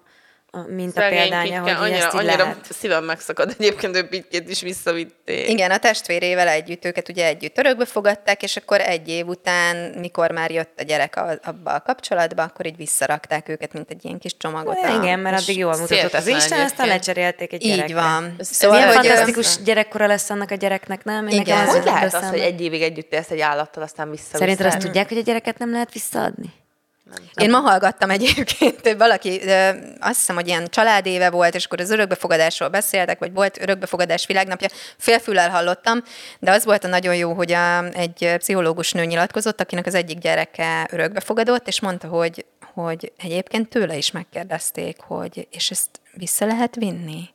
a 0.95 1.07
példánya, 1.09 1.61
hogy 1.61 1.71
annyira, 1.71 2.05
ezt 2.05 2.13
annyira 2.13 2.37
lehet. 2.37 2.57
szívem 2.69 3.03
megszakad, 3.03 3.55
egyébként 3.59 3.95
ő 3.95 4.07
Pitkét 4.07 4.49
is 4.49 4.61
visszavitték. 4.61 5.49
Igen, 5.49 5.71
a 5.71 5.77
testvérével 5.77 6.47
együtt, 6.47 6.85
őket 6.85 7.09
ugye 7.09 7.25
együtt 7.25 7.57
örökbe 7.57 7.85
fogadták, 7.85 8.43
és 8.43 8.55
akkor 8.55 8.81
egy 8.81 9.07
év 9.07 9.27
után, 9.27 9.75
mikor 9.75 10.31
már 10.31 10.51
jött 10.51 10.79
a 10.79 10.83
gyerek 10.83 11.15
abba 11.43 11.71
a 11.71 11.81
kapcsolatba, 11.81 12.43
akkor 12.43 12.65
így 12.65 12.77
visszarakták 12.77 13.49
őket, 13.49 13.73
mint 13.73 13.89
egy 13.89 14.05
ilyen 14.05 14.19
kis 14.19 14.37
csomagot. 14.37 14.77
A, 14.83 15.03
igen, 15.03 15.19
mert 15.19 15.41
addig 15.41 15.57
jól 15.57 15.77
mutatott 15.77 16.13
az 16.13 16.27
Isten, 16.27 16.59
aztán 16.59 16.87
lecserélték 16.87 17.53
egy 17.53 17.61
gyerekre. 17.61 17.85
Így 17.85 17.93
van. 17.93 18.35
Szóval, 18.39 18.77
Milyen 18.77 18.93
fantasztikus 18.93 19.61
gyerekkora 19.63 20.07
lesz 20.07 20.29
annak 20.29 20.51
a 20.51 20.55
gyereknek, 20.55 21.03
nem? 21.03 21.27
Én 21.27 21.39
igen. 21.39 21.65
Hogy 21.65 21.83
lehet 21.83 22.13
az, 22.13 22.29
hogy 22.29 22.39
egy 22.39 22.61
évig 22.61 22.81
együtt 22.81 23.13
élsz 23.13 23.29
egy 23.29 23.39
állattal, 23.39 23.83
aztán 23.83 24.09
vissza 24.09 24.37
Szerinted 24.37 24.65
azt 24.65 24.77
tudják, 24.77 25.07
hogy 25.07 25.17
a 25.17 25.21
gyereket 25.21 25.57
nem 25.57 25.71
lehet 25.71 25.93
visszaadni? 25.93 26.53
Nem. 27.09 27.45
Én 27.45 27.49
ma 27.49 27.57
hallgattam 27.57 28.09
egyébként, 28.09 28.93
valaki, 28.97 29.41
azt 29.99 30.17
hiszem, 30.17 30.35
hogy 30.35 30.47
ilyen 30.47 30.67
családéve 30.67 31.29
volt, 31.29 31.55
és 31.55 31.65
akkor 31.65 31.79
az 31.79 31.91
örökbefogadásról 31.91 32.69
beszéltek, 32.69 33.19
vagy 33.19 33.33
volt 33.33 33.61
örökbefogadás 33.61 34.25
világnapja, 34.25 34.67
félfüllel 34.97 35.49
hallottam, 35.49 36.03
de 36.39 36.51
az 36.51 36.65
volt 36.65 36.83
a 36.83 36.87
nagyon 36.87 37.15
jó, 37.15 37.33
hogy 37.33 37.51
a, 37.51 37.83
egy 37.85 38.33
pszichológus 38.37 38.91
nő 38.91 39.05
nyilatkozott, 39.05 39.61
akinek 39.61 39.85
az 39.85 39.93
egyik 39.93 40.17
gyereke 40.17 40.87
örökbefogadott, 40.91 41.67
és 41.67 41.81
mondta, 41.81 42.07
hogy, 42.07 42.45
hogy 42.73 43.11
egyébként 43.17 43.69
tőle 43.69 43.97
is 43.97 44.11
megkérdezték, 44.11 44.97
hogy 44.99 45.47
és 45.51 45.71
ezt 45.71 45.89
vissza 46.13 46.45
lehet 46.45 46.75
vinni? 46.75 47.29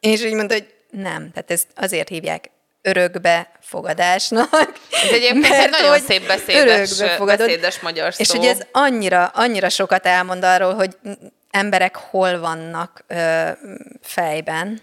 És 0.00 0.24
így 0.24 0.34
mondta, 0.34 0.54
hogy 0.54 0.74
nem, 0.90 1.30
tehát 1.30 1.50
ezt 1.50 1.66
azért 1.74 2.08
hívják 2.08 2.50
örökbe 2.86 3.50
fogadásnak. 3.60 4.72
Ez 4.90 5.10
egyébként 5.10 5.48
mert, 5.48 5.64
egy 5.64 5.70
nagyon 5.70 5.98
szép 5.98 6.26
beszédes, 6.26 6.98
beszédes 7.18 7.80
magyar 7.80 8.14
szó. 8.14 8.22
És 8.22 8.30
hogy 8.30 8.44
ez 8.44 8.58
annyira, 8.72 9.26
annyira 9.26 9.68
sokat 9.68 10.06
elmond 10.06 10.44
arról, 10.44 10.74
hogy 10.74 10.96
emberek 11.50 11.96
hol 11.96 12.40
vannak 12.40 13.04
ö, 13.06 13.48
fejben. 14.02 14.80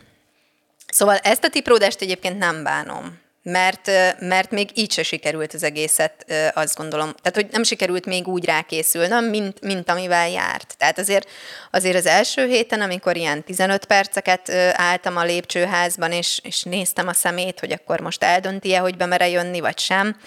Szóval 0.88 1.18
ezt 1.18 1.44
a 1.44 1.50
tipródást 1.50 2.02
egyébként 2.02 2.38
nem 2.38 2.64
bánom 2.64 3.22
mert, 3.44 3.92
mert 4.20 4.52
még 4.52 4.70
így 4.74 4.92
se 4.92 5.04
sikerült 5.04 5.54
az 5.54 5.64
egészet, 5.64 6.26
azt 6.54 6.78
gondolom. 6.78 7.14
Tehát, 7.22 7.36
hogy 7.36 7.48
nem 7.52 7.64
sikerült 7.64 8.06
még 8.06 8.28
úgy 8.28 8.46
rákészülnöm, 8.46 9.26
mint, 9.26 9.62
mint 9.62 9.90
amivel 9.90 10.30
járt. 10.30 10.76
Tehát 10.78 11.00
azért, 11.00 11.30
azért 11.72 11.96
az 11.96 12.06
első 12.06 12.48
héten, 12.48 12.82
amikor 12.82 13.16
ilyen 13.16 13.44
15 13.44 13.86
perceket 13.86 14.50
álltam 14.74 15.18
a 15.18 15.24
lépcsőházban, 15.24 16.12
és, 16.12 16.40
és 16.44 16.64
néztem 16.64 17.08
a 17.08 17.14
szemét, 17.14 17.60
hogy 17.60 17.72
akkor 17.72 18.00
most 18.00 18.24
eldönti-e, 18.24 18.80
hogy 18.80 18.98
bemere 18.98 19.30
jönni, 19.30 19.60
vagy 19.60 19.80
sem, 19.80 20.18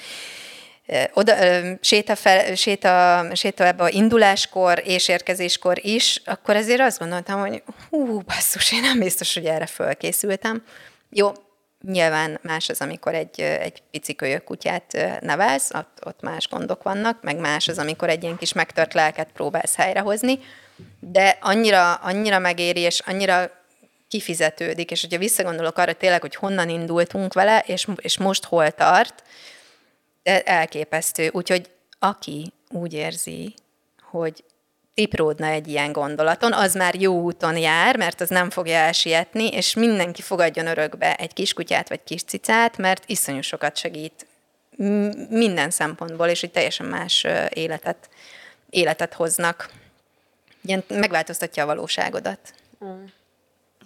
oda, 1.12 1.34
séta, 1.80 2.14
fel, 2.14 2.54
séta, 2.54 3.26
séta 3.34 3.74
induláskor 3.88 4.82
és 4.84 5.08
érkezéskor 5.08 5.78
is, 5.84 6.22
akkor 6.24 6.56
ezért 6.56 6.80
azt 6.80 6.98
gondoltam, 6.98 7.40
hogy 7.40 7.62
hú, 7.90 8.20
basszus, 8.20 8.72
én 8.72 8.80
nem 8.80 8.98
biztos, 8.98 9.34
hogy 9.34 9.44
erre 9.44 9.66
fölkészültem. 9.66 10.62
Jó, 11.10 11.32
Nyilván 11.87 12.39
más 12.43 12.68
az, 12.68 12.80
amikor 12.80 13.14
egy, 13.14 13.41
egy 13.41 13.82
pici 13.91 14.14
kölyök 14.14 14.45
kutyát 14.45 15.18
nevelsz, 15.20 15.74
ott, 15.74 15.99
ott 16.05 16.20
más 16.20 16.49
gondok 16.49 16.82
vannak, 16.82 17.22
meg 17.22 17.39
más 17.39 17.68
az, 17.68 17.78
amikor 17.78 18.09
egy 18.09 18.22
ilyen 18.22 18.37
kis 18.37 18.53
megtört 18.53 18.95
lelket 18.95 19.28
próbálsz 19.32 19.76
helyrehozni, 19.76 20.39
de 21.01 21.39
annyira, 21.41 21.95
annyira 21.95 22.39
megéri, 22.39 22.80
és 22.80 23.01
annyira 23.01 23.51
kifizetődik, 24.09 24.91
és 24.91 25.01
hogyha 25.01 25.18
visszagondolok 25.18 25.78
arra 25.78 25.93
tényleg, 25.93 26.20
hogy 26.20 26.34
honnan 26.34 26.68
indultunk 26.68 27.32
vele, 27.32 27.64
és, 27.66 27.87
és 27.97 28.18
most 28.18 28.45
hol 28.45 28.70
tart, 28.70 29.22
elképesztő. 30.45 31.30
Úgyhogy 31.32 31.70
aki 31.99 32.53
úgy 32.70 32.93
érzi, 32.93 33.55
hogy 34.03 34.45
tipródna 34.97 35.47
egy 35.47 35.68
ilyen 35.68 35.92
gondolaton, 35.92 36.53
az 36.53 36.74
már 36.74 36.94
jó 36.94 37.20
úton 37.20 37.57
jár, 37.57 37.97
mert 37.97 38.20
az 38.20 38.28
nem 38.28 38.51
fogja 38.51 38.74
elsietni, 38.74 39.49
és 39.49 39.74
mindenki 39.74 40.22
fogadjon 40.22 40.66
örökbe 40.66 41.14
egy 41.14 41.32
kiskutyát 41.32 41.88
vagy 41.88 42.01
kis 42.05 42.22
cicát, 42.22 42.76
mert 42.76 43.03
iszonyú 43.07 43.40
sokat 43.40 43.76
segít 43.76 44.26
minden 45.28 45.70
szempontból, 45.70 46.26
és 46.26 46.42
egy 46.42 46.51
teljesen 46.51 46.86
más 46.86 47.26
életet, 47.49 48.09
életet 48.70 49.14
hoznak. 49.14 49.70
Ilyen 50.62 50.84
megváltoztatja 50.88 51.62
a 51.62 51.66
valóságodat. 51.66 52.55
Mm. 52.84 53.05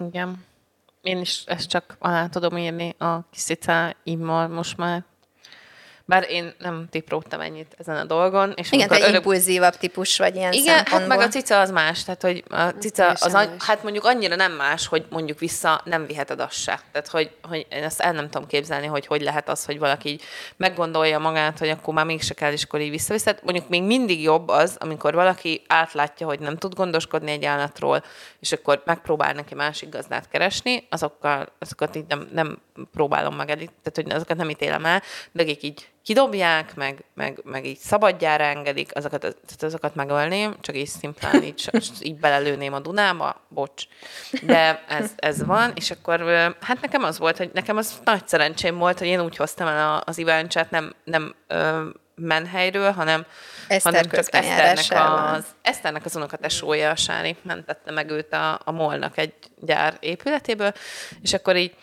Igen. 0.06 0.44
Én 1.02 1.20
is 1.20 1.42
ezt 1.46 1.68
csak 1.68 1.96
alá 1.98 2.26
tudom 2.26 2.56
írni 2.56 2.94
a 2.98 3.20
kis 3.30 3.42
cicáimmal 3.42 4.48
most 4.48 4.76
már. 4.76 5.04
Bár 6.04 6.26
én 6.30 6.54
nem 6.58 6.86
tipróttam 6.90 7.40
ennyit 7.40 7.74
ezen 7.78 7.96
a 7.96 8.04
dolgon. 8.04 8.52
És 8.56 8.72
Igen, 8.72 8.88
te 8.88 9.00
örök... 9.00 9.14
impulzívabb 9.14 9.76
típus 9.76 10.18
vagy 10.18 10.36
ilyen 10.36 10.52
Igen, 10.52 10.86
hát 10.86 11.06
meg 11.06 11.20
a 11.20 11.28
cica 11.28 11.60
az 11.60 11.70
más. 11.70 12.04
Tehát, 12.04 12.22
hogy 12.22 12.44
a 12.48 12.68
cica 12.68 13.08
az, 13.08 13.34
az 13.34 13.48
hát 13.58 13.82
mondjuk 13.82 14.04
annyira 14.04 14.36
nem 14.36 14.52
más, 14.52 14.86
hogy 14.86 15.06
mondjuk 15.10 15.38
vissza 15.38 15.80
nem 15.84 16.06
viheted 16.06 16.40
azt 16.40 16.62
se. 16.62 16.80
Tehát, 16.92 17.08
hogy, 17.08 17.30
hogy 17.42 17.66
én 17.70 17.82
ezt 17.82 18.00
el 18.00 18.12
nem 18.12 18.30
tudom 18.30 18.46
képzelni, 18.46 18.86
hogy 18.86 19.06
hogy 19.06 19.20
lehet 19.22 19.48
az, 19.48 19.64
hogy 19.64 19.78
valaki 19.78 20.08
így 20.08 20.22
meggondolja 20.56 21.18
magát, 21.18 21.58
hogy 21.58 21.68
akkor 21.68 21.94
már 21.94 22.04
mégse 22.04 22.34
kell, 22.34 22.52
és 22.52 22.64
akkor 22.64 22.80
így 22.80 22.90
visszaviszed. 22.90 23.38
Mondjuk 23.42 23.68
még 23.68 23.82
mindig 23.82 24.22
jobb 24.22 24.48
az, 24.48 24.76
amikor 24.78 25.14
valaki 25.14 25.62
átlátja, 25.66 26.26
hogy 26.26 26.40
nem 26.40 26.56
tud 26.56 26.74
gondoskodni 26.74 27.30
egy 27.30 27.44
állatról, 27.44 28.04
és 28.40 28.52
akkor 28.52 28.82
megpróbál 28.84 29.32
neki 29.32 29.54
másik 29.54 29.88
gazdát 29.88 30.28
keresni, 30.28 30.86
azokkal, 30.90 31.48
azokat 31.58 31.96
így 31.96 32.04
nem, 32.08 32.28
nem 32.32 32.58
próbálom 32.92 33.34
meg, 33.34 33.46
tehát 33.46 33.92
hogy 33.94 34.12
azokat 34.12 34.36
nem 34.36 34.50
ítélem 34.50 34.84
el, 34.84 35.02
de 35.32 35.42
akik 35.42 35.62
így 35.62 35.88
kidobják, 36.02 36.74
meg, 36.74 37.04
meg, 37.14 37.40
meg 37.44 37.66
így 37.66 37.78
szabadjára 37.78 38.44
engedik, 38.44 38.96
azokat, 38.96 39.20
tehát 39.20 39.62
azokat 39.62 39.94
megölném, 39.94 40.56
csak 40.60 40.76
így 40.76 40.86
szimplán 40.86 41.42
így, 41.42 41.70
így 42.00 42.16
belelőném 42.16 42.72
a 42.72 42.80
Dunába, 42.80 43.40
bocs. 43.48 43.84
De 44.42 44.84
ez, 44.88 45.10
ez 45.16 45.44
van, 45.44 45.72
és 45.74 45.90
akkor 45.90 46.20
hát 46.60 46.80
nekem 46.80 47.02
az 47.02 47.18
volt, 47.18 47.36
hogy 47.36 47.50
nekem 47.54 47.76
az 47.76 48.00
nagy 48.04 48.28
szerencsém 48.28 48.78
volt, 48.78 48.98
hogy 48.98 49.08
én 49.08 49.20
úgy 49.20 49.36
hoztam 49.36 49.66
el 49.66 50.02
az 50.06 50.18
Iváncsát, 50.18 50.70
nem, 50.70 50.94
nem 51.04 51.34
menhelyről, 52.14 52.90
hanem, 52.90 53.26
Eszter 53.68 53.94
hanem 53.94 54.10
csak 54.10 54.34
Eszternek 54.34 55.08
az, 55.36 55.44
Eszternek 55.62 56.04
az 56.04 56.16
unokatesója, 56.16 56.90
a 56.90 56.96
Sári 56.96 57.36
mentette 57.42 57.90
meg 57.90 58.10
őt 58.10 58.32
a, 58.32 58.60
a 58.64 58.70
Molnak 58.70 59.18
egy 59.18 59.34
gyár 59.60 59.96
épületéből, 60.00 60.72
és 61.22 61.32
akkor 61.32 61.56
így 61.56 61.74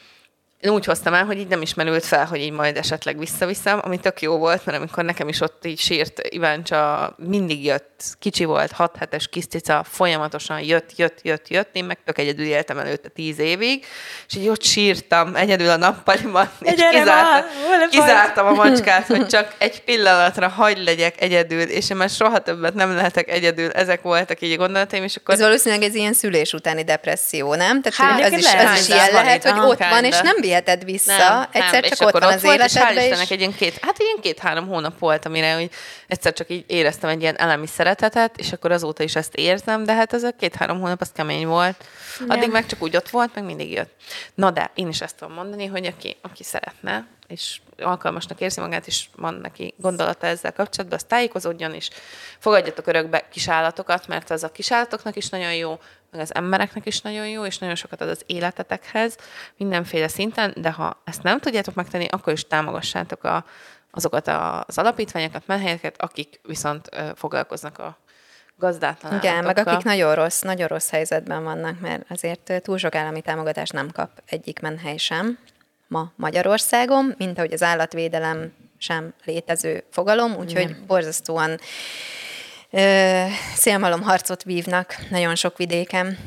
én 0.59 0.71
úgy 0.71 0.85
hoztam 0.85 1.13
el, 1.13 1.25
hogy 1.25 1.39
így 1.39 1.47
nem 1.47 1.61
ismerült 1.61 2.05
fel, 2.05 2.25
hogy 2.25 2.39
így 2.39 2.51
majd 2.51 2.77
esetleg 2.77 3.17
visszaviszem, 3.17 3.79
ami 3.83 3.99
tök 3.99 4.21
jó 4.21 4.37
volt, 4.37 4.65
mert 4.65 4.77
amikor 4.77 5.03
nekem 5.03 5.27
is 5.27 5.41
ott 5.41 5.65
így 5.65 5.79
sírt 5.79 6.19
Iváncsa, 6.29 7.13
mindig 7.17 7.65
jött, 7.65 8.03
kicsi 8.19 8.45
volt, 8.45 8.71
hat 8.71 8.95
hetes 8.99 9.27
kis 9.27 9.45
cica, 9.45 9.85
folyamatosan 9.89 10.59
jött, 10.59 10.97
jött, 10.97 11.19
jött, 11.21 11.47
jött, 11.47 11.69
én 11.71 11.85
meg 11.85 11.97
tök 12.05 12.17
egyedül 12.17 12.45
éltem 12.45 12.77
előtte 12.77 13.09
tíz 13.09 13.39
évig, 13.39 13.85
és 14.27 14.35
így 14.35 14.47
ott 14.47 14.63
sírtam 14.63 15.35
egyedül 15.35 15.69
a 15.69 15.77
nappaliban, 15.77 16.49
és 16.59 16.71
kizártam, 16.71 17.89
kizártam 17.89 18.47
a 18.47 18.51
macskát, 18.51 19.07
hogy 19.13 19.27
csak 19.27 19.55
egy 19.57 19.83
pillanatra 19.83 20.47
hagy 20.47 20.83
legyek 20.83 21.21
egyedül, 21.21 21.61
és 21.61 21.89
én 21.89 21.97
már 21.97 22.09
soha 22.09 22.39
többet 22.39 22.73
nem 22.73 22.95
lehetek 22.95 23.29
egyedül, 23.29 23.71
ezek 23.71 24.01
voltak 24.01 24.41
így 24.41 24.51
a 24.51 24.57
gondolataim, 24.57 25.03
és 25.03 25.15
akkor... 25.15 25.33
Ez 25.33 25.41
valószínűleg 25.41 25.83
ez 25.83 25.95
ilyen 25.95 26.13
szülés 26.13 26.53
utáni 26.53 26.83
depresszió, 26.83 27.55
nem? 27.55 27.81
Tehát 27.81 28.19
hát, 28.19 28.33
az, 28.33 28.39
is, 28.39 28.53
az 28.53 28.79
is 28.79 28.87
ilyen 28.87 29.11
lehet, 29.11 29.43
hogy 29.47 29.69
ott 29.69 29.79
van, 29.89 30.03
és 30.03 30.19
nem 30.21 30.45
viheted 30.47 30.83
vissza, 30.83 31.17
nem, 31.17 31.47
egyszer 31.51 31.81
nem. 31.81 31.89
csak 31.89 32.07
ott 32.07 32.11
van 32.11 32.23
ott 32.23 32.33
az 32.33 32.41
volt, 32.41 32.55
életedben, 32.55 33.03
és, 33.03 33.21
és... 33.21 33.31
egy 33.31 33.39
ilyen 33.39 33.55
két, 33.55 33.77
hát 33.81 33.99
ilyen 33.99 34.17
két-három 34.21 34.67
hónap 34.67 34.99
volt, 34.99 35.25
amire 35.25 35.53
hogy 35.53 35.69
egyszer 36.07 36.33
csak 36.33 36.49
így 36.49 36.63
éreztem 36.67 37.09
egy 37.09 37.21
ilyen 37.21 37.39
elemi 37.39 37.67
szeretetet, 37.67 38.37
és 38.37 38.51
akkor 38.51 38.71
azóta 38.71 39.03
is 39.03 39.15
ezt 39.15 39.35
érzem, 39.35 39.83
de 39.83 39.93
hát 39.93 40.13
ez 40.13 40.23
a 40.23 40.31
két-három 40.31 40.79
hónap 40.79 41.01
az 41.01 41.11
kemény 41.13 41.47
volt. 41.47 41.85
Addig 42.27 42.41
nem. 42.41 42.51
meg 42.51 42.65
csak 42.65 42.81
úgy 42.81 42.95
ott 42.95 43.09
volt, 43.09 43.35
meg 43.35 43.43
mindig 43.43 43.71
jött. 43.71 43.95
Na 44.35 44.51
de, 44.51 44.71
én 44.75 44.87
is 44.87 45.01
ezt 45.01 45.15
tudom 45.17 45.33
mondani, 45.33 45.65
hogy 45.65 45.85
aki, 45.85 46.17
aki 46.21 46.43
szeretne, 46.43 47.07
és 47.27 47.59
alkalmasnak 47.77 48.41
érzi 48.41 48.59
magát, 48.59 48.87
és 48.87 49.05
van 49.15 49.33
neki 49.33 49.73
gondolata 49.77 50.27
ezzel 50.27 50.53
kapcsolatban, 50.53 50.99
az 50.99 51.05
tájékozódjon, 51.07 51.73
és 51.73 51.89
fogadjatok 52.39 52.87
örökbe 52.87 53.27
kisállatokat, 53.31 54.07
mert 54.07 54.29
az 54.29 54.43
a 54.43 54.51
kisállatoknak 54.51 55.15
is 55.15 55.29
nagyon 55.29 55.53
jó, 55.53 55.79
meg 56.18 56.26
az 56.26 56.36
embereknek 56.36 56.86
is 56.86 57.01
nagyon 57.01 57.28
jó, 57.28 57.45
és 57.45 57.57
nagyon 57.57 57.76
sokat 57.76 58.01
ad 58.01 58.09
az 58.09 58.22
életetekhez, 58.26 59.15
mindenféle 59.57 60.07
szinten, 60.07 60.53
de 60.55 60.72
ha 60.72 61.01
ezt 61.03 61.24
nem 61.24 61.39
tudjátok 61.39 61.74
megtenni, 61.74 62.07
akkor 62.09 62.34
is 62.34 62.47
támogassátok 62.47 63.24
a, 63.24 63.45
azokat 63.91 64.28
az 64.28 64.78
alapítványokat, 64.78 65.43
menhelyeket, 65.45 66.01
akik 66.01 66.39
viszont 66.43 66.89
foglalkoznak 67.15 67.80
a 67.80 67.97
gazdátlan 68.55 69.15
Igen, 69.15 69.43
meg 69.43 69.57
akik 69.57 69.84
nagyon 69.84 70.15
rossz, 70.15 70.41
nagyon 70.41 70.68
rossz 70.68 70.89
helyzetben 70.89 71.43
vannak, 71.43 71.80
mert 71.80 72.05
azért 72.09 72.61
túl 72.61 72.78
sok 72.78 72.95
állami 72.95 73.22
támogatást 73.22 73.74
nem 73.74 73.91
kap 73.91 74.09
egyik 74.26 74.59
menhely 74.59 74.97
sem 74.97 75.38
ma 75.88 76.11
Magyarországon, 76.15 77.15
mint 77.18 77.38
ahogy 77.38 77.53
az 77.53 77.63
állatvédelem 77.63 78.53
sem 78.78 79.13
létező 79.26 79.84
fogalom, 79.91 80.36
úgyhogy 80.36 80.76
borzasztóan 80.88 81.59
szélmalomharcot 83.55 84.43
vívnak 84.43 84.95
nagyon 85.09 85.36
sok 85.36 85.57
vidéken. 85.57 86.18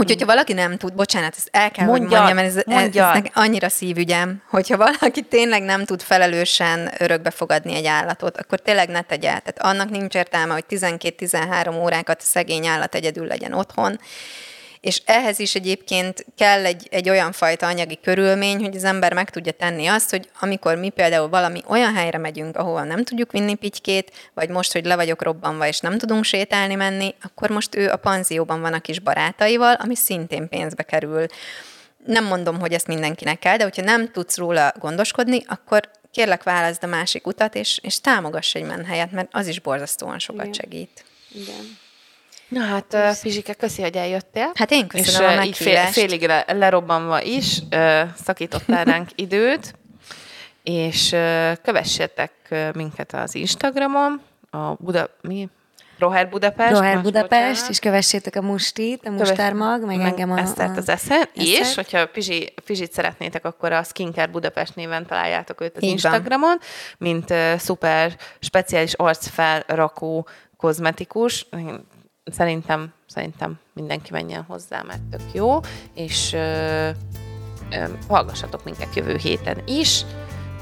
Úgyhogy, 0.00 0.20
ha 0.20 0.26
valaki 0.26 0.52
nem 0.52 0.76
tud, 0.76 0.94
bocsánat, 0.94 1.34
ezt 1.36 1.48
el 1.52 1.70
kell, 1.70 1.86
mondjad, 1.86 2.08
hogy 2.08 2.18
mondjam, 2.18 2.36
mert 2.36 2.56
ez, 2.56 2.94
ez, 2.94 2.96
ez 2.96 3.22
annyira 3.34 3.68
szívügyem, 3.68 4.42
hogyha 4.48 4.76
valaki 4.76 5.22
tényleg 5.22 5.62
nem 5.62 5.84
tud 5.84 6.02
felelősen 6.02 6.90
örökbe 6.98 7.30
fogadni 7.30 7.74
egy 7.74 7.86
állatot, 7.86 8.36
akkor 8.36 8.60
tényleg 8.60 8.88
ne 8.88 9.02
tegye. 9.02 9.28
Tehát 9.28 9.58
annak 9.58 9.90
nincs 9.90 10.14
értelme, 10.14 10.52
hogy 10.52 10.64
12-13 10.68 11.82
órákat 11.82 12.20
a 12.20 12.24
szegény 12.24 12.66
állat 12.66 12.94
egyedül 12.94 13.26
legyen 13.26 13.52
otthon, 13.52 14.00
és 14.80 15.02
ehhez 15.04 15.38
is 15.38 15.54
egyébként 15.54 16.26
kell 16.36 16.64
egy, 16.64 16.86
egy 16.90 17.08
olyan 17.08 17.32
fajta 17.32 17.66
anyagi 17.66 17.98
körülmény, 18.02 18.62
hogy 18.62 18.76
az 18.76 18.84
ember 18.84 19.12
meg 19.12 19.30
tudja 19.30 19.52
tenni 19.52 19.86
azt, 19.86 20.10
hogy 20.10 20.28
amikor 20.40 20.76
mi 20.76 20.88
például 20.88 21.28
valami 21.28 21.62
olyan 21.66 21.94
helyre 21.94 22.18
megyünk, 22.18 22.56
ahova 22.56 22.82
nem 22.82 23.04
tudjuk 23.04 23.32
vinni 23.32 23.54
pitykét, 23.54 24.30
vagy 24.34 24.48
most, 24.48 24.72
hogy 24.72 24.84
le 24.84 24.96
vagyok 24.96 25.22
robbanva, 25.22 25.66
és 25.66 25.80
nem 25.80 25.98
tudunk 25.98 26.24
sétálni 26.24 26.74
menni, 26.74 27.14
akkor 27.22 27.50
most 27.50 27.74
ő 27.74 27.90
a 27.90 27.96
panzióban 27.96 28.60
van 28.60 28.72
a 28.72 28.80
kis 28.80 29.00
barátaival, 29.00 29.74
ami 29.74 29.94
szintén 29.94 30.48
pénzbe 30.48 30.82
kerül. 30.82 31.26
Nem 32.04 32.24
mondom, 32.24 32.60
hogy 32.60 32.72
ezt 32.72 32.86
mindenkinek 32.86 33.38
kell, 33.38 33.56
de 33.56 33.62
hogyha 33.62 33.82
nem 33.82 34.10
tudsz 34.10 34.36
róla 34.36 34.72
gondoskodni, 34.78 35.42
akkor 35.46 35.90
kérlek 36.10 36.42
válaszd 36.42 36.84
a 36.84 36.86
másik 36.86 37.26
utat, 37.26 37.54
és, 37.54 37.78
és 37.82 38.00
támogass 38.00 38.54
egy 38.54 38.64
menhelyet, 38.64 39.12
mert 39.12 39.28
az 39.32 39.46
is 39.46 39.60
borzasztóan 39.60 40.18
sokat 40.18 40.44
Igen. 40.44 40.52
segít. 40.52 41.04
Igen. 41.32 41.78
Na 42.48 42.60
hát, 42.60 42.94
uh, 42.94 43.20
Pizsike, 43.22 43.54
köszi, 43.54 43.82
hogy 43.82 43.96
eljöttél. 43.96 44.50
Hát 44.54 44.70
én 44.70 44.86
köszönöm 44.86 45.30
és, 45.30 45.38
a 45.38 45.42
így 45.42 45.56
fél, 45.56 45.84
félig 45.86 46.26
le, 46.26 46.44
lerobbanva 46.48 47.22
is 47.22 47.58
uh, 47.70 48.00
szakítottál 48.24 48.84
ránk 48.94 49.08
időt, 49.14 49.74
és 50.62 51.12
uh, 51.12 51.52
kövessetek 51.62 52.32
minket 52.74 53.12
az 53.14 53.34
Instagramon, 53.34 54.20
a 54.50 54.74
Buda, 54.74 55.10
mi? 55.20 55.48
Roher 55.98 56.28
Budapest. 56.28 56.72
Roher 56.72 57.02
Budapest, 57.02 57.68
és 57.68 57.78
kövessétek 57.78 58.36
a 58.36 58.42
Mustit, 58.42 59.06
a 59.06 59.10
Mustármag, 59.10 59.84
meg, 59.84 59.96
meg 59.96 60.06
engem 60.06 60.30
a... 60.30 60.38
Esztert 60.38 60.76
az 60.76 60.88
eszen, 60.88 61.28
és 61.32 61.74
hogyha 61.74 62.06
Pizsi, 62.06 62.52
Pizsit 62.64 62.92
szeretnétek, 62.92 63.44
akkor 63.44 63.72
a 63.72 63.82
Skincare 63.82 64.26
Budapest 64.26 64.74
néven 64.74 65.06
találjátok 65.06 65.60
őt 65.60 65.76
az 65.76 65.82
Így 65.82 65.90
Instagramon, 65.90 66.48
van. 66.48 66.58
mint 66.98 67.30
uh, 67.30 67.56
szuper, 67.56 68.16
speciális 68.40 68.92
arcfelrakó 68.92 70.28
kozmetikus 70.56 71.46
szerintem, 72.32 72.92
szerintem 73.06 73.58
mindenki 73.74 74.08
menjen 74.12 74.44
hozzá, 74.48 74.82
mert 74.86 75.02
tök 75.10 75.20
jó, 75.32 75.60
és 75.94 76.32
ö, 76.32 76.88
ö, 77.70 77.84
hallgassatok 78.08 78.64
minket 78.64 78.94
jövő 78.94 79.16
héten 79.16 79.62
is, 79.66 80.04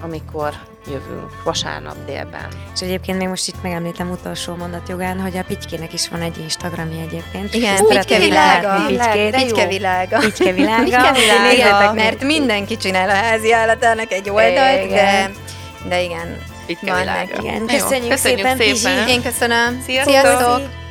amikor 0.02 0.54
jövünk 0.86 1.42
vasárnap 1.44 1.96
délben. 2.06 2.48
És 2.74 2.80
egyébként 2.80 3.18
még 3.18 3.28
most 3.28 3.48
itt 3.48 3.62
megemlítem 3.62 4.10
utolsó 4.10 4.54
mondat 4.54 4.88
jogán, 4.88 5.20
hogy 5.20 5.36
a 5.36 5.42
Pitykének 5.42 5.92
is 5.92 6.08
van 6.08 6.20
egy 6.20 6.38
Instagramja 6.38 7.00
egyébként. 7.00 7.54
Igen, 7.54 7.80
Ú, 7.80 7.86
Pityke 7.86 8.18
világa. 8.18 8.84
Pityke 8.86 9.66
világa. 9.66 10.18
Pityke 10.18 10.52
világa. 10.52 11.12
világa. 11.50 11.92
Mert 11.92 12.22
mindenki 12.22 12.76
csinál 12.76 13.08
a 13.08 13.14
házi 13.14 13.52
állatának 13.52 14.12
egy 14.12 14.30
oldalt, 14.30 14.88
de, 14.88 15.30
de 15.88 16.02
igen. 16.02 16.38
Pityke 16.66 16.98
világa. 16.98 17.42
Igen. 17.42 17.66
Köszönjük, 17.66 18.10
Köszönjük 18.10 18.46
szépen, 18.46 18.56
szépen. 18.56 19.08
Én 19.08 19.22
köszönöm. 19.22 19.82
Sziasztok. 19.86 20.12
Sziasztok. 20.12 20.85